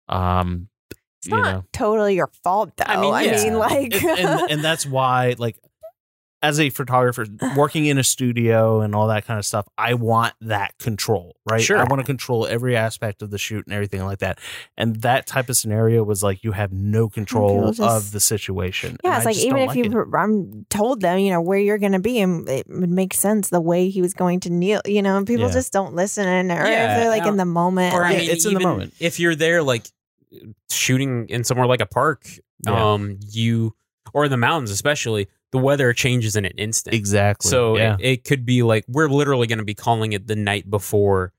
Um, 0.08 0.70
It's 1.20 1.28
you 1.28 1.36
not 1.38 1.44
know, 1.46 1.64
totally 1.74 2.16
your 2.16 2.32
fault, 2.44 2.72
though. 2.78 2.84
I 2.88 2.94
I 2.96 3.02
mean, 3.02 3.32
mean, 3.44 3.54
like, 3.58 4.04
and, 4.04 4.20
and 4.20 4.52
and 4.52 4.64
that's 4.64 4.86
why 4.86 5.36
like 5.38 5.58
as 6.42 6.58
a 6.58 6.70
photographer 6.70 7.26
working 7.58 7.86
in 7.86 7.98
a 7.98 8.04
studio 8.04 8.80
and 8.80 8.96
all 8.96 9.10
that 9.10 9.26
kind 9.26 9.38
of 9.38 9.46
stuff 9.46 9.68
i 9.78 9.94
want 9.94 10.34
that 10.40 10.72
control 10.78 11.36
right 11.46 11.62
Sure. 11.62 11.78
i 11.78 11.84
want 11.84 12.00
to 12.00 12.06
control 12.06 12.48
every 12.48 12.78
aspect 12.78 13.22
of 13.22 13.30
the 13.30 13.38
shoot 13.38 13.66
and 13.68 13.74
everything 13.74 14.06
like 14.06 14.20
that 14.20 14.40
and 14.78 14.96
that 15.02 15.28
type 15.28 15.50
of 15.50 15.58
scenario 15.58 16.02
was 16.02 16.24
like 16.24 16.42
you 16.42 16.54
have 16.54 16.72
no 16.72 17.10
control 17.10 17.74
just- 17.74 17.82
of 17.82 18.12
the 18.14 18.22
situation 18.22 18.96
yeah, 19.04 19.16
And 19.16 19.18
it's 19.18 19.26
I 19.26 19.30
like 19.32 19.38
even 19.46 19.58
don't 19.58 19.70
if 19.72 19.76
you, 19.94 20.02
it. 20.02 20.08
I'm 20.16 20.66
told 20.70 21.02
them, 21.02 21.20
you 21.20 21.32
know, 21.32 21.42
where 21.42 21.60
you're 21.60 21.78
going 21.78 21.92
to 21.92 22.00
be, 22.00 22.22
and 22.22 22.48
it 22.48 22.68
would 22.70 22.90
make 22.90 23.14
sense 23.14 23.50
the 23.50 23.60
way 23.60 23.90
he 23.90 24.02
was 24.02 24.14
going 24.14 24.40
to 24.42 24.50
kneel. 24.50 24.82
You 24.86 25.02
know, 25.02 25.18
and 25.18 25.28
people 25.28 25.48
Yeah. 25.48 25.52
just 25.54 25.74
don't 25.74 25.94
listen, 25.94 26.26
or 26.52 26.66
Yeah, 26.66 26.94
if 26.98 27.00
they're 27.02 27.10
like 27.10 27.26
in 27.28 27.36
the 27.38 27.46
moment. 27.46 27.94
or 27.96 28.04
I 28.06 28.18
mean, 28.18 28.30
it's 28.30 28.46
in 28.46 28.54
the 28.54 28.60
moment. 28.62 28.94
If 29.00 29.20
you're 29.20 29.36
there, 29.36 29.62
like 29.62 29.86
shooting 30.70 31.28
in 31.30 31.44
somewhere 31.44 31.68
like 31.68 31.82
a 31.82 31.86
park, 31.86 32.28
Yeah. 32.66 32.94
um, 32.94 33.18
you 33.30 33.76
or 34.14 34.26
in 34.26 34.32
the 34.32 34.38
mountains, 34.38 34.72
especially, 34.72 35.28
the 35.52 35.58
weather 35.60 35.94
changes 35.94 36.36
in 36.36 36.46
an 36.46 36.54
instant. 36.58 36.96
exactly 36.96 37.50
So 37.50 37.78
yeah 37.78 37.96
it, 38.00 38.06
it 38.06 38.24
could 38.24 38.46
be 38.46 38.64
like 38.64 38.86
we're 38.88 39.10
literally 39.10 39.48
going 39.48 39.60
to 39.60 39.66
be 39.66 39.74
calling 39.76 40.14
it 40.14 40.28
the 40.28 40.36
night 40.36 40.70
before 40.70 41.34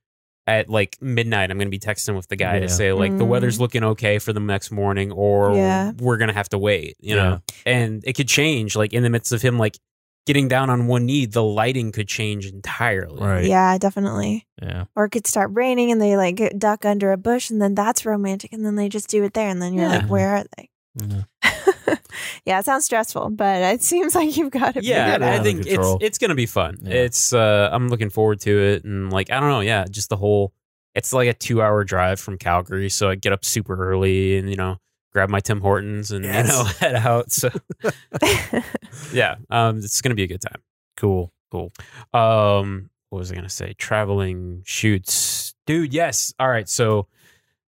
at 0.46 0.68
like 0.68 0.96
midnight. 1.00 1.50
I'm 1.50 1.58
going 1.58 1.68
to 1.68 1.70
be 1.70 1.78
texting 1.78 2.16
with 2.16 2.26
the 2.28 2.34
guy 2.36 2.54
Yeah. 2.54 2.60
to 2.60 2.68
say 2.68 2.92
like 2.92 3.16
the 3.18 3.24
Mm. 3.24 3.28
weather's 3.28 3.60
looking 3.60 3.84
okay 3.84 4.18
for 4.18 4.32
the 4.32 4.40
next 4.40 4.70
morning, 4.72 5.12
or 5.12 5.54
Yeah. 5.54 5.92
we're 5.98 6.16
going 6.16 6.28
to 6.28 6.34
have 6.34 6.48
to 6.48 6.58
wait. 6.58 6.96
You 7.00 7.14
Yeah. 7.16 7.22
know, 7.22 7.40
and 7.66 8.02
it 8.04 8.14
could 8.14 8.26
change 8.28 8.74
like 8.74 8.92
in 8.92 9.02
the 9.04 9.10
midst 9.10 9.32
of 9.32 9.42
him 9.42 9.58
like 9.58 9.78
getting 10.26 10.48
down 10.48 10.70
on 10.70 10.86
one 10.86 11.06
knee. 11.06 11.26
The 11.26 11.42
lighting 11.42 11.92
could 11.92 12.08
change 12.08 12.46
entirely. 12.46 13.20
right 13.20 13.44
Yeah, 13.44 13.78
definitely. 13.78 14.46
yeah 14.62 14.84
Or 14.94 15.06
it 15.06 15.10
could 15.10 15.26
start 15.26 15.50
raining 15.54 15.90
and 15.90 16.00
they 16.00 16.16
like 16.16 16.36
get- 16.36 16.58
duck 16.58 16.84
under 16.84 17.12
a 17.12 17.16
bush 17.16 17.50
and 17.50 17.60
then 17.60 17.74
that's 17.74 18.04
romantic 18.06 18.52
and 18.52 18.64
then 18.64 18.76
they 18.76 18.88
just 18.88 19.08
do 19.08 19.24
it 19.24 19.34
there 19.34 19.48
and 19.48 19.60
then 19.60 19.72
you're 19.74 19.84
Yeah. 19.88 19.98
like, 19.98 20.06
where 20.10 20.28
are 20.36 20.44
they? 20.56 20.70
Yeah. 20.96 21.22
yeah, 22.44 22.58
it 22.58 22.64
sounds 22.64 22.84
stressful, 22.84 23.30
but 23.30 23.62
it 23.74 23.82
seems 23.82 24.14
like 24.14 24.36
you've 24.36 24.50
got 24.50 24.76
it. 24.76 24.82
yeah, 24.84 25.12
figured 25.12 25.22
I 25.28 25.36
out. 25.38 25.42
think 25.44 25.66
it's 25.66 25.96
it's 26.00 26.18
gonna 26.18 26.34
be 26.34 26.46
fun. 26.46 26.78
Yeah. 26.82 26.94
It's 26.94 27.32
uh, 27.32 27.68
I'm 27.72 27.88
looking 27.88 28.10
forward 28.10 28.40
to 28.40 28.50
it, 28.58 28.84
and 28.84 29.12
like 29.12 29.30
I 29.30 29.38
don't 29.40 29.48
know, 29.50 29.60
yeah, 29.60 29.84
just 29.90 30.08
the 30.08 30.16
whole. 30.16 30.52
It's 30.94 31.12
like 31.12 31.28
a 31.28 31.32
two 31.34 31.62
hour 31.62 31.84
drive 31.84 32.18
from 32.18 32.36
Calgary, 32.38 32.90
so 32.90 33.08
I 33.08 33.14
get 33.14 33.32
up 33.32 33.44
super 33.44 33.76
early 33.90 34.36
and 34.36 34.50
you 34.50 34.56
know 34.56 34.78
grab 35.12 35.28
my 35.28 35.40
Tim 35.40 35.60
Hortons 35.60 36.10
and 36.10 36.24
Yes. 36.24 36.46
you 36.48 36.52
know 36.52 36.64
head 36.80 36.94
out. 36.96 37.30
So 37.32 37.50
yeah, 39.12 39.36
um, 39.50 39.78
it's 39.78 40.00
gonna 40.00 40.14
be 40.14 40.22
a 40.24 40.28
good 40.28 40.40
time. 40.42 40.60
cool 40.96 41.32
cool 41.50 41.72
Um, 42.14 42.90
what 43.10 43.18
was 43.18 43.32
I 43.32 43.34
gonna 43.34 43.48
say? 43.48 43.74
Traveling 43.74 44.62
shoots, 44.64 45.54
dude. 45.66 45.92
Yes. 45.92 46.32
All 46.38 46.48
right. 46.48 46.68
So 46.68 47.08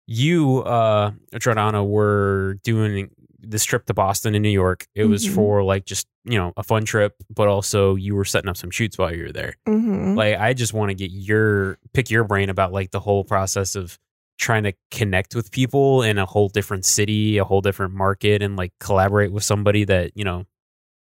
you, 0.07 0.59
uh, 0.61 1.13
Jordana, 1.35 1.87
were 1.87 2.59
doing 2.65 3.11
this 3.41 3.65
trip 3.65 3.87
to 3.87 3.95
Boston 3.95 4.35
and 4.35 4.43
New 4.43 4.49
York. 4.51 4.87
It 4.95 5.05
was 5.07 5.27
Mhm. 5.27 5.35
for 5.35 5.63
like 5.65 5.85
just 5.85 6.07
you 6.25 6.39
know 6.39 6.53
a 6.57 6.63
fun 6.63 6.85
trip, 6.85 7.15
but 7.35 7.49
also 7.49 7.97
you 7.97 8.15
were 8.15 8.25
setting 8.25 8.49
up 8.49 8.57
some 8.57 8.71
shoots 8.71 8.97
while 8.99 9.13
you 9.15 9.25
were 9.25 9.33
there. 9.33 9.55
Mhm. 9.67 10.17
Like 10.17 10.37
I 10.39 10.53
just 10.55 10.73
want 10.73 10.91
to 10.91 10.95
get 10.95 11.11
your 11.11 11.79
pick 11.93 12.11
your 12.11 12.23
brain 12.25 12.51
about 12.51 12.73
like 12.73 12.93
the 12.93 13.01
whole 13.01 13.25
process 13.25 13.75
of 13.75 13.99
trying 14.39 14.65
to 14.65 14.73
connect 14.91 15.35
with 15.35 15.51
people 15.51 16.03
in 16.03 16.19
a 16.19 16.27
whole 16.27 16.49
different 16.49 16.85
city, 16.85 17.39
a 17.39 17.45
whole 17.45 17.61
different 17.61 17.95
market, 17.95 18.43
and 18.43 18.57
like 18.57 18.73
collaborate 18.81 19.33
with 19.33 19.45
somebody 19.45 19.85
that 19.85 20.13
you 20.17 20.25
know 20.25 20.45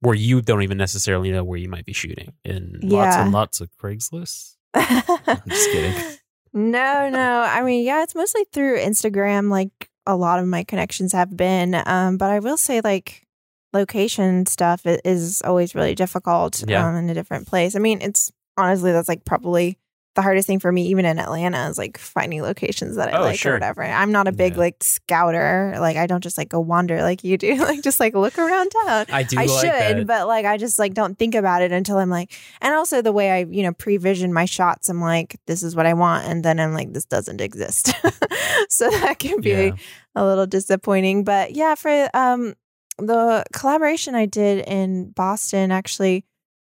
where 0.01 0.15
you 0.15 0.41
don't 0.41 0.63
even 0.63 0.77
necessarily 0.77 1.31
know 1.31 1.43
where 1.43 1.57
you 1.59 1.69
might 1.69 1.85
be 1.85 1.93
shooting. 1.93 2.33
And 2.43 2.83
Lots 2.83 3.15
and 3.15 3.31
lots 3.31 3.61
of 3.61 3.69
Craigslist. 3.77 4.55
I'm 4.73 5.41
just 5.47 5.69
kidding. 5.71 6.17
No, 6.53 7.09
no. 7.09 7.41
I 7.41 7.61
mean, 7.63 7.85
yeah, 7.85 8.03
it's 8.03 8.15
mostly 8.15 8.45
through 8.51 8.79
Instagram. 8.79 9.49
Like 9.49 9.71
a 10.07 10.15
lot 10.15 10.39
of 10.39 10.47
my 10.47 10.63
connections 10.63 11.13
have 11.13 11.37
been. 11.37 11.81
Um, 11.85 12.17
but 12.17 12.29
I 12.31 12.39
will 12.39 12.57
say, 12.57 12.81
like, 12.81 13.27
location 13.73 14.45
stuff 14.47 14.81
is 14.85 15.41
always 15.45 15.75
really 15.75 15.95
difficult 15.95 16.63
Yeah. 16.67 16.87
um, 16.87 16.95
in 16.95 17.09
a 17.09 17.13
different 17.13 17.47
place. 17.47 17.75
I 17.75 17.79
mean, 17.79 18.01
it's 18.01 18.31
honestly 18.57 18.91
that's 18.91 19.07
like 19.07 19.23
probably 19.23 19.77
the 20.15 20.21
hardest 20.21 20.45
thing 20.45 20.59
for 20.59 20.71
me, 20.71 20.87
even 20.87 21.05
in 21.05 21.19
Atlanta, 21.19 21.69
is 21.69 21.77
like 21.77 21.97
finding 21.97 22.41
locations 22.41 22.97
that 22.97 23.13
I 23.13 23.17
Oh, 23.17 23.21
like 23.21 23.39
sure. 23.39 23.53
or 23.53 23.55
whatever. 23.55 23.83
I'm 23.83 24.11
not 24.11 24.27
a 24.27 24.31
big 24.33 24.53
Yeah. 24.53 24.59
like 24.59 24.83
scouter. 24.83 25.75
Like, 25.79 25.95
I 25.97 26.05
don't 26.07 26.21
just 26.21 26.37
like 26.37 26.49
go 26.49 26.59
wander 26.59 27.01
like 27.01 27.23
you 27.23 27.37
do. 27.37 27.55
like, 27.63 27.81
just 27.81 27.99
like 27.99 28.13
look 28.13 28.37
around 28.37 28.69
town. 28.85 29.05
I 29.09 29.23
do 29.23 29.37
I 29.39 29.45
like 29.45 29.59
should, 29.61 29.71
that. 29.99 30.07
but 30.07 30.27
like 30.27 30.45
I 30.45 30.57
just 30.57 30.77
like 30.79 30.93
don't 30.93 31.17
think 31.17 31.33
about 31.35 31.61
it 31.61 31.71
until 31.71 31.97
I'm 31.97 32.09
like, 32.09 32.33
and 32.61 32.73
also 32.73 33.01
the 33.01 33.13
way 33.13 33.31
I 33.31 33.45
you 33.49 33.63
know 33.63 33.71
pre-vision 33.73 34.33
my 34.33 34.45
shots, 34.45 34.89
I'm 34.89 34.99
like, 34.99 35.37
this 35.47 35.63
is 35.63 35.75
what 35.75 35.85
I 35.85 35.93
want, 35.93 36.27
and 36.27 36.43
then 36.43 36.59
I'm 36.59 36.73
like, 36.73 36.91
this 36.91 37.05
doesn't 37.05 37.39
exist, 37.39 37.93
so 38.69 38.89
that 38.89 39.17
can 39.19 39.39
be 39.41 39.49
Yeah. 39.51 39.71
a 40.15 40.25
little 40.25 40.45
disappointing. 40.47 41.23
But 41.23 41.51
yeah, 41.55 41.75
for 41.75 42.09
um 42.13 42.55
the 42.99 43.45
collaboration 43.53 44.13
I 44.13 44.25
did 44.25 44.65
in 44.67 45.11
Boston 45.11 45.71
actually 45.71 46.25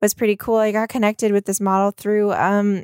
was 0.02 0.12
pretty 0.14 0.36
cool. 0.36 0.56
I 0.56 0.72
got 0.72 0.88
connected 0.88 1.32
with 1.32 1.44
this 1.46 1.60
model 1.60 1.92
through 1.92 2.32
um 2.32 2.82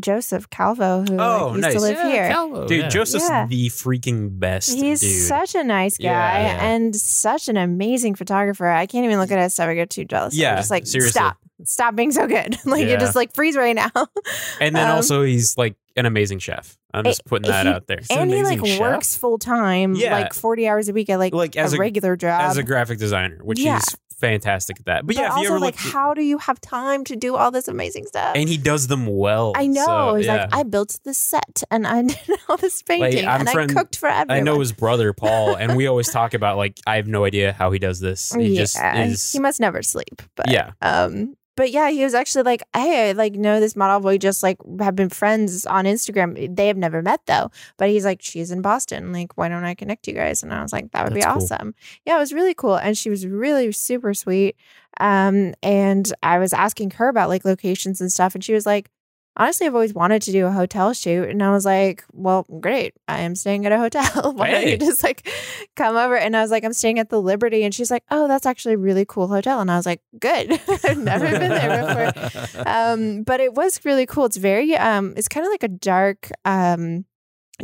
Joseph 0.00 0.50
Calvo, 0.50 1.00
who 1.00 1.16
like, 1.16 1.20
Oh, 1.40 1.48
used 1.52 1.62
nice. 1.62 1.74
to 1.74 1.80
live 1.80 1.98
here. 2.02 2.28
Calvo, 2.28 2.66
Dude, 2.66 2.80
yeah. 2.82 2.88
Joseph's 2.88 3.28
Yeah. 3.28 3.46
the 3.46 3.68
freaking 3.68 4.38
best. 4.38 4.72
He's 4.74 5.00
dude. 5.00 5.10
such 5.10 5.54
a 5.54 5.64
nice 5.64 5.96
guy 5.96 6.04
Yeah, 6.04 6.42
yeah. 6.56 6.66
and 6.66 6.94
such 6.94 7.48
an 7.48 7.56
amazing 7.56 8.14
photographer. 8.14 8.66
I 8.66 8.86
can't 8.86 9.04
even 9.06 9.18
look 9.18 9.30
at 9.30 9.38
his 9.38 9.54
stuff. 9.54 9.68
I 9.68 9.74
get 9.74 9.88
too 9.90 10.04
jealous. 10.04 10.34
I'm 10.34 10.40
Yeah, 10.40 10.56
just 10.56 10.70
like 10.70 10.86
seriously. 10.86 11.12
stop, 11.12 11.38
stop 11.64 11.96
being 11.96 12.12
so 12.12 12.26
good. 12.26 12.56
like 12.66 12.82
Yeah. 12.82 12.88
you're 12.90 12.98
just 13.00 13.16
like 13.16 13.34
freeze 13.34 13.56
right 13.56 13.74
now. 13.74 13.90
and 14.60 14.76
then 14.76 14.88
Um, 14.88 14.96
also 14.96 15.22
he's 15.22 15.56
like 15.56 15.76
an 15.96 16.04
amazing 16.04 16.40
chef. 16.40 16.76
I'm 16.92 17.04
just 17.04 17.24
putting 17.24 17.50
that 17.50 17.64
he- 17.66 17.72
out 17.72 17.86
there. 17.86 17.98
an 18.10 18.18
and 18.18 18.30
he 18.30 18.42
like 18.42 18.64
chef. 18.66 18.80
works 18.80 19.16
full 19.16 19.38
time, 19.38 19.94
Yeah. 19.94 20.12
like 20.18 20.34
40 20.34 20.68
hours 20.68 20.88
a 20.90 20.92
week 20.92 21.08
at 21.10 21.18
like, 21.18 21.32
Like, 21.34 21.56
as 21.56 21.72
a 21.72 21.76
a- 21.76 21.78
regular 21.78 22.16
job. 22.16 22.40
As 22.42 22.58
a 22.58 22.62
graphic 22.62 22.98
designer, 22.98 23.38
which 23.42 23.58
Yeah. 23.60 23.80
Fantastic 24.18 24.78
at 24.80 24.86
that. 24.86 25.06
But, 25.06 25.14
but 25.14 25.16
yeah, 25.16 25.26
if 25.26 25.30
also 25.32 25.42
you 25.42 25.48
ever 25.48 25.58
like, 25.58 25.76
how 25.76 26.14
do 26.14 26.22
you 26.22 26.38
have 26.38 26.60
time 26.60 27.04
to 27.04 27.16
do 27.16 27.36
all 27.36 27.50
this 27.50 27.68
amazing 27.68 28.06
stuff? 28.06 28.34
and 28.36 28.48
he 28.48 28.56
does 28.56 28.86
them 28.86 29.06
well. 29.06 29.52
I 29.54 29.66
know. 29.66 29.84
So, 29.84 30.14
He's 30.16 30.26
yeah. 30.26 30.34
like, 30.44 30.54
I 30.54 30.62
built 30.62 30.98
the 31.04 31.14
set 31.14 31.62
and 31.70 31.86
I 31.86 32.02
did 32.06 32.18
all 32.48 32.56
this 32.56 32.82
painting 32.82 33.26
I'm 33.26 33.40
and 33.42 33.50
friend- 33.50 33.70
I 33.70 33.74
cooked 33.74 33.96
for 33.96 34.08
everyone. 34.08 34.36
I 34.36 34.40
know 34.40 34.58
his 34.60 34.72
brother 34.72 35.12
Paul, 35.16 35.54
and 35.56 35.76
we 35.76 35.86
always 35.86 36.08
talk 36.10 36.34
about 36.34 36.56
like 36.56 36.78
I 36.86 36.96
have 36.96 37.06
no 37.08 37.24
idea 37.24 37.52
how 37.52 37.70
he 37.70 37.78
does 37.78 38.00
this. 38.00 38.32
He 38.32 38.48
yeah, 38.54 38.60
just 38.60 38.78
is. 38.82 39.32
he 39.32 39.38
must 39.38 39.60
never 39.60 39.82
sleep. 39.82 40.22
But 40.34 40.50
yeah, 40.50 40.72
Um, 40.82 41.36
but 41.56 41.70
yeah, 41.70 41.90
he 41.90 42.04
was 42.04 42.14
actually 42.14 42.44
like, 42.44 42.62
"Hey, 42.74 43.10
I 43.10 43.12
like 43.12 43.34
know 43.34 43.58
this 43.60 43.74
model. 43.74 44.00
We 44.08 44.18
just 44.18 44.42
like 44.42 44.58
have 44.78 44.94
been 44.94 45.08
friends 45.08 45.66
on 45.66 45.84
Instagram. 45.86 46.54
They 46.54 46.68
have 46.68 46.76
never 46.76 47.02
met 47.02 47.20
though." 47.26 47.50
But 47.76 47.88
he's 47.88 48.04
like, 48.04 48.22
"She's 48.22 48.50
in 48.50 48.62
Boston. 48.62 49.12
Like, 49.12 49.36
why 49.36 49.48
don't 49.48 49.64
I 49.64 49.74
connect 49.74 50.06
you 50.06 50.14
guys?" 50.14 50.42
And 50.42 50.52
I 50.52 50.62
was 50.62 50.72
like, 50.72 50.92
"That 50.92 51.04
would 51.04 51.14
be 51.14 51.20
That's 51.20 51.32
cool. 51.34 51.42
awesome." 51.42 51.74
Yeah, 52.04 52.16
it 52.16 52.20
was 52.20 52.32
really 52.32 52.54
cool, 52.54 52.76
and 52.76 52.96
she 52.96 53.10
was 53.10 53.26
really 53.26 53.72
super 53.72 54.14
sweet. 54.14 54.56
Um, 55.00 55.54
and 55.62 56.10
I 56.22 56.38
was 56.38 56.52
asking 56.52 56.92
her 56.92 57.08
about 57.08 57.28
like 57.28 57.44
locations 57.44 58.00
and 58.00 58.12
stuff, 58.12 58.34
and 58.34 58.44
she 58.44 58.52
was 58.54 58.66
like. 58.66 58.90
Honestly, 59.38 59.66
I've 59.66 59.74
always 59.74 59.92
wanted 59.92 60.22
to 60.22 60.32
do 60.32 60.46
a 60.46 60.50
hotel 60.50 60.94
shoot. 60.94 61.28
And 61.28 61.42
I 61.42 61.50
was 61.50 61.64
like, 61.66 62.04
well, 62.12 62.46
great. 62.60 62.94
I 63.06 63.20
am 63.20 63.34
staying 63.34 63.66
at 63.66 63.72
a 63.72 63.78
hotel. 63.78 64.32
Why 64.34 64.50
don't 64.50 64.66
you 64.66 64.78
just 64.78 65.02
like 65.02 65.28
come 65.76 65.94
over? 65.96 66.16
And 66.16 66.34
I 66.34 66.40
was 66.40 66.50
like, 66.50 66.64
I'm 66.64 66.72
staying 66.72 66.98
at 66.98 67.10
the 67.10 67.20
Liberty. 67.20 67.62
And 67.62 67.74
she's 67.74 67.90
like, 67.90 68.02
oh, 68.10 68.28
that's 68.28 68.46
actually 68.46 68.74
a 68.74 68.78
really 68.78 69.04
cool 69.04 69.28
hotel. 69.28 69.60
And 69.60 69.70
I 69.70 69.76
was 69.76 69.84
like, 69.84 70.00
good. 70.18 70.52
I've 70.84 70.98
never 70.98 71.30
been 71.38 71.50
there 71.50 72.10
before. 72.12 72.62
Um, 72.66 73.22
but 73.22 73.40
it 73.40 73.54
was 73.54 73.84
really 73.84 74.06
cool. 74.06 74.24
It's 74.24 74.36
very, 74.38 74.74
um, 74.76 75.14
it's 75.16 75.28
kind 75.28 75.44
of 75.46 75.50
like 75.52 75.62
a 75.62 75.68
dark 75.68 76.30
um, 76.44 77.04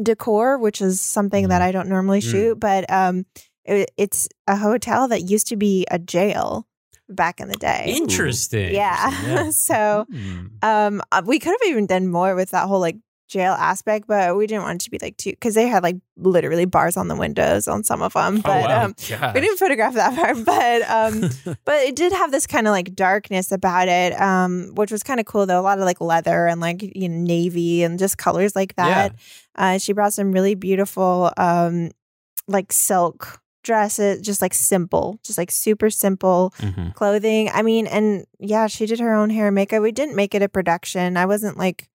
decor, 0.00 0.58
which 0.58 0.80
is 0.80 1.00
something 1.00 1.48
that 1.48 1.62
I 1.62 1.72
don't 1.72 1.88
normally 1.88 2.20
Mm. 2.20 2.30
shoot. 2.30 2.60
But 2.60 2.90
um, 2.90 3.24
it, 3.64 3.90
it's 3.96 4.28
a 4.46 4.56
hotel 4.56 5.08
that 5.08 5.22
used 5.22 5.46
to 5.48 5.56
be 5.56 5.86
a 5.90 5.98
jail 5.98 6.66
back 7.08 7.40
in 7.40 7.48
the 7.48 7.56
day. 7.56 7.84
interesting. 7.96 8.74
Yeah. 8.74 9.10
yeah. 9.26 9.50
so 9.52 10.06
Hmm. 10.10 10.46
um, 10.62 11.02
uh, 11.12 11.22
we 11.24 11.38
could 11.38 11.50
have 11.60 11.68
even 11.70 11.86
done 11.86 12.08
more 12.08 12.34
with 12.34 12.50
that 12.50 12.68
whole 12.68 12.80
like 12.80 12.96
jail 13.28 13.52
aspect, 13.54 14.06
but 14.06 14.36
we 14.36 14.46
didn't 14.46 14.62
want 14.62 14.82
it 14.82 14.84
to 14.84 14.90
be 14.90 14.98
like 15.00 15.16
too 15.16 15.30
because 15.30 15.54
they 15.54 15.66
had 15.66 15.82
like 15.82 15.96
literally 16.18 16.66
bars 16.66 16.98
on 16.98 17.08
the 17.08 17.16
windows 17.16 17.66
on 17.66 17.82
some 17.82 18.02
of 18.02 18.12
them. 18.12 18.36
Oh, 18.38 18.42
But 18.42 18.62
wow. 18.68 18.84
um, 18.84 18.94
Gosh. 19.08 19.34
we 19.34 19.40
didn't 19.40 19.56
photograph 19.58 19.94
that 19.94 20.14
part, 20.14 20.36
but 20.44 20.82
um, 20.90 21.56
but 21.64 21.82
it 21.82 21.96
did 21.96 22.12
have 22.12 22.30
this 22.30 22.46
kind 22.46 22.66
of 22.66 22.72
like 22.72 22.94
darkness 22.94 23.50
about 23.50 23.88
it, 23.88 24.18
um, 24.20 24.72
which 24.74 24.90
was 24.92 25.02
kind 25.02 25.18
of 25.18 25.24
cool 25.26 25.46
though. 25.46 25.60
A 25.60 25.62
lot 25.62 25.78
of 25.78 25.84
like 25.84 26.00
leather 26.00 26.46
and 26.46 26.60
like 26.60 26.82
you 26.82 27.08
know 27.08 27.16
navy 27.18 27.82
and 27.82 27.98
just 27.98 28.18
colors 28.18 28.54
like 28.54 28.74
that. 28.76 29.14
Uh, 29.56 29.78
she 29.78 29.92
brought 29.92 30.12
some 30.12 30.32
really 30.32 30.54
beautiful 30.54 31.30
um, 31.36 31.90
like 32.48 32.70
silk 32.72 33.40
dresses, 33.62 34.20
just 34.20 34.42
like 34.42 34.54
simple, 34.54 35.18
just 35.24 35.38
like 35.38 35.50
super 35.50 35.90
simple 35.90 36.52
Mhm. 36.58 36.94
clothing. 36.94 37.50
I 37.52 37.62
mean, 37.62 37.86
and 37.86 38.24
yeah, 38.38 38.66
she 38.66 38.86
did 38.86 39.00
her 39.00 39.14
own 39.14 39.30
hair 39.30 39.46
and 39.48 39.54
makeup. 39.54 39.82
We 39.82 39.92
didn't 39.92 40.16
make 40.16 40.34
it 40.34 40.42
a 40.42 40.48
production. 40.48 41.16
I 41.16 41.26
wasn't 41.26 41.56
like 41.58 41.88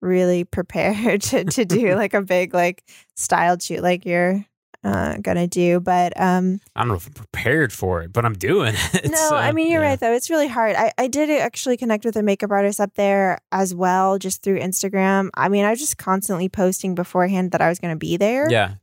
really 0.00 0.44
prepared 0.58 1.22
to, 1.22 1.44
to 1.44 1.64
do 1.64 1.94
like 1.96 2.14
a 2.14 2.22
big 2.22 2.54
like 2.54 2.82
styled 3.16 3.62
shoot 3.62 3.82
like 3.82 4.04
you're 4.04 4.44
uh 4.84 5.16
gonna 5.22 5.46
do. 5.46 5.78
But 5.78 6.18
um 6.20 6.60
I 6.74 6.80
don't 6.80 6.88
know 6.88 6.94
if 6.96 7.06
I'm 7.06 7.12
prepared 7.12 7.72
for 7.72 8.02
it, 8.02 8.12
but 8.12 8.24
I'm 8.24 8.32
doing 8.34 8.74
it. 8.94 9.10
no, 9.12 9.16
so, 9.16 9.36
I 9.36 9.52
mean 9.52 9.70
you're 9.70 9.80
yeah. 9.80 9.90
right 9.90 10.00
though. 10.00 10.12
It's 10.12 10.28
really 10.28 10.48
hard. 10.48 10.74
I, 10.74 10.90
I 10.98 11.06
did 11.06 11.30
actually 11.30 11.76
connect 11.76 12.04
with 12.04 12.16
a 12.16 12.22
makeup 12.22 12.50
artist 12.50 12.80
up 12.80 12.94
there 12.94 13.38
as 13.52 13.74
well, 13.76 14.18
just 14.18 14.42
through 14.42 14.58
Instagram. 14.58 15.30
I 15.34 15.48
mean, 15.48 15.64
I 15.64 15.70
was 15.70 15.78
just 15.78 15.98
constantly 15.98 16.48
posting 16.48 16.96
beforehand 16.96 17.52
that 17.52 17.60
I 17.60 17.68
was 17.68 17.78
gonna 17.78 17.94
be 17.96 18.16
there. 18.16 18.50
Yeah. 18.50 18.74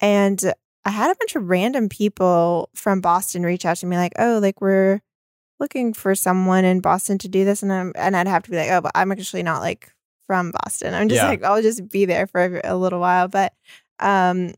And 0.00 0.40
I 0.84 0.90
had 0.90 1.10
a 1.10 1.16
bunch 1.18 1.34
of 1.36 1.48
random 1.48 1.88
people 1.88 2.68
from 2.74 3.00
Boston 3.00 3.42
reach 3.44 3.64
out 3.64 3.78
to 3.78 3.86
me 3.86 3.96
like, 3.96 4.12
"Oh, 4.18 4.38
like 4.40 4.60
we're 4.60 5.00
looking 5.60 5.94
for 5.94 6.14
someone 6.14 6.64
in 6.64 6.80
Boston 6.80 7.18
to 7.18 7.28
do 7.28 7.44
this," 7.44 7.62
and 7.62 7.72
I'm 7.72 7.92
and 7.96 8.16
I'd 8.16 8.26
have 8.28 8.42
to 8.44 8.50
be 8.50 8.56
like, 8.56 8.70
"Oh, 8.70 8.80
but 8.80 8.92
I'm 8.94 9.10
actually 9.12 9.42
not 9.42 9.60
like 9.60 9.92
from 10.26 10.52
Boston. 10.52 10.94
I'm 10.94 11.08
just 11.08 11.22
Yeah. 11.22 11.28
like 11.28 11.42
I'll 11.44 11.62
just 11.62 11.88
be 11.88 12.04
there 12.04 12.26
for 12.26 12.60
a 12.64 12.76
little 12.76 13.00
while." 13.00 13.28
But 13.28 13.52
um, 14.00 14.52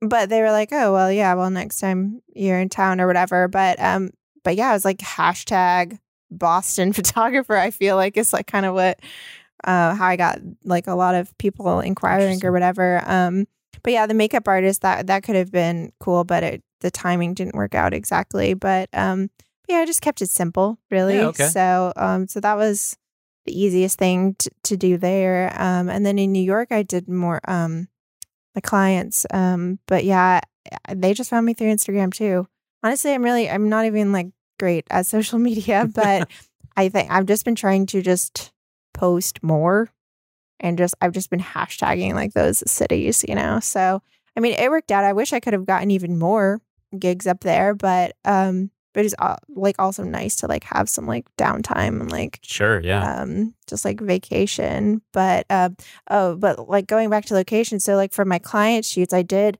but 0.00 0.28
they 0.28 0.40
were 0.42 0.50
like, 0.52 0.68
"Oh, 0.72 0.92
well, 0.92 1.10
yeah, 1.10 1.34
well, 1.34 1.50
next 1.50 1.80
time 1.80 2.20
you're 2.34 2.60
in 2.60 2.68
town 2.68 3.00
or 3.00 3.06
whatever." 3.06 3.48
But 3.48 3.80
um, 3.80 4.10
but 4.44 4.56
yeah, 4.56 4.70
I 4.70 4.74
was 4.74 4.84
like 4.84 4.98
hashtag 4.98 5.98
Boston 6.30 6.92
photographer. 6.94 7.56
I 7.56 7.70
feel 7.70 7.96
like 7.96 8.16
it's 8.16 8.32
like 8.32 8.46
kind 8.46 8.66
of 8.66 8.74
what 8.74 9.00
uh 9.64 9.94
how 9.94 10.06
I 10.06 10.16
got 10.16 10.38
like 10.64 10.86
a 10.86 10.94
lot 10.94 11.14
of 11.14 11.36
people 11.38 11.80
inquiring 11.80 12.44
or 12.44 12.52
whatever. 12.52 13.02
Um 13.06 13.46
but 13.82 13.92
yeah, 13.92 14.06
the 14.06 14.14
makeup 14.14 14.48
artist 14.48 14.82
that 14.82 15.06
that 15.06 15.22
could 15.22 15.36
have 15.36 15.50
been 15.50 15.92
cool, 16.00 16.24
but 16.24 16.42
it 16.42 16.62
the 16.80 16.90
timing 16.90 17.34
didn't 17.34 17.54
work 17.54 17.74
out 17.74 17.94
exactly. 17.94 18.54
But 18.54 18.88
um, 18.92 19.30
yeah, 19.68 19.78
I 19.78 19.86
just 19.86 20.02
kept 20.02 20.22
it 20.22 20.28
simple, 20.28 20.78
really. 20.90 21.16
Yeah, 21.16 21.26
okay. 21.28 21.46
So 21.46 21.92
um, 21.96 22.28
so 22.28 22.40
that 22.40 22.56
was 22.56 22.96
the 23.46 23.58
easiest 23.58 23.98
thing 23.98 24.36
to, 24.38 24.50
to 24.64 24.76
do 24.76 24.96
there. 24.96 25.52
Um, 25.56 25.88
and 25.88 26.04
then 26.04 26.18
in 26.18 26.32
New 26.32 26.42
York, 26.42 26.68
I 26.70 26.82
did 26.82 27.08
more 27.08 27.40
um, 27.48 27.88
my 28.54 28.60
clients. 28.60 29.26
Um, 29.32 29.78
but 29.86 30.04
yeah, 30.04 30.40
they 30.92 31.14
just 31.14 31.30
found 31.30 31.46
me 31.46 31.54
through 31.54 31.74
Instagram 31.74 32.12
too. 32.12 32.46
Honestly, 32.82 33.12
I'm 33.12 33.22
really 33.22 33.48
I'm 33.48 33.68
not 33.68 33.86
even 33.86 34.12
like 34.12 34.28
great 34.58 34.86
at 34.90 35.06
social 35.06 35.38
media, 35.38 35.88
but 35.92 36.30
I 36.76 36.88
think 36.88 37.10
I've 37.10 37.26
just 37.26 37.44
been 37.44 37.54
trying 37.54 37.86
to 37.86 38.02
just 38.02 38.52
post 38.92 39.42
more 39.42 39.90
and 40.60 40.78
just 40.78 40.94
I've 41.00 41.12
just 41.12 41.30
been 41.30 41.40
hashtagging 41.40 42.14
like 42.14 42.32
those 42.34 42.62
cities, 42.70 43.24
you 43.28 43.34
know. 43.34 43.60
So 43.60 44.02
I 44.36 44.40
mean, 44.40 44.54
it 44.54 44.70
worked 44.70 44.90
out. 44.90 45.04
I 45.04 45.12
wish 45.12 45.32
I 45.32 45.40
could 45.40 45.52
have 45.52 45.66
gotten 45.66 45.90
even 45.90 46.18
more 46.18 46.60
gigs 46.98 47.26
up 47.26 47.40
there, 47.40 47.74
but 47.74 48.16
um, 48.24 48.70
but 48.92 49.04
it's 49.04 49.14
uh, 49.18 49.36
like 49.48 49.76
also 49.78 50.04
nice 50.04 50.36
to 50.36 50.46
like 50.46 50.64
have 50.64 50.88
some 50.88 51.06
like 51.06 51.26
downtime 51.36 52.00
and 52.00 52.10
like 52.10 52.38
Sure. 52.42 52.80
Yeah. 52.80 53.20
um 53.22 53.54
just 53.66 53.84
like 53.84 54.00
vacation. 54.00 55.02
But 55.12 55.46
uh, 55.50 55.70
oh, 56.10 56.36
but 56.36 56.68
like 56.68 56.86
going 56.86 57.10
back 57.10 57.26
to 57.26 57.34
location, 57.34 57.80
so 57.80 57.96
like 57.96 58.12
for 58.12 58.24
my 58.24 58.38
client 58.38 58.84
shoots, 58.84 59.12
I 59.12 59.22
did 59.22 59.58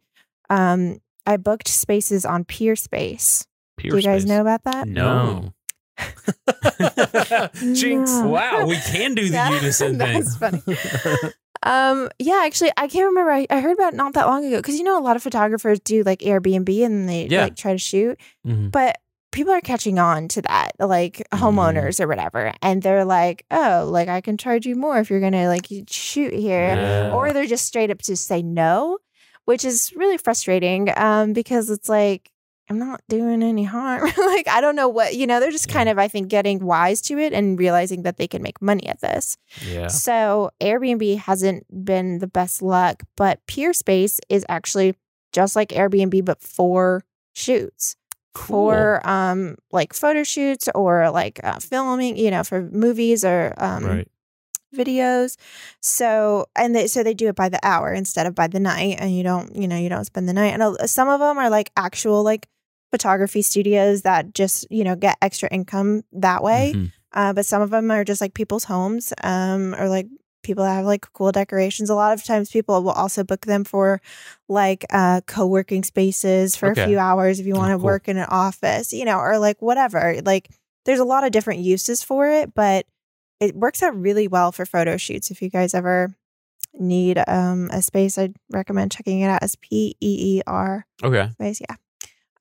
um 0.50 0.98
I 1.26 1.36
booked 1.38 1.68
spaces 1.68 2.24
on 2.24 2.44
Peerspace. 2.44 3.46
Do 3.78 3.96
you 3.96 4.02
guys 4.02 4.26
know 4.26 4.40
about 4.40 4.64
that? 4.64 4.86
no. 4.86 5.53
Jinx. 7.74 8.10
Wow, 8.22 8.66
we 8.66 8.76
can 8.76 9.14
do 9.14 9.24
the 9.24 9.30
That- 9.32 9.52
unison 9.52 9.98
thing. 9.98 10.22
That's 10.22 10.36
funny. 10.36 10.62
Um, 11.66 12.10
yeah, 12.18 12.42
actually, 12.44 12.72
I 12.76 12.88
can't 12.88 13.06
remember. 13.06 13.30
I, 13.30 13.46
I 13.48 13.60
heard 13.62 13.72
about 13.72 13.94
it 13.94 13.96
not 13.96 14.12
that 14.12 14.26
long 14.26 14.44
ago 14.44 14.56
because 14.58 14.76
you 14.76 14.84
know 14.84 14.98
a 14.98 15.00
lot 15.00 15.16
of 15.16 15.22
photographers 15.22 15.80
do 15.80 16.02
like 16.02 16.18
Airbnb 16.18 16.84
and 16.84 17.08
they 17.08 17.26
Yeah. 17.26 17.44
like 17.44 17.56
try 17.56 17.72
to 17.72 17.78
shoot, 17.78 18.20
Mhm. 18.46 18.70
but 18.70 18.98
people 19.32 19.50
are 19.54 19.62
catching 19.62 19.98
on 19.98 20.28
to 20.28 20.42
that, 20.42 20.72
like 20.78 21.26
homeowners 21.32 22.00
or 22.00 22.06
whatever, 22.06 22.52
and 22.60 22.82
they're 22.82 23.06
like, 23.06 23.46
"Oh, 23.50 23.88
like 23.90 24.08
I 24.10 24.20
can 24.20 24.36
charge 24.36 24.66
you 24.66 24.76
more 24.76 24.98
if 24.98 25.08
you're 25.08 25.20
gonna 25.20 25.48
like 25.48 25.66
shoot 25.88 26.34
here," 26.34 26.74
Yeah. 26.74 27.12
or 27.14 27.32
they're 27.32 27.46
just 27.46 27.64
straight 27.64 27.90
up 27.90 28.02
to 28.02 28.14
say 28.14 28.42
no, 28.42 28.98
which 29.46 29.64
is 29.64 29.90
really 29.96 30.18
frustrating. 30.18 30.90
Um, 30.94 31.32
because 31.32 31.70
it's 31.70 31.88
like 31.88 32.30
I'm 32.70 32.78
not 32.78 33.02
doing 33.08 33.42
any 33.42 33.64
harm. 33.64 34.10
like 34.18 34.48
I 34.48 34.60
don't 34.60 34.76
know 34.76 34.88
what 34.88 35.14
you 35.14 35.26
know. 35.26 35.38
They're 35.38 35.50
just 35.50 35.68
kind 35.68 35.88
of 35.88 35.98
I 35.98 36.08
think 36.08 36.28
getting 36.28 36.64
wise 36.64 37.02
to 37.02 37.18
it 37.18 37.32
and 37.32 37.58
realizing 37.58 38.02
that 38.02 38.16
they 38.16 38.26
can 38.26 38.42
make 38.42 38.62
money 38.62 38.86
at 38.88 39.00
this. 39.00 39.36
Yeah. 39.66 39.88
So 39.88 40.50
Airbnb 40.60 41.18
hasn't 41.18 41.84
been 41.84 42.18
the 42.18 42.26
best 42.26 42.62
luck, 42.62 43.02
but 43.16 43.44
Peerspace 43.46 44.18
is 44.28 44.46
actually 44.48 44.94
just 45.32 45.56
like 45.56 45.70
Airbnb, 45.70 46.24
but 46.24 46.40
for 46.40 47.04
shoots, 47.34 47.96
for 48.34 49.06
um 49.06 49.56
like 49.70 49.92
photo 49.92 50.22
shoots 50.22 50.68
or 50.74 51.10
like 51.10 51.40
uh, 51.44 51.58
filming, 51.58 52.16
you 52.16 52.30
know, 52.30 52.44
for 52.44 52.62
movies 52.62 53.26
or 53.26 53.52
um 53.58 53.84
right. 53.84 54.08
videos. 54.74 55.36
So 55.80 56.46
and 56.56 56.74
they 56.74 56.86
so 56.86 57.02
they 57.02 57.14
do 57.14 57.28
it 57.28 57.36
by 57.36 57.50
the 57.50 57.60
hour 57.62 57.92
instead 57.92 58.26
of 58.26 58.34
by 58.34 58.46
the 58.46 58.60
night, 58.60 58.96
and 59.00 59.14
you 59.14 59.22
don't 59.22 59.54
you 59.54 59.68
know 59.68 59.76
you 59.76 59.90
don't 59.90 60.06
spend 60.06 60.30
the 60.30 60.32
night. 60.32 60.54
And 60.54 60.62
uh, 60.62 60.86
some 60.86 61.10
of 61.10 61.20
them 61.20 61.36
are 61.36 61.50
like 61.50 61.70
actual 61.76 62.22
like 62.22 62.48
photography 62.94 63.42
studios 63.42 64.02
that 64.02 64.22
just 64.40 64.66
you 64.70 64.84
know 64.86 64.94
get 64.96 65.16
extra 65.20 65.48
income 65.58 66.02
that 66.12 66.40
way 66.42 66.72
Mhm. 66.74 66.92
uh, 67.18 67.32
but 67.36 67.44
some 67.46 67.62
of 67.62 67.70
them 67.70 67.90
are 67.90 68.04
just 68.04 68.20
like 68.20 68.34
people's 68.34 68.64
homes 68.64 69.12
um, 69.22 69.74
or 69.80 69.88
like 69.88 70.06
people 70.42 70.62
that 70.64 70.74
have 70.74 70.84
like 70.86 71.04
cool 71.12 71.32
decorations 71.32 71.88
a 71.90 71.94
lot 72.02 72.12
of 72.16 72.22
times 72.22 72.50
people 72.50 72.82
will 72.84 72.92
also 73.02 73.24
book 73.24 73.42
them 73.46 73.64
for 73.64 74.00
like 74.48 74.84
uh, 75.00 75.20
co-working 75.26 75.82
spaces 75.82 76.54
for 76.54 76.70
Okay. 76.70 76.82
a 76.82 76.86
few 76.86 76.98
hours 76.98 77.40
if 77.40 77.46
you 77.46 77.54
Oh, 77.56 77.58
want 77.62 77.70
to 77.72 77.78
cool. 77.78 77.86
work 77.92 78.08
in 78.08 78.16
an 78.18 78.28
office 78.28 78.92
you 78.92 79.04
know 79.08 79.18
or 79.18 79.38
like 79.38 79.60
whatever 79.60 80.20
like 80.24 80.50
there's 80.84 81.00
a 81.00 81.04
lot 81.14 81.24
of 81.24 81.32
different 81.32 81.60
uses 81.60 82.02
for 82.04 82.28
it 82.28 82.54
but 82.54 82.84
it 83.40 83.56
works 83.56 83.82
out 83.82 83.98
really 83.98 84.28
well 84.28 84.52
for 84.52 84.64
photo 84.66 84.96
shoots 84.96 85.30
if 85.30 85.40
you 85.42 85.48
guys 85.50 85.72
ever 85.74 86.14
need 86.78 87.16
um, 87.26 87.70
a 87.72 87.80
space 87.80 88.18
i'd 88.18 88.36
recommend 88.50 88.92
checking 88.92 89.20
it 89.20 89.28
out 89.28 89.42
as 89.42 89.56
p-e-e-r 89.56 90.84
Okay. 91.02 91.28
space 91.32 91.60
yeah 91.60 91.76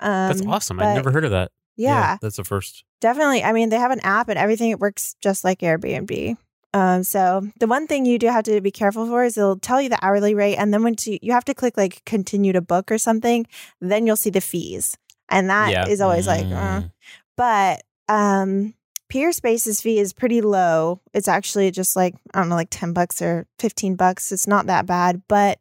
um, 0.04 0.28
That's 0.28 0.41
awesome. 0.45 0.80
I'd 0.80 0.93
never 0.93 1.12
heard 1.12 1.26
of 1.26 1.32
that. 1.32 1.51
yeah 1.76 2.18
That's 2.22 2.38
the 2.38 2.43
first. 2.43 2.84
Definitely. 3.01 3.43
I 3.43 3.51
mean, 3.51 3.70
they 3.70 3.78
have 3.78 3.91
an 3.91 3.99
app 4.01 4.30
and 4.30 4.38
everything. 4.38 4.70
It 4.70 4.80
works 4.80 5.16
just 5.22 5.43
like 5.43 5.60
Airbnb. 5.60 6.38
Um, 6.76 7.04
so 7.04 7.47
the 7.60 7.68
one 7.68 7.86
thing 7.88 8.06
you 8.06 8.18
do 8.18 8.28
have 8.28 8.45
to 8.45 8.60
be 8.62 8.72
careful 8.72 9.06
for 9.08 9.24
is 9.24 9.38
it'll 9.38 9.60
tell 9.60 9.82
you 9.82 9.89
the 9.89 9.99
hourly 10.04 10.34
rate, 10.34 10.56
and 10.58 10.74
then 10.74 10.84
when 10.84 10.95
to, 10.97 11.24
you 11.26 11.32
have 11.32 11.45
to 11.45 11.54
click 11.54 11.78
like 11.78 12.04
continue 12.06 12.51
to 12.54 12.62
book 12.62 12.91
or 12.91 12.97
something, 12.97 13.45
then 13.82 14.08
you'll 14.08 14.16
see 14.16 14.30
the 14.32 14.41
fees, 14.41 14.97
and 15.30 15.49
that 15.49 15.88
is 15.89 15.99
Yeah. 15.99 16.06
always 16.06 16.26
like, 16.28 16.45
uh. 16.45 16.82
Mm. 16.82 16.91
but 17.38 17.84
um, 18.10 18.74
Peerspace's 19.12 19.82
fee 19.82 19.99
is 19.99 20.14
pretty 20.14 20.41
low. 20.41 20.99
It's 21.14 21.28
actually 21.28 21.70
just 21.70 21.95
like 21.95 22.16
I 22.34 22.39
don't 22.39 22.49
know, 22.49 22.56
like 22.56 22.70
ten 22.72 22.93
bucks 22.93 23.22
or 23.22 23.45
fifteen 23.60 23.95
bucks. 23.95 24.32
It's 24.32 24.47
not 24.47 24.66
that 24.66 24.88
bad, 24.88 25.22
but 25.28 25.60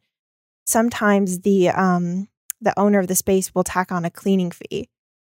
sometimes 0.65 1.41
the 1.41 1.69
um 1.69 2.27
the 2.63 2.77
owner 2.79 2.99
of 2.99 3.07
the 3.07 3.15
space 3.15 3.53
will 3.53 3.63
tack 3.63 3.91
on 3.91 4.05
a 4.05 4.09
cleaning 4.09 4.51
fee, 4.51 4.89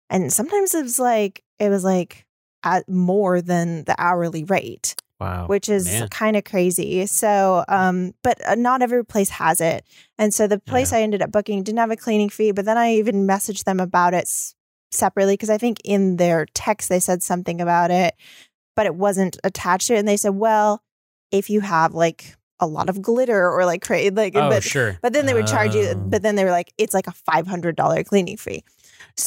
and 0.10 0.32
sometimes 0.32 0.74
it 0.76 0.84
was 0.84 1.00
like 1.00 1.44
it 1.60 1.70
was 1.70 1.84
like 1.84 2.26
at 2.64 2.88
more 2.90 3.42
than 3.42 3.84
the 3.86 3.96
hourly 3.98 4.44
rate 4.44 4.96
Wow. 5.20 5.46
which 5.46 5.70
is 5.70 5.88
kind 6.10 6.36
of 6.36 6.46
crazy. 6.46 7.06
So, 7.06 7.64
um, 7.68 8.14
but 8.24 8.44
uh, 8.48 8.56
not 8.56 8.82
every 8.82 9.06
place 9.06 9.30
has 9.30 9.62
it. 9.62 9.86
And 10.18 10.34
so 10.34 10.48
the 10.48 10.58
place 10.58 10.92
I 10.98 11.02
ended 11.04 11.22
up 11.22 11.32
booking 11.32 11.62
didn't 11.62 11.78
have 11.78 11.92
a 11.92 11.96
cleaning 11.96 12.30
fee, 12.30 12.52
but 12.52 12.66
then 12.66 12.76
I 12.76 12.96
even 12.96 13.28
messaged 13.28 13.66
them 13.66 13.80
about 13.80 14.16
it 14.16 14.24
s- 14.24 14.56
separately 14.90 15.34
because 15.34 15.52
I 15.52 15.60
think 15.60 15.78
in 15.84 16.16
their 16.18 16.48
text 16.56 16.90
they 16.90 17.00
said 17.00 17.22
something 17.22 17.62
about 17.62 17.92
it, 17.92 18.16
but 18.76 18.88
it 18.88 18.96
wasn't 18.96 19.38
attached 19.44 19.88
to 19.90 19.94
it. 19.96 20.00
And 20.00 20.08
they 20.08 20.18
said, 20.18 20.34
well, 20.34 20.82
if 21.32 21.52
you 21.52 21.62
have 21.62 21.94
like 21.94 22.36
a 22.62 22.68
lot 22.68 22.88
of 22.90 23.02
glitter 23.02 23.50
or 23.52 23.66
like 23.66 23.82
crazy, 23.82 24.12
like, 24.12 24.36
Oh, 24.36 24.50
but, 24.50 24.64
sure. 24.64 24.98
but 25.02 25.12
then 25.14 25.26
they 25.26 25.34
would 25.34 25.48
charge 25.48 25.76
you, 25.76 25.88
Oh. 25.88 25.96
but 25.96 26.22
then 26.22 26.36
they 26.36 26.46
were 26.46 26.52
like, 26.52 26.74
it's 26.78 26.94
like 26.94 27.08
a 27.08 27.14
$500 27.30 28.06
cleaning 28.06 28.38
fee. 28.38 28.64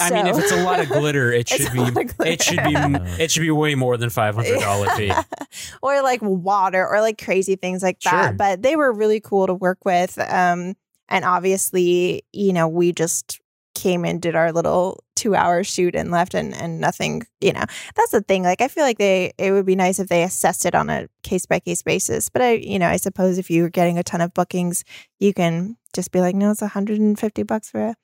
I 0.01 0.11
mean, 0.11 0.27
if 0.27 0.39
it's 0.39 0.53
a 0.53 0.65
lot 0.65 0.81
of 0.81 0.89
glitter, 0.89 1.31
it 1.31 1.47
should 1.49 1.71
be 1.73 1.81
it 2.25 2.43
should 2.43 2.63
be 2.65 2.75
it 3.23 3.31
should 3.31 3.41
be 3.43 3.51
way 3.51 3.75
more 3.75 3.97
than 3.99 4.09
five 4.09 4.35
hundred 4.35 4.61
dollar 4.61 4.89
fee. 4.97 5.13
or 5.83 6.01
like 6.03 6.21
water 6.23 6.87
or 6.89 7.01
like 7.03 7.23
crazy 7.23 7.57
things 7.57 7.83
like 7.83 8.01
that. 8.01 8.29
Sure. 8.29 8.33
But 8.33 8.63
they 8.63 8.77
were 8.77 8.93
really 8.93 9.21
cool 9.21 9.47
to 9.47 9.53
work 9.55 9.85
with. 9.85 10.19
Um, 10.19 10.75
and 11.11 11.25
obviously, 11.25 12.25
you 12.33 12.53
know, 12.55 12.67
we 12.67 12.93
just 12.93 13.41
came 13.75 14.05
and 14.05 14.21
did 14.23 14.35
our 14.35 14.53
little 14.53 15.03
two 15.17 15.35
hour 15.35 15.65
shoot 15.65 15.95
and 15.95 16.11
left 16.11 16.35
and, 16.35 16.55
and 16.55 16.81
nothing, 16.81 17.23
you 17.41 17.53
know, 17.53 17.65
that's 17.95 18.11
the 18.13 18.21
thing. 18.21 18.43
Like, 18.43 18.61
I 18.61 18.69
feel 18.69 18.85
like 18.85 18.99
they, 18.99 19.33
it 19.39 19.53
would 19.53 19.67
be 19.67 19.77
nice 19.77 19.99
if 19.99 20.09
they 20.09 20.23
assessed 20.23 20.65
it 20.67 20.75
on 20.75 20.91
a 20.91 21.09
case 21.23 21.47
by 21.47 21.61
case 21.61 21.83
basis. 21.83 22.29
But 22.29 22.43
I, 22.43 22.53
you 22.53 22.79
know, 22.79 22.89
I 22.89 22.97
suppose 22.97 23.39
if 23.39 23.51
you're 23.51 23.71
getting 23.71 23.99
a 23.99 24.03
ton 24.03 24.21
of 24.21 24.33
bookings, 24.35 24.85
you 25.19 25.33
can 25.35 25.77
just 25.95 26.11
be 26.13 26.21
like, 26.21 26.35
no, 26.35 26.51
it's 26.51 26.61
150 26.61 27.43
bucks 27.45 27.71
for 27.71 27.81
a 27.81 27.95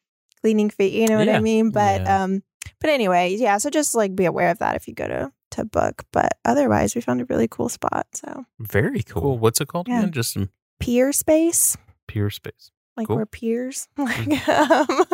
cleaning 0.41 0.71
fee. 0.71 1.01
You 1.01 1.09
know 1.09 1.18
what 1.18 1.29
I 1.29 1.41
mean? 1.41 1.71
But, 1.71 2.03
Yeah. 2.03 2.23
um, 2.25 2.43
but 2.81 2.91
anyway, 2.91 3.35
yeah. 3.35 3.59
So 3.59 3.71
just 3.71 3.95
like 3.95 4.14
be 4.16 4.25
aware 4.25 4.51
of 4.51 4.59
that 4.59 4.77
if 4.77 4.87
you 4.89 4.95
go 4.95 5.07
to 5.09 5.33
to 5.53 5.64
book. 5.64 6.05
But 6.12 6.39
otherwise, 6.45 6.95
we 6.95 7.01
found 7.01 7.21
a 7.21 7.25
really 7.25 7.49
cool 7.49 7.68
spot. 7.68 8.07
So 8.14 8.45
Very 8.61 9.03
cool. 9.03 9.23
cool. 9.23 9.39
What's 9.39 9.61
it 9.61 9.66
called 9.68 9.89
Yeah. 9.89 9.99
again? 10.01 10.12
Just 10.12 10.33
some 10.35 10.51
Peerspace, 10.81 11.77
peer 12.09 12.31
space. 12.31 12.71
Like 12.97 13.07
Cool. 13.07 13.16
we're 13.16 13.26
peers. 13.26 13.88
Like, 13.99 14.49
um, 14.49 15.05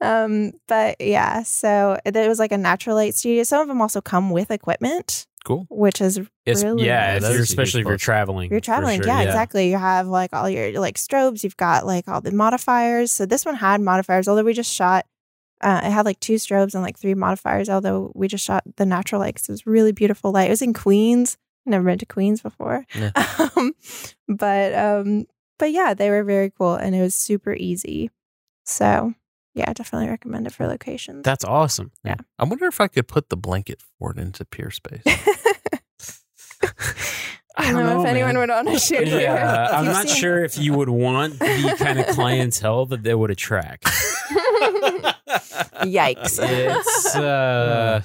um, 0.00 0.52
but 0.66 1.00
yeah. 1.00 1.42
So 1.42 1.98
it 2.04 2.14
was 2.28 2.38
like 2.38 2.52
a 2.52 2.58
natural 2.58 2.96
light 2.96 3.14
studio. 3.14 3.42
Some 3.42 3.62
of 3.62 3.68
them 3.68 3.80
also 3.80 4.00
come 4.00 4.30
with 4.30 4.50
equipment, 4.50 5.26
Cool. 5.44 5.66
which 5.70 6.00
is 6.00 6.20
It's, 6.46 6.62
really 6.64 6.84
yeah, 6.86 7.14
if 7.16 7.22
That 7.22 7.32
you're, 7.32 7.34
is 7.34 7.36
a 7.36 7.38
huge 7.40 7.48
especially 7.50 7.80
if 7.82 7.86
you're 7.86 7.96
traveling. 7.96 8.46
If 8.46 8.50
you're 8.52 8.60
traveling, 8.60 9.00
sure, 9.00 9.06
yeah, 9.08 9.22
exactly. 9.22 9.70
You 9.70 9.78
have 9.78 10.06
like 10.06 10.32
all 10.32 10.48
your 10.48 10.78
like 10.80 10.96
strobes. 10.96 11.42
You've 11.44 11.56
got 11.56 11.86
like 11.86 12.08
all 12.08 12.20
the 12.20 12.32
modifiers. 12.32 13.12
So 13.12 13.26
this 13.26 13.44
one 13.44 13.54
had 13.56 13.80
modifiers, 13.80 14.28
although 14.28 14.44
we 14.44 14.52
just 14.54 14.72
shot. 14.72 15.06
Uh, 15.60 15.80
it 15.82 15.90
had 15.90 16.04
like 16.04 16.20
two 16.20 16.34
strobes 16.34 16.74
and 16.74 16.82
like 16.84 16.98
three 16.98 17.14
modifiers. 17.14 17.68
Although 17.68 18.12
we 18.14 18.28
just 18.28 18.44
shot 18.44 18.62
the 18.76 18.86
natural 18.86 19.20
light 19.20 19.34
'cause 19.36 19.48
it 19.48 19.52
was 19.52 19.66
really 19.66 19.92
beautiful 19.92 20.30
light. 20.30 20.46
It 20.48 20.50
was 20.50 20.62
in 20.62 20.72
Queens. 20.72 21.36
Never 21.66 21.84
been 21.84 21.98
to 21.98 22.06
Queens 22.06 22.40
before, 22.40 22.86
Yeah. 22.94 23.10
um, 23.56 23.74
but 24.26 24.74
um, 24.74 25.26
but 25.58 25.70
yeah, 25.72 25.94
they 25.94 26.10
were 26.10 26.24
very 26.24 26.50
cool 26.50 26.74
and 26.74 26.94
it 26.94 27.00
was 27.00 27.14
super 27.14 27.52
easy. 27.54 28.10
So 28.64 29.14
yeah, 29.54 29.72
definitely 29.72 30.08
recommend 30.08 30.46
it 30.46 30.52
for 30.52 30.66
locations. 30.66 31.24
That's 31.24 31.44
awesome. 31.44 31.90
Yeah. 32.04 32.16
I 32.38 32.44
wonder 32.44 32.66
if 32.66 32.80
I 32.80 32.86
could 32.88 33.08
put 33.08 33.28
the 33.28 33.36
blanket 33.36 33.82
fort 33.98 34.18
into 34.18 34.44
Peerspace. 34.44 35.02
I 37.60 37.72
don't 37.72 37.86
know, 37.86 38.02
if 38.02 38.06
anyone 38.06 38.38
would 38.38 38.50
want 38.50 38.68
to 38.68 38.78
shoot 38.78 39.08
here. 39.08 39.20
Yeah, 39.20 39.66
If 39.66 39.72
I'm 39.74 39.84
not 39.86 40.06
seen- 40.08 40.16
sure 40.16 40.44
if 40.44 40.56
you 40.58 40.74
would 40.74 40.88
want 40.88 41.40
the 41.40 41.74
kind 41.80 41.98
of 41.98 42.06
clientele 42.06 42.86
that 42.86 43.02
they 43.02 43.14
would 43.16 43.32
attract. 43.32 43.84
Yikes. 45.82 46.38
It's 46.40 47.16
uh, 47.16 48.02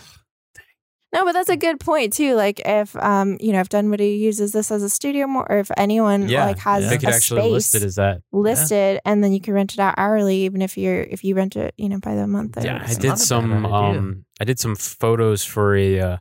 No, 1.13 1.23
but 1.25 1.33
that's 1.33 1.49
a 1.49 1.55
good 1.57 1.79
point 1.79 2.11
too. 2.13 2.33
Like 2.35 2.59
if 2.65 2.95
um, 2.95 3.37
you 3.39 3.51
know, 3.53 3.59
if 3.59 3.69
Dunwoody 3.69 4.15
uses 4.15 4.51
this 4.51 4.71
as 4.71 4.81
a 4.83 4.89
studio 4.89 5.27
more 5.27 5.45
or 5.49 5.59
if 5.59 5.69
anyone 5.77 6.27
yeah, 6.27 6.45
like 6.45 6.57
has 6.59 6.89
they 6.89 6.97
could 6.97 7.09
a 7.09 7.13
actually 7.13 7.41
space 7.41 7.51
list 7.53 7.75
it 7.75 7.83
as 7.83 7.95
that. 7.95 8.21
listed 8.31 8.99
and 9.05 9.23
then 9.23 9.31
you 9.31 9.39
can 9.39 9.53
rent 9.53 9.73
it 9.73 9.79
out 9.79 9.93
hourly 9.97 10.37
even 10.37 10.61
if 10.61 10.77
you're 10.77 11.01
if 11.01 11.23
you 11.23 11.35
rent 11.35 11.55
it, 11.55 11.73
you 11.77 11.87
know, 11.89 11.99
by 11.99 12.15
the 12.15 12.25
month 12.27 12.57
Yeah, 12.61 12.81
I 12.83 12.93
did 12.95 13.03
not 13.03 13.03
a 13.03 13.09
bad 13.09 13.19
some. 13.19 13.65
Um, 13.65 14.25
I 14.41 14.43
did 14.43 14.59
some 14.59 14.75
photos 14.75 15.43
for 15.43 15.75
a 15.75 15.99
uh, 15.99 16.17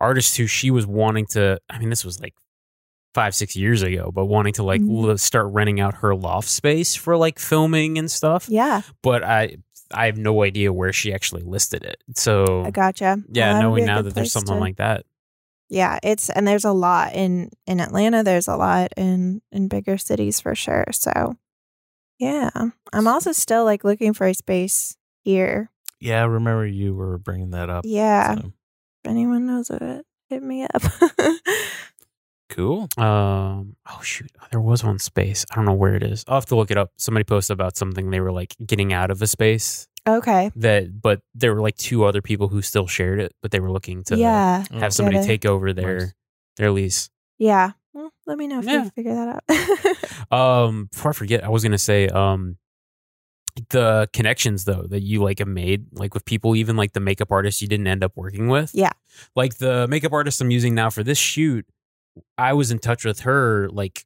artist 0.00 0.36
who 0.36 0.46
she 0.46 0.70
was 0.70 0.86
wanting 0.86 1.26
to. 1.30 1.58
I 1.70 1.78
mean, 1.78 1.88
this 1.88 2.04
was 2.04 2.20
like 2.20 2.34
five, 3.14 3.34
six 3.34 3.56
years 3.56 3.82
ago, 3.82 4.10
but 4.14 4.26
wanting 4.26 4.52
to 4.52 4.62
like 4.62 4.82
Mhm. 4.82 5.18
start 5.18 5.46
renting 5.54 5.80
out 5.80 5.94
her 6.02 6.14
loft 6.14 6.48
space 6.48 6.94
for 6.94 7.16
like 7.16 7.38
filming 7.38 7.96
and 7.96 8.10
stuff. 8.10 8.46
Yeah, 8.50 8.82
But 9.02 9.24
I, 9.24 9.56
I 9.92 10.06
have 10.06 10.16
no 10.18 10.42
idea 10.42 10.72
where 10.72 10.92
she 10.92 11.12
actually 11.12 11.42
listed 11.42 11.84
it. 11.84 12.02
So 12.14 12.62
I 12.64 12.70
gotcha. 12.70 13.18
yeah, 13.30 13.52
Well, 13.52 13.60
that 13.62 13.68
would 13.68 13.76
be 13.76 13.80
knowing 13.82 13.84
now 13.86 14.02
that 14.02 14.14
there's 14.14 14.26
place 14.26 14.32
something 14.32 14.54
to- 14.54 14.60
like 14.60 14.76
that. 14.76 15.04
Yeah, 15.68 15.98
it's 16.02 16.30
and 16.30 16.46
there's 16.46 16.64
a 16.64 16.72
lot 16.72 17.14
in 17.14 17.50
in 17.66 17.80
Atlanta. 17.80 18.22
There's 18.22 18.46
a 18.46 18.56
lot 18.56 18.92
in 18.96 19.42
in 19.50 19.66
bigger 19.68 19.98
cities 19.98 20.38
for 20.40 20.54
sure. 20.54 20.84
So 20.92 21.36
yeah, 22.20 22.50
I'm 22.92 23.08
also 23.08 23.32
still 23.32 23.64
like 23.64 23.82
looking 23.82 24.12
for 24.14 24.26
a 24.28 24.34
space 24.34 24.96
here. 25.24 25.70
yeah, 26.00 26.22
I 26.22 26.26
remember 26.26 26.66
you 26.66 26.94
were 26.94 27.18
bringing 27.18 27.50
that 27.50 27.68
up. 27.68 27.84
Yeah, 27.84 28.36
so. 28.36 28.52
if 29.04 29.10
anyone 29.10 29.46
knows 29.46 29.70
of 29.70 29.82
it, 29.82 30.06
hit 30.30 30.42
me 30.42 30.66
up. 30.72 30.82
Cool. 32.48 32.88
Um. 32.96 33.76
Oh 33.90 34.00
shoot, 34.02 34.30
there 34.52 34.60
was 34.60 34.84
one 34.84 34.98
space. 34.98 35.44
I 35.50 35.56
don't 35.56 35.64
know 35.64 35.72
where 35.74 35.94
it 35.96 36.02
is. 36.02 36.24
I'll 36.28 36.36
have 36.36 36.46
to 36.46 36.56
look 36.56 36.70
it 36.70 36.76
up. 36.78 36.92
Somebody 36.96 37.24
posted 37.24 37.54
about 37.54 37.76
something 37.76 38.10
they 38.10 38.20
were 38.20 38.32
like 38.32 38.54
getting 38.64 38.92
out 38.92 39.10
of 39.10 39.20
a 39.20 39.26
space 39.26 39.88
okay. 40.06 40.50
that, 40.56 41.02
but 41.02 41.20
there 41.34 41.52
were 41.54 41.60
like 41.60 41.76
two 41.76 42.04
other 42.04 42.22
people 42.22 42.46
who 42.48 42.62
still 42.62 42.86
shared 42.86 43.18
it, 43.20 43.34
but 43.42 43.50
they 43.50 43.58
were 43.60 43.70
looking 43.72 44.04
to 44.04 44.16
Yeah. 44.16 44.64
have 44.70 44.94
somebody 44.94 45.22
take 45.24 45.44
over 45.44 45.72
their 45.72 45.98
Nice. 45.98 46.14
their 46.56 46.70
lease. 46.70 47.10
Yeah. 47.38 47.72
Well, 47.92 48.12
Let 48.26 48.38
me 48.38 48.46
know 48.46 48.60
if 48.60 48.64
Yeah. 48.66 48.84
you 48.84 48.90
figure 48.90 49.14
that 49.14 49.42
out. 49.48 49.96
Um, 50.66 50.88
before 50.92 51.10
I 51.10 51.14
forget, 51.14 51.44
I 51.44 51.48
was 51.48 51.62
gonna 51.62 51.78
say, 51.78 52.08
um, 52.08 52.58
the 53.70 54.08
connections 54.12 54.64
though 54.66 54.82
that 54.90 55.00
you 55.02 55.22
like 55.22 55.38
have 55.38 55.48
made, 55.48 55.86
like 55.92 56.12
with 56.14 56.24
people, 56.26 56.54
even 56.56 56.76
like 56.76 56.92
the 56.92 57.00
makeup 57.00 57.32
artists 57.32 57.62
you 57.62 57.68
didn't 57.68 57.86
end 57.86 58.04
up 58.04 58.12
working 58.16 58.48
with. 58.48 58.70
Yeah. 58.74 58.90
Like 59.34 59.56
the 59.58 59.86
makeup 59.88 60.12
artist 60.12 60.40
I'm 60.40 60.50
using 60.50 60.74
now 60.74 60.90
for 60.90 61.02
this 61.02 61.16
shoot, 61.18 61.64
I 62.38 62.52
was 62.54 62.70
in 62.70 62.78
touch 62.78 63.04
with 63.04 63.20
her 63.20 63.68
like 63.70 64.04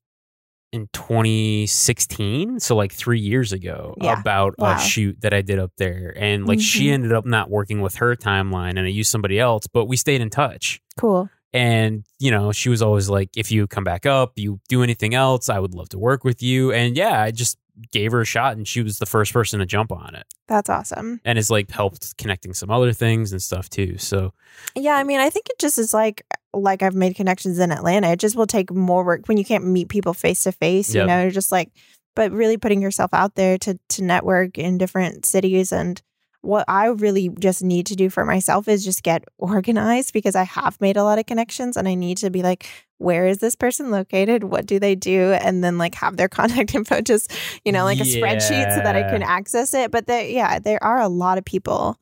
in 0.72 0.88
2016, 0.92 2.60
so 2.60 2.76
like 2.76 2.92
three 2.92 3.18
years 3.18 3.52
ago, 3.52 3.94
Yeah. 4.00 4.20
about 4.20 4.54
Wow. 4.58 4.76
a 4.76 4.78
shoot 4.78 5.20
that 5.22 5.34
I 5.34 5.42
did 5.42 5.58
up 5.58 5.72
there, 5.78 6.14
and 6.16 6.46
like 6.46 6.60
she 6.60 6.86
Mhm. 6.86 6.92
ended 6.92 7.12
up 7.12 7.26
not 7.26 7.50
working 7.50 7.80
with 7.80 7.96
her 7.96 8.14
timeline, 8.16 8.70
and 8.70 8.80
I 8.80 8.88
used 8.88 9.10
somebody 9.10 9.38
else, 9.38 9.66
but 9.72 9.86
we 9.86 9.96
stayed 9.96 10.20
in 10.20 10.30
touch. 10.30 10.80
cool. 10.96 11.30
And, 11.52 12.04
you 12.20 12.30
know, 12.30 12.52
she 12.52 12.68
was 12.68 12.82
always 12.82 13.08
like, 13.08 13.30
if 13.36 13.50
you 13.50 13.66
come 13.66 13.82
back 13.84 14.04
up, 14.06 14.32
you 14.36 14.60
do 14.68 14.82
anything 14.84 15.14
else, 15.14 15.48
I 15.48 15.58
would 15.58 15.74
love 15.74 15.88
to 15.88 15.98
work 15.98 16.22
with 16.24 16.42
you. 16.42 16.70
And 16.72 16.94
yeah, 16.96 17.20
I 17.22 17.30
just 17.32 17.56
gave 17.92 18.12
her 18.12 18.20
a 18.20 18.24
shot 18.24 18.56
and 18.56 18.66
she 18.66 18.82
was 18.82 18.98
the 18.98 19.06
first 19.06 19.32
person 19.32 19.60
to 19.60 19.66
jump 19.66 19.92
on 19.92 20.14
it. 20.14 20.26
That's 20.48 20.68
awesome. 20.70 21.20
And 21.24 21.38
it's 21.38 21.50
like 21.50 21.70
helped 21.70 22.16
connecting 22.18 22.54
some 22.54 22.70
other 22.70 22.92
things 22.92 23.32
and 23.32 23.40
stuff 23.42 23.68
too. 23.70 23.98
So 23.98 24.32
Yeah, 24.74 24.96
I 24.96 25.04
mean, 25.04 25.20
I 25.20 25.30
think 25.30 25.48
it 25.48 25.58
just 25.58 25.78
is 25.78 25.94
like 25.94 26.24
like 26.52 26.82
I've 26.82 26.94
made 26.94 27.14
connections 27.14 27.58
in 27.58 27.70
Atlanta. 27.72 28.08
It 28.10 28.18
just 28.20 28.34
will 28.36 28.46
take 28.46 28.72
more 28.72 29.04
work 29.04 29.26
when 29.28 29.36
you 29.38 29.44
can't 29.44 29.64
meet 29.66 29.88
people 29.88 30.14
face 30.14 30.42
to 30.44 30.52
face. 30.52 30.94
You 30.94 31.00
Yep. 31.02 31.06
know, 31.08 31.30
just 31.30 31.52
like, 31.52 31.70
but 32.16 32.32
really 32.32 32.56
putting 32.56 32.82
yourself 32.82 33.14
out 33.14 33.34
there 33.36 33.56
to 33.58 33.78
to 33.90 34.02
network 34.04 34.58
in 34.58 34.78
different 34.78 35.24
cities 35.26 35.72
and. 35.72 36.00
What 36.42 36.64
I 36.68 36.86
really 36.86 37.28
just 37.38 37.62
need 37.62 37.86
to 37.86 37.96
do 37.96 38.08
for 38.08 38.24
myself 38.24 38.66
is 38.66 38.84
just 38.84 39.02
get 39.02 39.24
organized 39.38 40.12
because 40.12 40.34
I 40.34 40.44
have 40.44 40.80
made 40.80 40.96
a 40.96 41.04
lot 41.04 41.18
of 41.18 41.26
connections 41.26 41.76
and 41.76 41.86
I 41.86 41.94
need 41.94 42.16
to 42.18 42.30
be 42.30 42.42
like, 42.42 42.66
where 42.98 43.26
is 43.26 43.38
this 43.38 43.54
person 43.54 43.90
located? 43.90 44.44
What 44.44 44.66
do 44.66 44.78
they 44.78 44.94
do? 44.94 45.32
And 45.32 45.62
then 45.62 45.76
like 45.76 45.94
have 45.96 46.16
their 46.16 46.28
contact 46.38 46.74
info 46.74 47.02
just, 47.02 47.32
you 47.64 47.72
know, 47.72 47.84
like 47.84 48.00
a 48.00 48.04
spreadsheet 48.04 48.74
so 48.74 48.82
that 48.82 48.96
I 48.96 49.02
can 49.02 49.22
access 49.22 49.74
it. 49.74 49.90
But 49.90 50.06
there, 50.06 50.24
yeah, 50.26 50.58
there 50.58 50.82
are 50.82 51.00
a 51.00 51.08
lot 51.08 51.38
of 51.38 51.44
people 51.44 51.98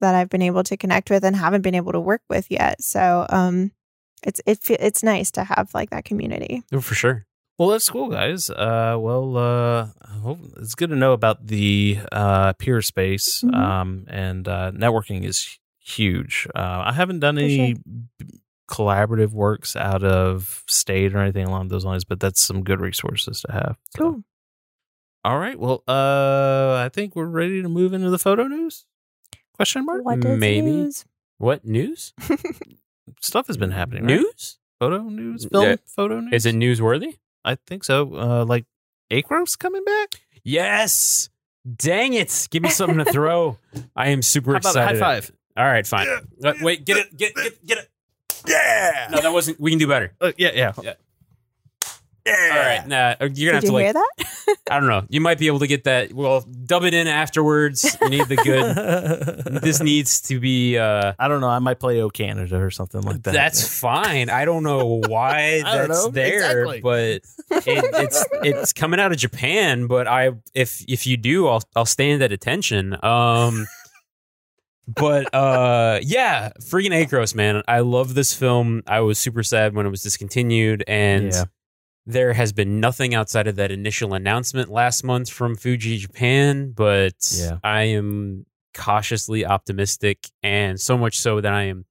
that 0.00 0.14
I've 0.14 0.28
been 0.28 0.42
able 0.42 0.62
to 0.64 0.76
connect 0.76 1.10
with 1.10 1.24
and 1.24 1.36
haven't 1.36 1.62
been 1.62 1.74
able 1.74 1.92
to 1.92 2.00
work 2.00 2.22
with 2.28 2.50
yet. 2.50 2.82
So 2.82 3.26
um 3.30 3.72
it's 4.22 4.40
it 4.46 4.58
it's 4.70 5.02
nice 5.02 5.30
to 5.32 5.44
have 5.44 5.70
like 5.74 5.90
that 5.90 6.04
community. 6.04 6.62
oh, 6.72 6.80
for 6.80 6.94
sure. 6.94 7.24
Well, 7.62 7.70
that's 7.70 7.88
cool, 7.88 8.08
guys. 8.08 8.50
Uh, 8.50 8.96
well, 8.98 9.36
uh, 9.36 9.86
it's 10.56 10.74
good 10.74 10.90
to 10.90 10.96
know 10.96 11.12
about 11.12 11.46
the 11.46 11.98
uh, 12.10 12.54
Peerspace, 12.54 13.44
Mhm. 13.44 13.54
um, 13.54 14.04
and 14.08 14.48
uh, 14.48 14.72
networking 14.74 15.22
is 15.22 15.60
huge. 15.78 16.48
Uh, 16.56 16.82
I 16.86 16.92
haven't 16.92 17.20
done 17.20 17.36
For 17.36 17.42
any 17.42 17.74
b- 17.74 18.40
collaborative 18.68 19.30
works 19.30 19.76
out 19.76 20.02
of 20.02 20.64
state 20.66 21.14
or 21.14 21.18
anything 21.18 21.46
along 21.46 21.68
those 21.68 21.84
lines, 21.84 22.02
but 22.04 22.18
that's 22.18 22.40
some 22.40 22.64
good 22.64 22.80
resources 22.80 23.42
to 23.42 23.52
have. 23.52 23.76
So, 23.96 24.02
Cool. 24.02 24.24
All 25.24 25.38
right. 25.38 25.56
Well, 25.56 25.84
uh, 25.86 26.82
I 26.84 26.90
think 26.92 27.14
we're 27.14 27.26
ready 27.26 27.62
to 27.62 27.68
move 27.68 27.92
into 27.92 28.10
the 28.10 28.18
photo 28.18 28.48
news. 28.48 28.86
Question 29.54 29.86
mark. 29.86 30.04
What 30.04 30.18
Maybe. 30.18 30.62
news? 30.62 31.04
What 31.38 31.64
news? 31.64 32.12
Stuff 33.20 33.46
has 33.46 33.56
been 33.56 33.70
happening. 33.70 34.02
right? 34.04 34.16
News? 34.16 34.58
Photo 34.80 35.02
news. 35.04 35.46
Film. 35.46 35.64
Yeah. 35.64 35.76
Photo 35.86 36.18
news. 36.18 36.32
Is 36.32 36.46
it 36.46 36.56
newsworthy? 36.56 37.18
I 37.44 37.56
think 37.66 37.84
so. 37.84 38.14
Uh, 38.14 38.44
like 38.44 38.64
Acros 39.10 39.58
coming 39.58 39.84
back. 39.84 40.20
Yes. 40.44 41.28
Dang 41.76 42.14
it. 42.14 42.48
Give 42.50 42.62
me 42.62 42.70
something 42.70 42.98
to 42.98 43.04
throw. 43.04 43.58
I 43.96 44.08
am 44.08 44.22
super 44.22 44.52
How 44.52 44.58
about 44.58 44.76
a 44.76 44.80
excited. 44.82 45.00
high 45.02 45.20
five? 45.20 45.32
All 45.56 45.64
right, 45.64 45.86
fine. 45.86 46.08
Uh, 46.42 46.54
wait, 46.60 46.84
get 46.84 46.96
it. 46.96 47.16
Get, 47.16 47.34
get, 47.34 47.66
get 47.66 47.78
it. 47.78 47.90
Yeah. 48.46 49.08
No, 49.10 49.20
that 49.20 49.32
wasn't. 49.32 49.60
We 49.60 49.70
can 49.70 49.78
do 49.78 49.86
better. 49.86 50.12
Uh, 50.20 50.32
yeah. 50.38 50.50
Yeah. 50.54 50.72
Yeah. 50.82 50.94
Yeah. 52.24 52.48
All 52.52 52.58
right. 52.58 52.86
Nah, 52.86 53.14
you're 53.20 53.28
going 53.28 53.32
Did 53.32 53.34
to 53.34 53.40
you 53.42 53.52
have 53.52 53.62
to 53.64 53.66
hear 53.78 53.92
like, 53.92 53.94
that? 53.94 54.56
I 54.70 54.78
don't 54.78 54.88
know. 54.88 55.04
You 55.08 55.20
might 55.20 55.38
be 55.38 55.48
able 55.48 55.58
to 55.58 55.66
get 55.66 55.84
that. 55.84 56.12
Well, 56.12 56.42
dub 56.42 56.84
it 56.84 56.94
in 56.94 57.06
afterwards. 57.08 57.96
You 58.00 58.08
need 58.10 58.28
the 58.28 58.36
good. 58.36 59.62
this 59.62 59.80
needs 59.82 60.20
to 60.22 60.38
be. 60.38 60.78
uh 60.78 61.14
I 61.18 61.26
don't 61.28 61.40
know. 61.40 61.48
I 61.48 61.58
might 61.58 61.80
play 61.80 62.00
O 62.00 62.10
Canada 62.10 62.56
or 62.60 62.70
something 62.70 63.00
like 63.02 63.22
that. 63.24 63.32
That's 63.34 63.66
fine. 63.80 64.30
I 64.30 64.44
don't 64.44 64.62
know 64.62 65.00
why 65.08 65.62
I 65.66 65.76
don't 65.78 65.88
that's 65.88 66.04
know. 66.04 66.10
there, 66.10 66.36
Exactly. 66.62 66.80
but 66.80 66.98
it, 67.06 67.22
it's 67.66 68.24
it's 68.44 68.72
coming 68.72 69.00
out 69.00 69.10
of 69.12 69.18
Japan. 69.18 69.86
But 69.88 70.06
I, 70.06 70.30
if 70.54 70.84
if 70.86 71.06
you 71.08 71.16
do, 71.16 71.48
I'll 71.48 71.62
I'll 71.74 71.86
stand 71.86 72.22
at 72.22 72.30
attention. 72.30 72.96
Um, 73.04 73.66
but 74.86 75.32
uh, 75.34 76.00
yeah, 76.02 76.50
freaking 76.60 76.90
Acros, 76.90 77.34
man. 77.34 77.62
I 77.68 77.80
love 77.80 78.14
this 78.14 78.32
film. 78.34 78.82
I 78.86 79.00
was 79.00 79.18
super 79.18 79.42
sad 79.42 79.74
when 79.74 79.86
it 79.86 79.90
was 79.90 80.02
discontinued, 80.02 80.84
and 80.86 81.32
Yeah. 81.32 81.44
There 82.06 82.32
has 82.32 82.52
been 82.52 82.80
nothing 82.80 83.14
outside 83.14 83.46
of 83.46 83.56
that 83.56 83.70
initial 83.70 84.14
announcement 84.14 84.68
last 84.70 85.04
month 85.04 85.30
from 85.30 85.54
Fuji 85.56 85.98
Japan. 85.98 86.72
But 86.72 87.14
Yeah. 87.34 87.58
I 87.62 87.82
am 87.84 88.46
cautiously 88.74 89.44
optimistic, 89.46 90.28
and 90.42 90.80
so 90.80 90.96
much 90.98 91.18
so 91.18 91.40
that 91.40 91.52
I 91.52 91.64
am 91.64 91.84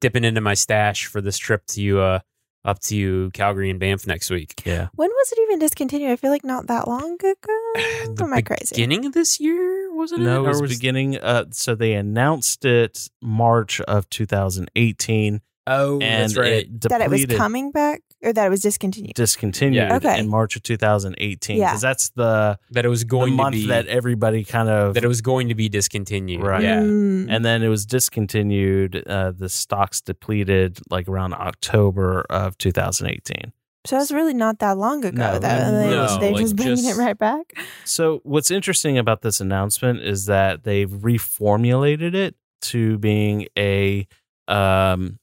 dipping 0.00 0.24
into 0.24 0.40
my 0.40 0.54
stash 0.54 1.06
for 1.06 1.20
this 1.20 1.38
trip 1.38 1.66
to 1.68 2.00
uh 2.00 2.18
up 2.64 2.80
to 2.80 2.94
you 2.96 3.30
Calgary 3.32 3.70
and 3.70 3.80
Banff 3.80 4.06
next 4.06 4.28
week. 4.30 4.62
yeah. 4.66 4.88
When 4.94 5.08
was 5.08 5.32
it 5.32 5.38
even 5.42 5.58
discontinued? 5.58 6.10
I 6.10 6.16
feel 6.16 6.30
like 6.30 6.44
not 6.44 6.66
that 6.66 6.86
long 6.86 7.14
ago. 7.14 7.34
The 8.14 8.24
Am 8.24 8.32
I 8.34 8.42
crazy? 8.42 8.74
Beginning 8.74 9.06
of 9.06 9.12
this 9.14 9.40
year, 9.40 9.94
wasn't 9.94 10.22
No, 10.22 10.42
it? 10.42 10.44
it 10.44 10.48
was, 10.48 10.58
Or 10.58 10.62
was- 10.62 10.76
beginning. 10.76 11.16
Uh, 11.16 11.44
so 11.52 11.74
they 11.74 11.94
announced 11.94 12.64
it 12.64 13.08
March 13.22 13.80
of 13.82 14.10
2018, 14.10 15.40
Oh, 15.66 15.92
and 16.00 16.00
that's 16.02 16.36
right. 16.36 16.52
it 16.64 16.80
that 16.82 17.00
it 17.00 17.10
was 17.10 17.26
coming 17.26 17.70
back 17.70 18.02
or 18.22 18.32
that 18.32 18.46
it 18.46 18.50
was 18.50 18.60
discontinued. 18.60 19.14
discontinued 19.14 19.74
Yeah. 19.76 19.96
Okay. 19.96 20.18
in 20.18 20.28
March 20.28 20.56
of 20.56 20.62
2018 20.64 21.56
Yeah. 21.56 21.66
because 21.70 21.80
that's 21.82 22.08
the, 22.10 22.58
that 22.72 22.84
it 22.84 22.88
was 22.88 23.00
the 23.00 23.06
going 23.06 23.30
to 23.32 23.36
month 23.36 23.54
be 23.54 23.66
that 23.68 23.86
everybody 23.86 24.42
kind 24.44 24.68
of 24.68 24.94
that 24.94 25.04
it 25.04 25.08
was 25.08 25.20
going 25.20 25.48
to 25.48 25.54
be 25.54 25.68
discontinued. 25.68 26.42
Right. 26.42 26.62
Yeah. 26.62 26.80
Mm. 26.80 27.26
and 27.30 27.44
then 27.44 27.62
it 27.62 27.68
was 27.68 27.86
discontinued. 27.86 29.04
Uh, 29.06 29.30
the 29.30 29.48
stocks 29.48 30.00
depleted 30.00 30.78
like 30.90 31.08
around 31.08 31.34
October 31.34 32.22
of 32.30 32.58
2018. 32.58 33.52
so 33.86 33.96
that's 33.98 34.10
really 34.12 34.34
not 34.34 34.58
that 34.58 34.76
long 34.76 35.04
ago, 35.04 35.16
No, 35.16 35.32
though. 35.38 35.48
They, 35.48 35.48
no, 35.90 36.18
they're 36.18 36.32
like 36.32 36.40
just 36.42 36.56
bringing 36.56 36.76
just- 36.76 36.98
it 36.98 37.00
right 37.00 37.16
back. 37.16 37.52
So 37.84 38.20
what's 38.24 38.50
interesting 38.50 38.98
about 38.98 39.22
this 39.22 39.40
announcement 39.40 40.00
is 40.00 40.26
that 40.26 40.64
they've 40.64 40.90
reformulated 40.90 42.14
it 42.14 42.34
to 42.62 42.98
being 42.98 43.46
a 43.56 44.08
um 44.48 45.18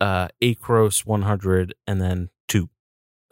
uh 0.00 0.28
Acros 0.42 1.06
100 1.06 1.74
and 1.86 2.00
then 2.00 2.26
2. 2.26 2.30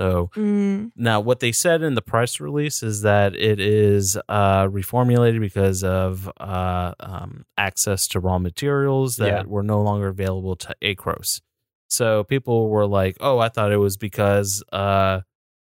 So 0.01 0.30
Mm. 0.36 0.90
now 0.97 1.20
what 1.20 1.40
they 1.40 1.53
said 1.53 1.82
in 1.82 1.95
the 1.95 2.03
press 2.03 2.40
release 2.40 2.82
is 2.82 3.03
that 3.03 3.34
it 3.36 3.61
is 3.61 4.16
uh 4.28 4.66
reformulated 4.68 5.40
because 5.40 5.84
of 5.84 6.30
uh 6.40 6.95
um 7.01 7.45
access 7.57 8.09
to 8.09 8.20
raw 8.20 8.38
materials 8.38 9.16
that 9.16 9.26
Yeah. 9.28 9.43
were 9.47 9.62
no 9.62 9.80
longer 9.82 10.09
available 10.09 10.57
to 10.57 10.74
Acros. 10.82 11.40
So 11.88 12.24
people 12.24 12.68
were 12.70 12.86
like, 12.86 13.16
"Oh, 13.20 13.38
I 13.38 13.49
thought 13.49 13.70
it 13.72 13.76
was 13.76 13.97
because 13.97 14.62
uh 14.72 15.20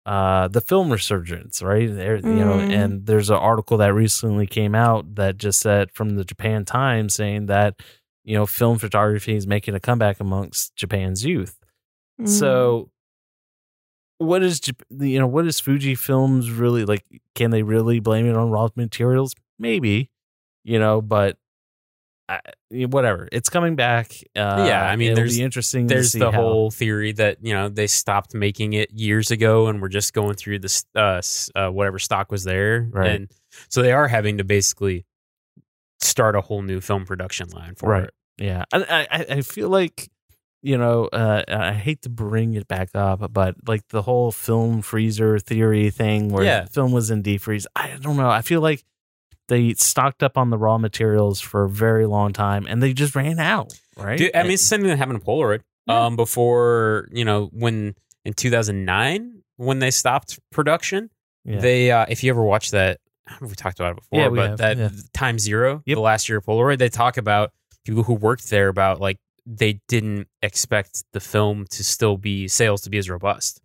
uh 0.05 0.47
the 0.47 0.61
film 0.61 0.91
resurgence 0.91 1.61
right 1.61 1.87
there 1.93 2.15
you 2.17 2.43
know 2.43 2.57
Mm. 2.57 2.71
and 2.71 3.05
there's 3.05 3.29
an 3.29 3.35
article 3.37 3.77
that 3.77 3.93
recently 3.93 4.47
came 4.47 4.73
out 4.73 5.13
that 5.15 5.37
just 5.37 5.59
said 5.59 5.91
from 5.91 6.15
the 6.15 6.25
japan 6.25 6.65
times 6.65 7.13
saying 7.13 7.45
that 7.45 7.75
you 8.23 8.35
know 8.35 8.47
film 8.47 8.79
photography 8.79 9.35
is 9.35 9.45
making 9.45 9.75
a 9.75 9.79
comeback 9.79 10.19
amongst 10.19 10.75
japan's 10.75 11.23
youth 11.23 11.59
Mm. 12.19 12.27
so 12.27 12.89
what 14.21 14.43
is 14.43 14.61
you 14.99 15.19
know 15.19 15.27
what 15.27 15.45
is 15.47 15.59
fuji 15.59 15.95
films 15.95 16.49
really 16.51 16.85
like 16.85 17.03
can 17.35 17.51
they 17.51 17.63
really 17.63 17.99
blame 17.99 18.25
it 18.27 18.35
on 18.35 18.49
raw 18.49 18.67
materials 18.75 19.33
maybe 19.59 20.09
you 20.63 20.77
know 20.79 21.01
but 21.01 21.37
I, 22.29 22.39
whatever 22.69 23.27
it's 23.31 23.49
coming 23.49 23.75
back 23.75 24.13
uh 24.37 24.63
Yeah, 24.67 24.83
I 24.85 24.95
mean, 24.95 25.07
it'll 25.11 25.15
there's- 25.17 25.35
be 25.35 25.43
interesting 25.43 25.87
There's 25.87 26.13
the 26.13 26.31
how- 26.31 26.41
whole 26.41 26.71
theory 26.71 27.11
that 27.13 27.37
you 27.41 27.53
know 27.53 27.67
they 27.67 27.87
stopped 27.87 28.33
making 28.33 28.71
it 28.73 28.89
years 28.91 29.31
ago, 29.31 29.67
and 29.67 29.81
we're 29.81 29.89
just 29.89 30.13
going 30.13 30.35
through 30.35 30.59
this 30.59 30.85
uh, 30.95 31.21
uh, 31.55 31.69
whatever 31.69 31.99
stock 31.99 32.31
was 32.31 32.43
there, 32.45 32.87
Right. 32.89 33.11
and 33.11 33.31
so 33.67 33.81
they 33.81 33.91
are 33.91 34.07
having 34.07 34.37
to 34.37 34.45
basically 34.45 35.03
start 35.99 36.35
a 36.37 36.41
whole 36.41 36.61
new 36.61 36.79
film 36.79 37.05
production 37.05 37.49
line 37.49 37.75
for 37.75 37.89
Right. 37.89 38.03
it. 38.05 38.13
Yeah, 38.37 38.63
and 38.71 38.85
I, 38.89 39.07
I 39.11 39.25
I 39.37 39.41
feel 39.41 39.67
like 39.69 40.09
you 40.61 40.77
know 40.77 41.05
uh, 41.05 41.43
I 41.47 41.73
hate 41.73 42.01
to 42.03 42.09
bring 42.09 42.53
it 42.53 42.67
back 42.67 42.89
up, 42.95 43.31
but 43.33 43.55
like 43.67 43.87
the 43.89 44.01
whole 44.03 44.31
film 44.31 44.81
freezer 44.81 45.39
theory 45.39 45.89
thing, 45.89 46.29
where 46.29 46.43
Yeah. 46.43 46.61
the 46.61 46.69
film 46.69 46.91
was 46.91 47.09
in 47.11 47.23
defreeze. 47.23 47.65
I 47.75 47.97
don't 48.01 48.17
know. 48.17 48.29
I 48.29 48.41
feel 48.41 48.61
like 48.61 48.83
they 49.47 49.73
stocked 49.73 50.23
up 50.23 50.37
on 50.37 50.49
the 50.49 50.57
raw 50.57 50.77
materials 50.77 51.41
for 51.41 51.63
a 51.65 51.69
very 51.69 52.05
long 52.05 52.31
time, 52.33 52.65
and 52.69 52.81
they 52.81 52.93
just 52.93 53.15
ran 53.15 53.39
out. 53.39 53.73
Right? 53.97 54.17
Dude, 54.17 54.35
I 54.35 54.43
mean, 54.43 54.53
it's 54.53 54.65
something 54.65 54.87
that 54.87 54.97
happened 54.97 55.19
to 55.19 55.25
Polaroid 55.25 55.61
Yeah. 55.87 56.05
um, 56.05 56.15
before 56.15 57.07
you 57.11 57.25
know 57.25 57.49
when 57.53 57.95
in 58.23 58.33
2009 58.33 59.41
when 59.57 59.79
they 59.79 59.91
stopped 59.91 60.39
production. 60.51 61.09
Yeah. 61.43 61.59
They, 61.59 61.91
uh, 61.91 62.05
if 62.07 62.23
you 62.23 62.29
ever 62.31 62.43
watched 62.43 62.71
that, 62.71 62.99
I 63.27 63.31
don't 63.31 63.41
know 63.41 63.45
if 63.45 63.51
we 63.51 63.55
talked 63.55 63.79
about 63.79 63.93
it 63.93 63.95
before, 63.97 64.29
but 64.31 64.59
have, 64.59 64.77
that. 64.77 64.91
Time 65.13 65.39
Zero, 65.39 65.81
Yep. 65.85 65.95
the 65.95 66.01
last 66.01 66.29
year 66.29 66.37
of 66.37 66.45
Polaroid, 66.45 66.77
they 66.77 66.89
talk 66.89 67.17
about 67.17 67.51
people 67.85 68.03
who 68.03 68.13
worked 68.13 68.49
there 68.51 68.67
about 68.67 68.99
like 69.01 69.17
they 69.45 69.79
didn't 69.87 70.27
expect 70.41 71.03
the 71.13 71.19
film 71.19 71.65
to 71.71 71.83
still 71.83 72.17
be 72.17 72.47
sales 72.47 72.81
to 72.81 72.89
be 72.89 72.97
as 72.97 73.09
robust 73.09 73.59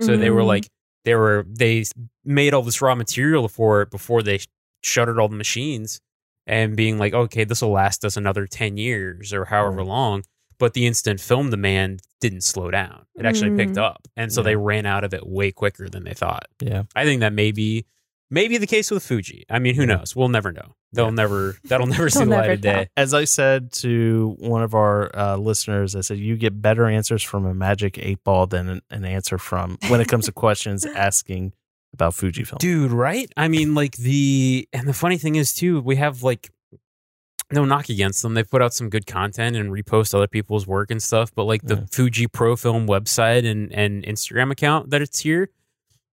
So 0.00 0.16
they 0.16 0.30
were 0.30 0.42
Mm. 0.42 0.46
like 0.46 0.66
they 1.04 1.14
were 1.14 1.44
they 1.48 1.84
made 2.24 2.52
all 2.54 2.62
this 2.62 2.80
raw 2.82 2.94
material 2.94 3.48
for 3.48 3.82
it 3.82 3.90
before 3.90 4.22
they 4.22 4.40
shuttered 4.82 5.18
all 5.18 5.28
the 5.28 5.36
machines 5.36 6.00
and 6.46 6.74
being 6.76 6.98
like, 6.98 7.12
okay, 7.14 7.44
this 7.44 7.60
will 7.62 7.70
last 7.70 8.04
us 8.04 8.16
another 8.16 8.46
ten 8.46 8.76
years 8.78 9.32
or 9.32 9.44
however 9.46 9.78
Right. 9.78 9.86
long. 9.86 10.24
But 10.58 10.74
the 10.74 10.86
instant 10.86 11.20
film 11.20 11.48
demand 11.50 12.00
didn't 12.20 12.42
slow 12.42 12.70
down; 12.70 13.06
it 13.14 13.24
actually 13.26 13.56
picked 13.56 13.76
Mm. 13.76 13.82
up, 13.82 14.08
and 14.16 14.32
so 14.32 14.40
Yeah. 14.40 14.44
they 14.44 14.56
ran 14.56 14.84
out 14.86 15.04
of 15.04 15.14
it 15.14 15.26
way 15.26 15.52
quicker 15.52 15.88
than 15.88 16.04
they 16.04 16.12
thought. 16.14 16.46
Yeah. 16.60 16.82
I 16.94 17.04
think 17.04 17.20
that 17.20 17.32
may 17.32 17.50
be 17.52 17.86
maybe 18.30 18.56
the 18.58 18.66
case 18.66 18.90
with 18.90 19.02
Fuji. 19.02 19.44
I 19.50 19.58
mean, 19.58 19.74
who 19.74 19.86
knows? 19.86 20.14
We'll 20.16 20.28
never 20.28 20.52
know. 20.52 20.74
They'll 20.92 21.06
Yeah. 21.06 21.10
never. 21.10 21.56
That'll 21.64 21.86
never 21.98 22.08
see 22.10 22.20
They'll 22.20 22.28
the 22.30 22.36
light 22.36 22.50
of 22.50 22.60
day. 22.60 22.72
tell. 22.72 22.84
As 22.96 23.14
I 23.14 23.24
said 23.24 23.72
to 23.74 24.36
one 24.38 24.62
of 24.62 24.74
our 24.74 25.10
uh, 25.16 25.36
listeners, 25.36 25.94
I 25.96 26.00
said 26.00 26.18
you 26.18 26.36
get 26.36 26.60
better 26.62 26.86
answers 26.86 27.22
from 27.22 27.44
a 27.46 27.54
magic 27.54 27.98
eight 27.98 28.22
ball 28.24 28.46
than 28.46 28.68
an, 28.68 28.82
an 28.90 29.04
answer 29.04 29.38
from 29.38 29.78
when 29.88 30.00
it 30.00 30.08
comes 30.08 30.26
to 30.26 30.32
questions 30.32 30.84
asking 30.96 31.52
about 31.92 32.12
Fujifilm. 32.12 32.58
dude 32.58 32.92
right 32.92 33.32
i 33.36 33.48
mean 33.48 33.74
like 33.74 33.96
the 33.96 34.68
and 34.72 34.86
the 34.86 34.92
funny 34.92 35.18
thing 35.18 35.34
is 35.34 35.52
too 35.52 35.80
we 35.80 35.96
have 35.96 36.22
like 36.22 36.48
no 37.52 37.64
knock 37.64 37.88
against 37.88 38.22
them 38.22 38.34
they 38.34 38.44
put 38.44 38.62
out 38.62 38.72
some 38.72 38.88
good 38.88 39.06
content 39.08 39.56
and 39.56 39.72
repost 39.72 40.14
other 40.14 40.28
people's 40.28 40.68
work 40.68 40.92
and 40.92 41.02
stuff 41.02 41.34
but 41.34 41.44
like 41.46 41.62
the 41.62 41.74
Yeah. 41.78 41.84
fuji 41.90 42.26
pro 42.28 42.54
film 42.54 42.86
website 42.86 43.44
and 43.44 43.72
and 43.72 44.04
instagram 44.04 44.52
account 44.52 44.90
that 44.90 45.02
it's 45.02 45.18
here 45.18 45.50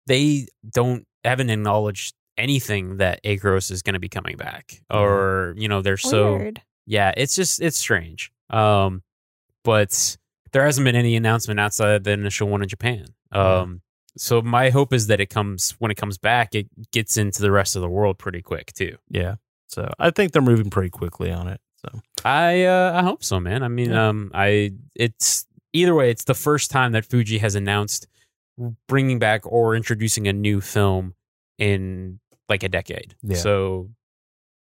they 0.07 0.47
don't 0.69 1.07
haven't 1.23 1.49
acknowledged 1.49 2.15
anything 2.37 2.97
that 2.97 3.23
acros 3.23 3.69
is 3.71 3.81
going 3.81 3.93
to 3.93 3.99
be 3.99 4.09
coming 4.09 4.37
back 4.37 4.81
or 4.89 5.53
you 5.57 5.67
know 5.67 5.81
they're 5.81 5.97
so 5.97 6.37
Weird. 6.37 6.61
yeah 6.87 7.13
it's 7.17 7.35
just 7.35 7.61
it's 7.61 7.77
strange 7.77 8.31
um 8.49 9.03
but 9.63 10.17
there 10.53 10.63
hasn't 10.65 10.85
been 10.85 10.95
any 10.95 11.15
announcement 11.15 11.59
outside 11.59 11.91
of 11.91 12.03
the 12.03 12.11
initial 12.11 12.47
one 12.47 12.63
in 12.63 12.67
japan 12.69 13.05
um 13.31 13.81
so 14.17 14.41
my 14.41 14.69
hope 14.71 14.91
is 14.93 15.07
that 15.07 15.19
it 15.19 15.27
comes 15.29 15.75
when 15.79 15.91
it 15.91 15.95
comes 15.95 16.17
back 16.17 16.55
it 16.55 16.67
gets 16.91 17.17
into 17.17 17.41
the 17.41 17.51
rest 17.51 17.75
of 17.75 17.81
the 17.81 17.89
world 17.89 18.17
pretty 18.17 18.41
quick 18.41 18.73
too 18.73 18.97
Yeah. 19.09 19.35
So 19.67 19.89
I 19.99 20.09
think 20.09 20.33
they're 20.33 20.41
moving 20.41 20.69
pretty 20.69 20.89
quickly 20.89 21.31
on 21.31 21.47
it. 21.47 21.61
So 21.77 21.99
i 22.25 22.63
uh 22.65 22.91
i 22.93 23.03
hope 23.03 23.23
so 23.23 23.39
man 23.39 23.63
i 23.63 23.67
mean 23.67 23.89
Yeah. 23.91 24.09
um 24.09 24.31
i 24.33 24.71
it's 24.95 25.45
either 25.73 25.95
way 25.95 26.11
it's 26.11 26.25
the 26.25 26.33
first 26.35 26.69
time 26.71 26.91
that 26.91 27.05
fuji 27.05 27.37
has 27.39 27.55
announced 27.55 28.05
bringing 28.87 29.19
back 29.19 29.41
or 29.45 29.75
introducing 29.75 30.27
a 30.27 30.33
new 30.33 30.61
film 30.61 31.13
in 31.57 32.19
like 32.49 32.63
a 32.63 32.69
decade 32.69 33.15
Yeah. 33.23 33.37
so 33.37 33.89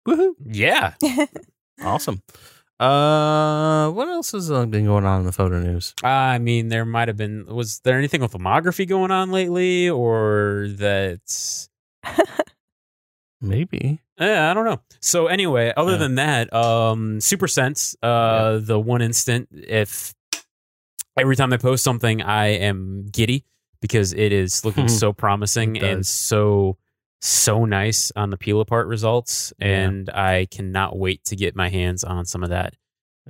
woohoo. 0.08 0.34
yeah 0.46 0.94
Awesome. 1.82 2.22
Uh, 2.80 3.90
what 3.92 4.08
else 4.08 4.32
has 4.34 4.52
uh, 4.52 4.66
been 4.66 4.86
going 4.86 5.04
on 5.06 5.22
in 5.22 5.26
the 5.26 5.32
photo 5.32 5.60
news? 5.60 5.94
I 6.04 6.38
mean, 6.38 6.70
there 6.70 6.86
might 6.86 7.08
have 7.08 7.18
been. 7.18 7.46
Was 7.48 7.80
there 7.84 7.98
anything 7.98 8.22
with 8.22 8.32
filmography 8.34 8.88
going 8.88 9.10
on 9.12 9.32
lately, 9.32 9.90
or 9.90 10.68
that? 10.78 11.68
Maybe. 13.42 14.00
Eh, 14.20 14.40
I 14.50 14.54
don't 14.54 14.66
know. 14.66 14.80
So 15.00 15.28
anyway, 15.28 15.72
other 15.78 15.92
Yeah. 15.94 15.98
than 15.98 16.16
that, 16.16 16.54
um, 16.54 17.20
Supersense, 17.20 17.96
uh, 18.02 18.58
the 18.60 18.80
one 18.80 19.02
instant, 19.02 19.50
if 19.52 20.14
every 21.18 21.36
time 21.36 21.54
I 21.54 21.58
post 21.58 21.84
something, 21.84 22.22
I 22.24 22.48
am 22.48 23.06
giddy 23.12 23.46
because 23.82 24.14
it 24.14 24.32
is 24.32 24.64
looking 24.66 24.88
so 24.88 25.14
promising 25.14 25.78
and 25.82 26.06
so 26.06 26.78
so 27.20 27.66
nice 27.66 28.12
on 28.16 28.30
the 28.30 28.38
peel 28.38 28.62
apart 28.62 28.88
results, 28.88 29.52
Yeah. 29.60 29.68
and 29.68 30.10
I 30.12 30.46
cannot 30.52 30.98
wait 30.98 31.24
to 31.26 31.36
get 31.36 31.56
my 31.56 31.70
hands 31.70 32.04
on 32.04 32.26
some 32.26 32.44
of 32.44 32.50
that. 32.50 32.76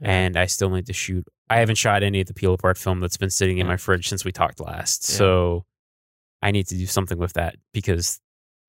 And 0.01 0.35
I 0.37 0.45
still 0.45 0.69
need 0.69 0.85
to 0.87 0.93
shoot. 0.93 1.25
I 1.49 1.57
haven't 1.59 1.77
shot 1.77 2.03
any 2.03 2.19
of 2.21 2.27
the 2.27 2.33
peel 2.33 2.53
apart 2.53 2.77
film 2.77 2.99
that's 2.99 3.17
been 3.17 3.29
sitting 3.29 3.57
in 3.59 3.65
my 3.67 3.77
fridge 3.77 4.09
since 4.09 4.25
we 4.25 4.31
talked 4.33 4.59
last. 4.59 5.09
Yeah. 5.09 5.15
So 5.17 5.65
I 6.41 6.51
need 6.51 6.67
to 6.67 6.75
do 6.75 6.85
something 6.85 7.17
with 7.17 7.33
that 7.33 7.55
because 7.73 8.19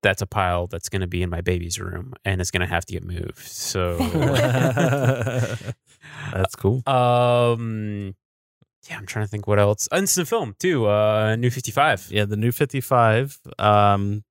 that's 0.01 0.21
a 0.21 0.25
pile 0.25 0.67
that's 0.67 0.87
going 0.87 1.01
to 1.01 1.07
be 1.07 1.21
in 1.21 1.29
my 1.29 1.41
baby's 1.41 1.77
room 1.79 2.13
and 2.23 2.39
it's 2.39 2.49
going 2.51 2.61
to 2.61 2.73
have 2.73 2.85
to 2.85 2.93
get 2.93 3.03
moved. 3.03 3.39
So, 3.39 3.97
That's 6.33 6.55
cool. 6.55 6.81
um, 6.87 8.15
yeah, 8.89 8.97
I'm 8.97 9.05
trying 9.05 9.25
to 9.25 9.29
think 9.29 9.47
what 9.47 9.57
else. 9.59 9.87
Instant 9.91 10.27
film 10.27 10.55
too. 10.59 10.87
Uh, 10.87 11.35
new 11.35 11.49
55. 11.49 12.09
Yeah, 12.11 12.25
the 12.25 12.37
new 12.37 12.51
55. 12.51 13.39
Um, 13.57 14.23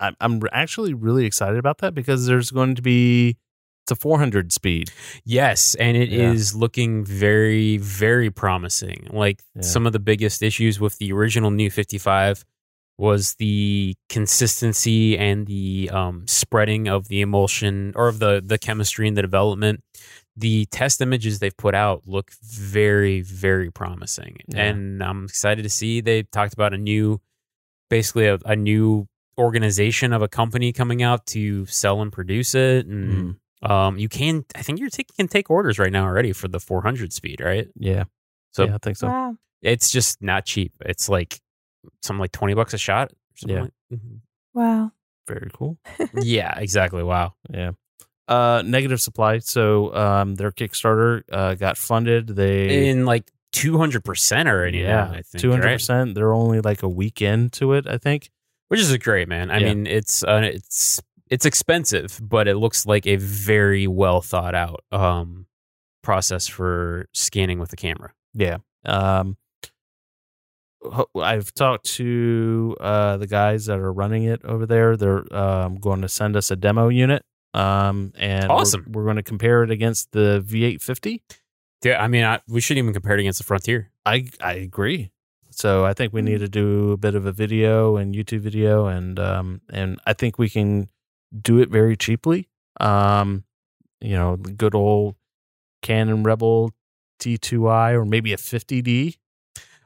I'm 0.00 0.16
I'm 0.20 0.40
actually 0.52 0.94
really 0.94 1.26
excited 1.26 1.58
about 1.58 1.78
that 1.78 1.94
because 1.94 2.26
there's 2.26 2.50
going 2.50 2.74
to 2.76 2.82
be 2.82 3.36
it's 3.84 3.90
a 3.92 3.96
400 3.96 4.52
speed. 4.52 4.90
Yes, 5.24 5.74
and 5.74 5.96
it 5.96 6.12
is 6.12 6.52
Yeah. 6.54 6.60
looking 6.60 7.04
very, 7.04 7.76
very 7.78 8.30
promising. 8.30 9.08
Like 9.10 9.40
Yeah. 9.56 9.62
some 9.62 9.86
of 9.86 9.92
the 9.92 9.98
biggest 9.98 10.42
issues 10.42 10.78
with 10.80 10.98
the 10.98 11.12
original 11.12 11.50
new 11.50 11.68
55 11.70 12.44
was 12.98 13.34
the 13.40 13.94
consistency 14.08 15.18
and 15.18 15.46
the 15.46 15.90
um, 15.92 16.24
spreading 16.28 16.88
of 16.88 17.08
the 17.08 17.20
emulsion 17.20 17.92
or 17.96 18.08
of 18.08 18.18
the 18.18 18.42
the 18.44 18.58
chemistry 18.58 19.06
and 19.08 19.16
the 19.16 19.22
development. 19.22 19.82
The 20.36 20.64
test 20.66 21.00
images 21.00 21.38
they've 21.40 21.56
put 21.56 21.74
out 21.74 22.02
look 22.06 22.30
very, 22.42 23.20
very 23.20 23.70
promising, 23.70 24.38
Yeah. 24.48 24.64
and 24.64 25.02
I'm 25.02 25.24
excited 25.24 25.62
to 25.62 25.68
see 25.68 26.00
they 26.00 26.22
talked 26.22 26.54
about 26.54 26.72
a 26.72 26.78
new, 26.78 27.20
basically 27.90 28.26
a, 28.26 28.38
a 28.46 28.56
new 28.56 29.08
organization 29.38 30.12
of 30.12 30.22
a 30.22 30.28
company 30.28 30.72
coming 30.72 31.02
out 31.02 31.26
to 31.26 31.66
sell 31.66 32.00
and 32.02 32.10
produce 32.12 32.54
it, 32.54 32.86
and 32.86 33.36
Mm. 33.62 33.70
um, 33.70 33.98
you 33.98 34.08
can. 34.08 34.44
I 34.54 34.62
think 34.62 34.78
you're 34.78 34.88
taking 34.90 35.14
can 35.16 35.28
take 35.28 35.50
orders 35.50 35.78
right 35.78 35.92
now 35.92 36.04
already 36.04 36.32
for 36.32 36.48
the 36.48 36.60
400 36.60 37.12
speed, 37.12 37.40
right? 37.40 37.68
Yeah. 37.76 38.04
So 38.52 38.64
yeah, 38.64 38.74
I 38.74 38.78
think 38.78 38.96
so. 38.96 39.08
wow. 39.08 39.36
it's 39.62 39.90
just 39.90 40.22
not 40.22 40.44
cheap. 40.46 40.72
It's 40.84 41.08
like 41.08 41.40
something 42.02 42.20
like 42.20 42.32
20 42.32 42.54
bucks 42.54 42.74
a 42.74 42.78
shot. 42.78 43.12
or 43.12 43.16
something 43.36 43.56
Yeah. 43.56 43.62
like- 43.62 43.72
Mhm. 44.00 44.20
Wow. 44.54 44.92
Very 45.28 45.50
cool. 45.54 45.78
yeah, 46.14 46.58
exactly. 46.58 47.02
Wow. 47.02 47.34
Yeah. 47.50 47.72
Uh, 48.28 48.62
negative 48.64 49.00
supply. 49.00 49.38
So 49.38 49.94
um, 49.94 50.36
their 50.36 50.52
Kickstarter 50.52 51.22
uh, 51.32 51.54
got 51.54 51.76
funded. 51.76 52.28
They 52.28 52.88
In 52.88 53.04
like 53.04 53.30
200% 53.54 54.46
already. 54.46 54.78
yeah, 54.78 55.10
I 55.10 55.22
think, 55.22 55.42
two 55.42 55.50
hundred 55.50 55.72
percent. 55.72 56.14
They're 56.14 56.32
only 56.32 56.60
like 56.60 56.82
a 56.82 56.88
week 56.88 57.20
into 57.20 57.72
it. 57.74 57.86
I 57.86 57.98
think. 57.98 58.30
Which 58.68 58.80
is 58.80 58.96
great, 58.98 59.28
man. 59.28 59.50
I 59.50 59.58
Yeah. 59.58 59.74
mean, 59.74 59.86
it's 59.86 60.22
uh, 60.24 60.40
it's 60.44 61.02
it's 61.28 61.44
expensive, 61.44 62.18
but 62.22 62.48
it 62.48 62.56
looks 62.56 62.86
like 62.86 63.06
a 63.06 63.16
very 63.16 63.86
well 63.86 64.22
thought 64.22 64.54
out 64.54 64.82
um, 64.92 65.46
process 66.02 66.46
for 66.46 67.06
scanning 67.12 67.58
with 67.58 67.70
the 67.70 67.76
camera. 67.76 68.12
Yeah. 68.34 68.58
Um, 68.86 69.36
I've 71.16 71.52
talked 71.54 71.84
to 71.96 72.76
uh, 72.80 73.16
the 73.18 73.26
guys 73.26 73.66
that 73.66 73.78
are 73.78 73.92
running 73.92 74.24
it 74.24 74.44
over 74.44 74.66
there. 74.66 74.96
They're 74.96 75.32
um, 75.36 75.76
going 75.76 76.02
to 76.02 76.08
send 76.08 76.36
us 76.36 76.50
a 76.50 76.56
demo 76.56 76.88
unit. 76.88 77.24
Um, 77.54 78.12
and 78.16 78.44
we're- 78.48 78.60
Awesome. 78.60 78.86
We're, 78.90 79.04
going 79.04 79.16
to 79.16 79.22
compare 79.22 79.62
it 79.62 79.70
against 79.70 80.12
the 80.12 80.42
V850. 80.46 81.20
Yeah, 81.84 82.02
I 82.02 82.08
mean, 82.08 82.24
I, 82.24 82.40
we 82.48 82.60
shouldn't 82.60 82.84
even 82.84 82.92
compare 82.94 83.14
it 83.14 83.20
against 83.20 83.38
the 83.38 83.44
Frontier. 83.44 83.90
I 84.06 84.28
I 84.40 84.54
agree. 84.54 85.10
So 85.50 85.84
I 85.84 85.92
think 85.94 86.12
we 86.12 86.22
need 86.22 86.38
to 86.38 86.48
do 86.48 86.92
a 86.92 86.96
bit 86.96 87.14
of 87.14 87.26
a 87.26 87.32
video 87.32 87.96
and 87.96 88.14
YouTube 88.14 88.40
video, 88.40 88.86
and 88.86 89.18
um, 89.18 89.60
and 89.70 90.00
I 90.06 90.12
think 90.14 90.38
we 90.38 90.48
can 90.48 90.88
do 91.38 91.58
it 91.60 91.68
very 91.70 91.96
cheaply. 91.96 92.48
Um, 92.80 93.44
you 94.00 94.14
know, 94.14 94.36
the 94.36 94.52
good 94.52 94.74
old 94.74 95.16
Canon 95.82 96.22
Rebel 96.22 96.72
T2i 97.20 97.92
or 97.94 98.04
maybe 98.04 98.32
a 98.32 98.36
50D. 98.36 99.16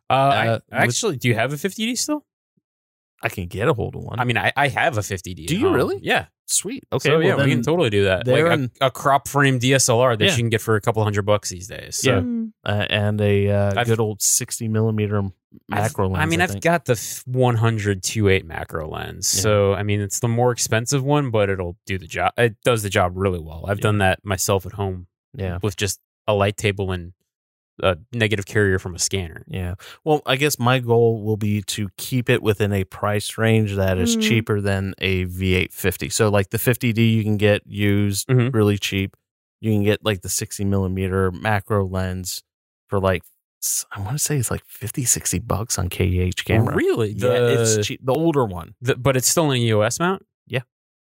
Uh, 0.08 0.12
I- 0.12 0.46
Uh, 0.48 0.52
with- 0.54 0.62
actually, 0.70 1.16
do 1.16 1.28
you 1.28 1.34
have 1.34 1.52
a 1.52 1.56
50D 1.56 1.96
still? 1.98 2.24
I 3.22 3.28
can 3.28 3.46
get 3.46 3.66
a 3.68 3.72
hold 3.74 3.96
of 3.96 4.02
one. 4.02 4.20
I 4.20 4.24
mean, 4.24 4.36
I, 4.36 4.52
I 4.56 4.68
have 4.68 4.98
a 4.98 5.00
50D. 5.00 5.46
Do 5.46 5.56
you 5.56 5.66
home. 5.66 5.74
really? 5.74 5.98
Yeah. 6.02 6.26
sweet. 6.46 6.84
Okay, 6.92 7.08
so 7.08 7.18
well, 7.18 7.26
yeah, 7.26 7.36
we 7.44 7.50
can 7.50 7.62
totally 7.62 7.88
do 7.90 8.04
that. 8.04 8.18
Like 8.18 8.26
they're 8.26 8.46
a, 8.46 8.52
in- 8.54 8.70
a 8.80 8.90
crop 8.90 9.26
frame 9.26 9.58
DSLR 9.58 10.18
that 10.18 10.24
Yeah. 10.24 10.30
you 10.32 10.36
can 10.36 10.48
get 10.50 10.60
for 10.60 10.76
a 10.76 10.80
couple 10.80 11.02
hundred 11.02 11.22
bucks 11.22 11.48
these 11.50 11.66
days. 11.66 11.96
So 11.96 12.10
Yeah. 12.10 12.20
Mm. 12.20 12.52
uh, 12.64 12.86
and 12.90 13.20
a 13.20 13.48
uh, 13.50 13.84
good 13.84 13.98
old 14.00 14.20
60 14.22 14.68
millimeter 14.68 15.22
macro 15.68 16.04
I've- 16.06 16.12
lens. 16.14 16.22
I 16.22 16.26
mean, 16.26 16.40
I've 16.42 16.60
got 16.60 16.84
the 16.84 16.92
f- 16.92 17.22
100 17.26 18.02
2.8 18.02 18.44
macro 18.44 18.88
lens. 18.88 19.32
Yeah. 19.34 19.42
So, 19.42 19.74
I 19.74 19.82
mean, 19.82 20.00
it's 20.02 20.20
the 20.20 20.28
more 20.28 20.52
expensive 20.52 21.02
one, 21.02 21.30
but 21.30 21.48
it'll 21.48 21.76
do 21.86 21.96
the 21.98 22.06
job. 22.06 22.32
It 22.36 22.56
does 22.64 22.82
the 22.82 22.90
job 22.90 23.12
really 23.16 23.40
well. 23.40 23.64
I've 23.66 23.78
Yeah. 23.78 23.82
done 23.82 23.98
that 23.98 24.20
myself 24.24 24.66
at 24.66 24.72
home 24.72 25.06
yeah. 25.34 25.58
with 25.62 25.76
just 25.76 26.00
a 26.28 26.34
light 26.34 26.56
table 26.58 26.92
and 26.92 27.12
a 27.82 27.96
negative 28.12 28.46
carrier 28.46 28.78
from 28.78 28.94
a 28.94 28.98
scanner. 28.98 29.44
Yeah. 29.48 29.74
Well, 30.04 30.22
I 30.26 30.36
guess 30.36 30.58
my 30.58 30.78
goal 30.78 31.22
will 31.22 31.36
be 31.36 31.62
to 31.62 31.88
keep 31.96 32.30
it 32.30 32.42
within 32.42 32.72
a 32.72 32.84
price 32.84 33.36
range 33.36 33.74
that 33.74 33.98
is 33.98 34.16
Mm. 34.16 34.22
cheaper 34.22 34.60
than 34.60 34.94
a 34.98 35.24
V850. 35.26 36.08
So, 36.10 36.28
like 36.30 36.50
the 36.50 36.58
50D, 36.58 37.14
you 37.16 37.22
can 37.22 37.36
get 37.36 37.62
used 37.66 38.28
Mhm. 38.28 38.54
really 38.54 38.78
cheap. 38.78 39.16
You 39.60 39.72
can 39.72 39.82
get 39.84 40.04
like 40.04 40.22
the 40.22 40.28
60 40.28 40.64
millimeter 40.64 41.30
macro 41.30 41.86
lens 41.86 42.42
for 42.88 42.98
like, 43.00 43.22
I 43.90 44.00
want 44.00 44.12
to 44.12 44.18
say 44.18 44.36
it's 44.36 44.50
like 44.50 44.64
50, 44.66 45.04
60 45.04 45.38
bucks 45.40 45.78
on 45.78 45.88
KEH 45.88 46.44
camera. 46.44 46.74
Really? 46.74 47.10
Yeah, 47.12 47.28
The, 47.28 47.62
it's 47.62 47.86
cheap. 47.86 48.00
The 48.04 48.12
older 48.14 48.44
one. 48.44 48.74
the- 48.80 48.96
but 48.96 49.16
it's 49.16 49.26
still 49.28 49.50
an 49.50 49.56
EOS 49.58 49.98
mount? 49.98 50.24
Yeah. 50.46 50.60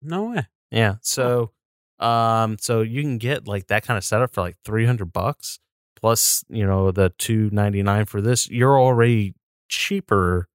No 0.03 0.31
way. 0.31 0.47
Yeah. 0.71 0.97
So, 1.03 1.53
um, 1.99 2.57
so 2.61 2.81
you 2.83 3.03
can 3.03 3.19
get 3.19 3.47
like 3.47 3.67
that 3.69 3.85
kind 3.85 3.99
of 3.99 4.05
setup 4.05 4.33
for 4.33 4.41
like 4.41 4.57
300 4.65 5.13
bucks 5.13 5.59
plus, 6.07 6.45
you 6.49 6.65
know, 6.65 6.93
the 6.93 7.13
299 7.19 8.05
for 8.05 8.21
this. 8.21 8.49
You're 8.49 8.79
already 8.79 9.35
cheaper 9.69 10.47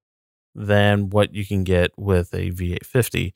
than 0.55 1.09
what 1.09 1.33
you 1.33 1.45
can 1.45 1.65
get 1.65 1.91
with 1.97 2.33
a 2.33 2.51
V850. 2.51 3.33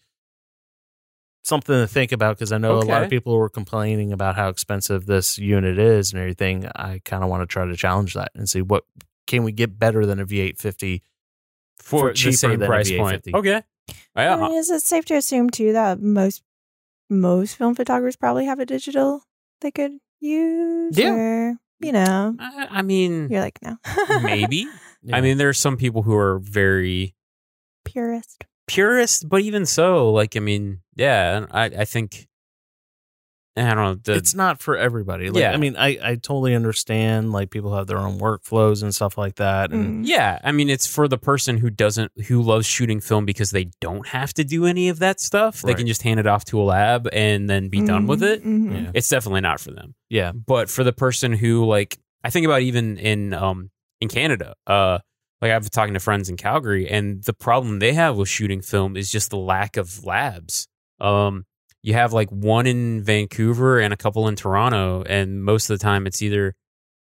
Something 1.44 1.76
to 1.76 1.88
think 1.88 2.14
about 2.14 2.38
because 2.38 2.54
I 2.54 2.58
know 2.58 2.78
a 2.78 2.88
lot 2.88 3.04
of 3.04 3.10
people 3.10 3.36
were 3.38 3.50
complaining 3.50 4.14
about 4.14 4.38
how 4.38 4.48
expensive 4.48 5.06
this 5.06 5.38
unit 5.38 5.78
is 5.78 6.14
and 6.14 6.22
everything. 6.22 6.70
I 6.74 7.02
kind 7.04 7.22
of 7.22 7.30
want 7.30 7.42
to 7.42 7.48
try 7.48 7.66
to 7.66 7.76
challenge 7.76 8.14
that 8.14 8.32
and 8.34 8.48
see 8.48 8.62
what 8.62 8.86
can 9.28 9.44
we 9.44 9.52
get 9.52 9.78
better 9.78 10.06
than 10.06 10.22
a 10.22 10.26
V850 10.26 11.02
for, 11.80 12.00
For 12.00 12.08
the 12.08 12.14
cheaper 12.14 12.38
same 12.38 12.60
than 12.60 12.68
price 12.68 12.92
point. 12.92 13.26
V850. 13.26 13.34
Okay. 13.34 13.62
I 14.16 14.38
mean, 14.38 14.54
is 14.54 14.70
it 14.70 14.84
safe 14.84 15.04
to 15.06 15.16
assume 15.16 15.50
too 15.50 15.74
that 15.74 16.00
most 16.00 16.44
most 17.10 17.58
film 17.58 17.76
photographers 17.76 18.16
probably 18.16 18.46
have 18.46 18.60
a 18.60 18.66
digital 18.66 19.24
they 19.60 19.72
could 19.72 19.98
use? 20.22 20.98
Yeah. 20.98 21.12
Or, 21.12 21.58
you 21.80 21.92
know, 21.92 22.36
I, 22.40 22.68
I 22.70 22.82
mean, 22.82 23.30
you're 23.30 23.42
like 23.42 23.60
no, 23.62 23.78
maybe. 24.22 24.68
Yeah. 25.04 25.16
I 25.18 25.22
mean, 25.22 25.38
there 25.38 25.50
are 25.50 25.54
some 25.54 25.78
people 25.78 26.02
who 26.02 26.16
are 26.16 26.40
very 26.40 27.16
purist. 27.84 28.44
purist, 28.68 29.30
but 29.30 29.42
even 29.42 29.66
so, 29.66 30.12
like, 30.12 30.36
I 30.36 30.40
mean, 30.40 30.80
yeah, 30.96 31.46
I, 31.52 31.66
I 31.66 31.86
think, 31.86 32.28
I 33.58 33.74
don't 33.74 33.78
know. 33.78 33.96
The, 33.96 34.14
it's 34.16 34.34
not 34.36 34.62
for 34.62 34.76
everybody. 34.76 35.30
Like, 35.30 35.40
Yeah. 35.40 35.54
I 35.54 35.58
mean, 35.58 35.78
I, 35.78 35.98
I 36.04 36.16
totally 36.16 36.54
understand 36.56 37.32
like 37.32 37.52
people 37.52 37.74
have 37.76 37.88
their 37.88 38.00
own 38.00 38.20
workflows 38.20 38.84
and 38.84 38.94
stuff 38.94 39.18
like 39.18 39.36
that. 39.36 39.72
And 39.72 40.04
Mm. 40.04 40.08
yeah, 40.10 40.40
I 40.44 40.52
mean, 40.52 40.70
it's 40.70 40.86
for 40.86 41.08
the 41.08 41.18
person 41.18 41.58
who 41.58 41.70
doesn't, 41.70 42.12
who 42.28 42.42
loves 42.42 42.66
shooting 42.66 43.00
film 43.00 43.26
because 43.26 43.52
they 43.52 43.70
don't 43.80 44.08
have 44.08 44.34
to 44.34 44.44
do 44.44 44.66
any 44.66 44.90
of 44.90 45.00
that 45.00 45.22
stuff. 45.22 45.62
They 45.62 45.74
can 45.74 45.88
just 45.88 46.02
hand 46.02 46.20
it 46.20 46.28
off 46.28 46.44
to 46.46 46.60
a 46.62 46.64
lab 46.64 47.08
and 47.14 47.50
then 47.50 47.70
be 47.70 47.82
done 47.82 48.08
with 48.08 48.24
it. 48.24 48.44
Mhm. 48.44 48.74
yeah. 48.86 48.92
It's 48.94 49.08
definitely 49.08 49.42
not 49.42 49.60
for 49.62 49.72
them. 49.72 49.96
Yeah. 50.10 50.34
but 50.34 50.70
for 50.70 50.84
the 50.84 50.94
person 50.94 51.32
who 51.34 51.66
like 51.66 51.98
I 52.24 52.30
think 52.32 52.46
about 52.46 52.62
even 52.62 52.98
in 52.98 53.34
um 53.34 53.70
in 54.02 54.10
Canada, 54.10 54.56
uh 54.68 55.00
like 55.42 55.52
I've 55.52 55.62
been 55.62 55.70
talking 55.70 55.94
to 55.94 56.00
friends 56.00 56.28
in 56.30 56.36
Calgary 56.38 56.90
and 56.90 57.24
the 57.24 57.34
problem 57.34 57.80
they 57.80 57.94
have 57.94 58.18
with 58.18 58.28
shooting 58.28 58.62
film 58.62 58.98
is 58.98 59.10
just 59.12 59.30
the 59.30 59.38
lack 59.38 59.78
of 59.78 60.04
labs. 60.04 60.68
Um 61.00 61.46
you 61.86 61.94
have 61.94 62.14
like 62.14 62.30
one 62.32 62.66
in 62.66 63.04
Vancouver 63.04 63.80
and 63.80 63.94
a 63.94 63.98
couple 63.98 64.28
in 64.28 64.36
Toronto 64.36 65.04
and 65.04 65.44
most 65.44 65.70
of 65.70 65.78
the 65.78 65.84
time 65.84 66.08
it's 66.08 66.22
either 66.22 66.56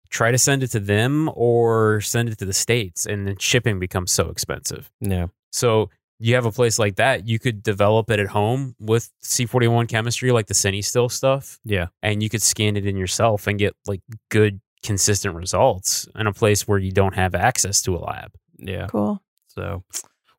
try 0.10 0.32
to 0.32 0.38
send 0.38 0.64
it 0.64 0.70
to 0.72 0.80
them 0.80 1.30
or 1.36 2.02
send 2.02 2.30
it 2.30 2.38
to 2.40 2.46
the 2.46 2.54
states 2.54 3.06
and 3.06 3.28
then 3.28 3.38
shipping 3.38 3.80
becomes 3.80 4.12
so 4.12 4.30
expensive. 4.30 4.90
Yeah. 5.00 5.28
So 5.52 5.90
you 6.20 6.34
have 6.36 6.46
a 6.46 6.52
place 6.52 6.80
like 6.80 6.96
that, 6.96 7.28
you 7.28 7.38
could 7.40 7.62
develop 7.64 8.10
it 8.10 8.20
at 8.20 8.28
home 8.28 8.76
with 8.80 9.10
C41 9.24 9.88
chemistry 9.88 10.32
like 10.32 10.48
the 10.48 10.54
CineStill 10.56 11.12
stuff 11.12 11.60
Yeah. 11.64 11.88
and 12.02 12.22
you 12.24 12.30
could 12.30 12.42
scan 12.42 12.76
it 12.76 12.86
in 12.88 12.98
yourself 12.98 13.46
and 13.48 13.60
get 13.60 13.76
like 13.86 14.02
good 14.30 14.62
consistent 14.84 15.36
results 15.36 16.08
in 16.16 16.26
a 16.26 16.34
place 16.34 16.68
where 16.68 16.80
you 16.80 16.92
don't 16.92 17.14
have 17.16 17.36
access 17.36 17.84
to 17.84 17.96
a 17.96 18.00
lab 18.00 18.32
Yeah. 18.58 18.88
Cool. 18.88 19.22
So, 19.50 19.84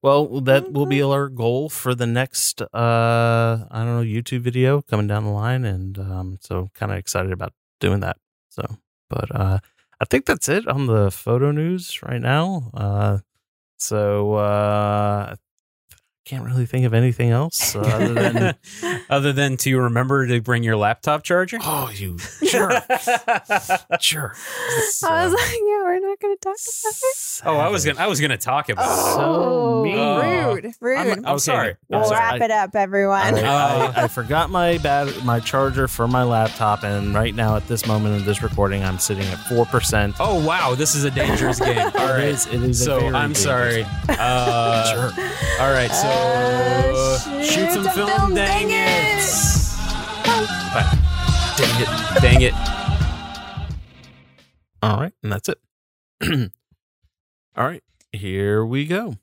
well, 0.02 0.40
that 0.40 0.72
will 0.72 0.86
be 0.86 1.00
our 1.00 1.28
goal 1.28 1.68
for 1.68 1.94
the 1.94 2.06
next, 2.06 2.60
uh, 2.60 2.66
I 2.74 3.84
don't 3.84 3.96
know, 3.96 4.02
YouTube 4.02 4.40
video 4.40 4.82
coming 4.82 5.06
down 5.06 5.24
the 5.24 5.30
line. 5.30 5.64
And 5.64 5.96
um, 5.98 6.38
so 6.40 6.70
kind 6.74 6.90
of 6.90 6.98
excited 6.98 7.32
about 7.32 7.52
doing 7.78 8.00
that. 8.00 8.16
So, 8.50 8.64
but 9.08 9.34
uh, 9.34 9.58
I 10.00 10.04
think 10.04 10.26
that's 10.26 10.48
it 10.48 10.66
on 10.66 10.86
the 10.86 11.12
photo 11.12 11.52
news 11.52 12.02
right 12.02 12.20
now. 12.20 12.72
Uh, 12.74 13.18
so, 13.76 14.34
uh, 14.34 15.36
can't 16.24 16.44
really 16.44 16.66
think 16.66 16.86
of 16.86 16.94
anything 16.94 17.30
else 17.30 17.74
uh, 17.74 17.80
other 17.84 18.14
than, 18.14 18.54
other 19.10 19.32
than 19.32 19.56
to 19.56 19.76
remember 19.78 20.26
to 20.26 20.40
bring 20.40 20.62
your 20.62 20.76
laptop 20.76 21.24
charger 21.24 21.58
oh, 21.62 21.90
you 21.94 22.16
jerk. 22.48 22.82
Sure. 24.00 24.34
I 25.04 25.24
was 25.24 25.32
like, 25.32 25.52
yeah, 25.52 25.82
we're 25.82 25.98
not 26.00 26.18
going 26.20 26.36
to 26.36 26.40
talk 26.40 26.56
about 26.56 26.92
it. 26.92 27.42
oh 27.44 27.56
i 27.56 27.68
was 27.68 27.84
gonna 27.84 28.00
i 28.00 28.06
was 28.06 28.20
gonna 28.20 28.36
talk 28.36 28.68
about 28.68 28.84
it 28.84 29.14
So 29.14 29.20
Oh, 29.22 29.82
mean. 29.82 29.96
rude, 29.96 30.74
rude. 30.80 30.98
I'm, 30.98 31.10
I'm 31.12 31.26
Okay. 31.26 31.38
sorry 31.38 31.76
we'll 31.88 32.00
I'm 32.00 32.06
sorry. 32.06 32.18
wrap 32.20 32.40
it 32.40 32.50
up, 32.50 32.76
everyone. 32.76 33.34
I, 33.34 33.42
Uh, 33.42 33.92
I, 33.96 34.02
I 34.04 34.08
forgot 34.08 34.50
my 34.50 34.78
bad 34.78 35.24
my 35.24 35.40
charger 35.40 35.88
for 35.88 36.06
my 36.06 36.22
laptop, 36.22 36.84
and 36.84 37.14
right 37.14 37.34
now 37.34 37.56
at 37.56 37.66
this 37.68 37.86
moment 37.86 38.14
of 38.16 38.24
this 38.24 38.42
recording, 38.42 38.82
I'm 38.84 38.98
sitting 38.98 39.24
at 39.26 39.38
four 39.48 39.66
percent. 39.66 40.14
oh 40.20 40.44
wow 40.46 40.74
this 40.74 40.94
is 40.94 41.04
a 41.04 41.10
dangerous 41.10 41.58
game 41.58 41.78
all 41.78 41.86
It 41.88 41.94
right 41.96 42.24
is. 42.24 42.46
It 42.46 42.62
is. 42.62 42.80
a 42.80 42.84
so 42.84 43.00
very 43.00 43.14
i'm 43.14 43.34
sorry 43.34 43.82
game. 43.82 44.16
uh 44.18 45.10
Sure. 45.10 45.24
all 45.60 45.72
right 45.72 45.90
so 45.90 46.08
Uh, 46.12 47.18
shoot 47.42 47.70
some 47.72 47.84
shoot 47.84 47.94
film, 47.94 48.08
some 48.08 48.18
film, 48.18 48.34
dang, 48.34 48.68
dang 48.68 48.70
it, 48.70 49.28
it. 49.28 49.32
Bye. 50.74 50.98
dang 51.56 51.82
it 51.82 52.22
dang 52.22 52.42
it 52.42 52.54
All 54.82 54.98
right, 55.00 55.12
and 55.22 55.32
that's 55.32 55.48
it. 55.48 55.58
All 57.56 57.64
right, 57.66 57.82
here 58.12 58.64
we 58.64 58.86
go. 58.86 59.16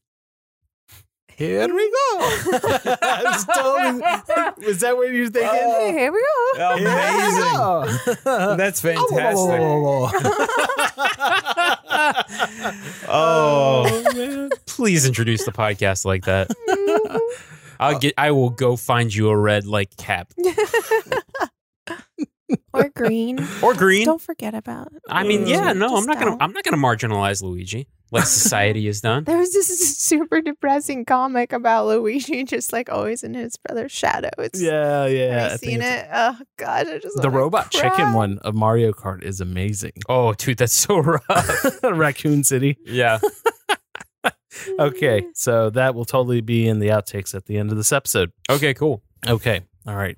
Here 1.39 1.73
we 1.73 1.89
go. 1.89 2.19
I 3.01 3.21
was 3.23 3.45
totally- 3.45 4.01
was 4.67 4.79
that 4.79 4.97
what 4.97 5.13
you're 5.13 5.29
thinking? 5.29 5.49
Hey, 5.49 5.93
here 5.93 6.11
we 6.11 6.21
go. 6.57 6.71
amazing 6.73 8.57
that's 8.57 8.83
oh, 8.83 8.89
fantastic 8.89 9.61
oh, 9.61 10.11
oh 13.07 14.11
man. 14.13 14.49
please 14.65 15.05
introduce 15.05 15.45
the 15.45 15.53
podcast 15.53 16.03
like 16.03 16.25
that. 16.25 16.49
I'll 17.79 17.97
get. 17.97 18.15
I 18.17 18.31
will 18.31 18.49
go 18.49 18.75
find 18.75 19.15
you 19.15 19.29
a 19.29 19.37
red 19.37 19.65
like 19.65 19.95
cap 19.95 20.33
or 22.73 22.89
green. 22.89 23.47
or 23.61 23.73
green. 23.75 24.05
Don't 24.05 24.21
forget 24.21 24.53
about. 24.53 24.91
I 25.07 25.23
mean, 25.23 25.47
yeah, 25.47 25.71
no, 25.71 25.95
I'm 25.95 26.05
not 26.05 26.19
gonna. 26.19 26.35
I'm 26.41 26.51
not 26.51 26.65
gonna 26.65 26.75
marginalize 26.75 27.41
Luigi 27.41 27.87
like 28.11 28.25
society 28.25 28.85
has 28.87 29.01
done. 29.01 29.23
There 29.23 29.37
was 29.37 29.53
this 29.53 29.97
super 29.97 30.41
depressing 30.41 31.05
comic 31.05 31.53
about 31.53 31.87
Luigi 31.87 32.43
just 32.43 32.73
like 32.73 32.89
always 32.89 33.23
in 33.23 33.33
his 33.33 33.57
brother's 33.57 33.91
shadow. 33.91 34.29
It's 34.37 34.61
Yeah, 34.61 35.05
yeah. 35.05 35.23
I 35.23 35.39
Have 35.39 35.51
you 35.51 35.57
think 35.57 35.71
seen 35.71 35.81
it? 35.81 36.07
Oh 36.11 36.37
god, 36.57 36.87
I 36.87 36.97
just 36.99 37.21
The 37.21 37.29
robot 37.29 37.71
cry. 37.71 37.89
chicken 37.89 38.13
one 38.13 38.39
of 38.39 38.55
Mario 38.55 38.91
Kart 38.91 39.23
is 39.23 39.41
amazing. 39.41 39.93
Oh, 40.07 40.33
dude, 40.33 40.57
that's 40.57 40.73
so 40.73 40.97
rough. 41.29 41.79
Raccoon 41.83 42.43
City. 42.43 42.77
yeah. 42.85 43.19
Okay, 44.79 45.23
so 45.35 45.69
that 45.69 45.95
will 45.95 46.05
totally 46.05 46.41
be 46.41 46.67
in 46.67 46.79
the 46.79 46.87
outtakes 46.87 47.33
at 47.35 47.45
the 47.45 47.57
end 47.57 47.71
of 47.71 47.77
this 47.77 47.93
episode. 47.93 48.31
Okay. 48.49 48.73
Cool. 48.73 49.01
Okay, 49.27 49.61
all 49.87 49.95
right. 49.95 50.17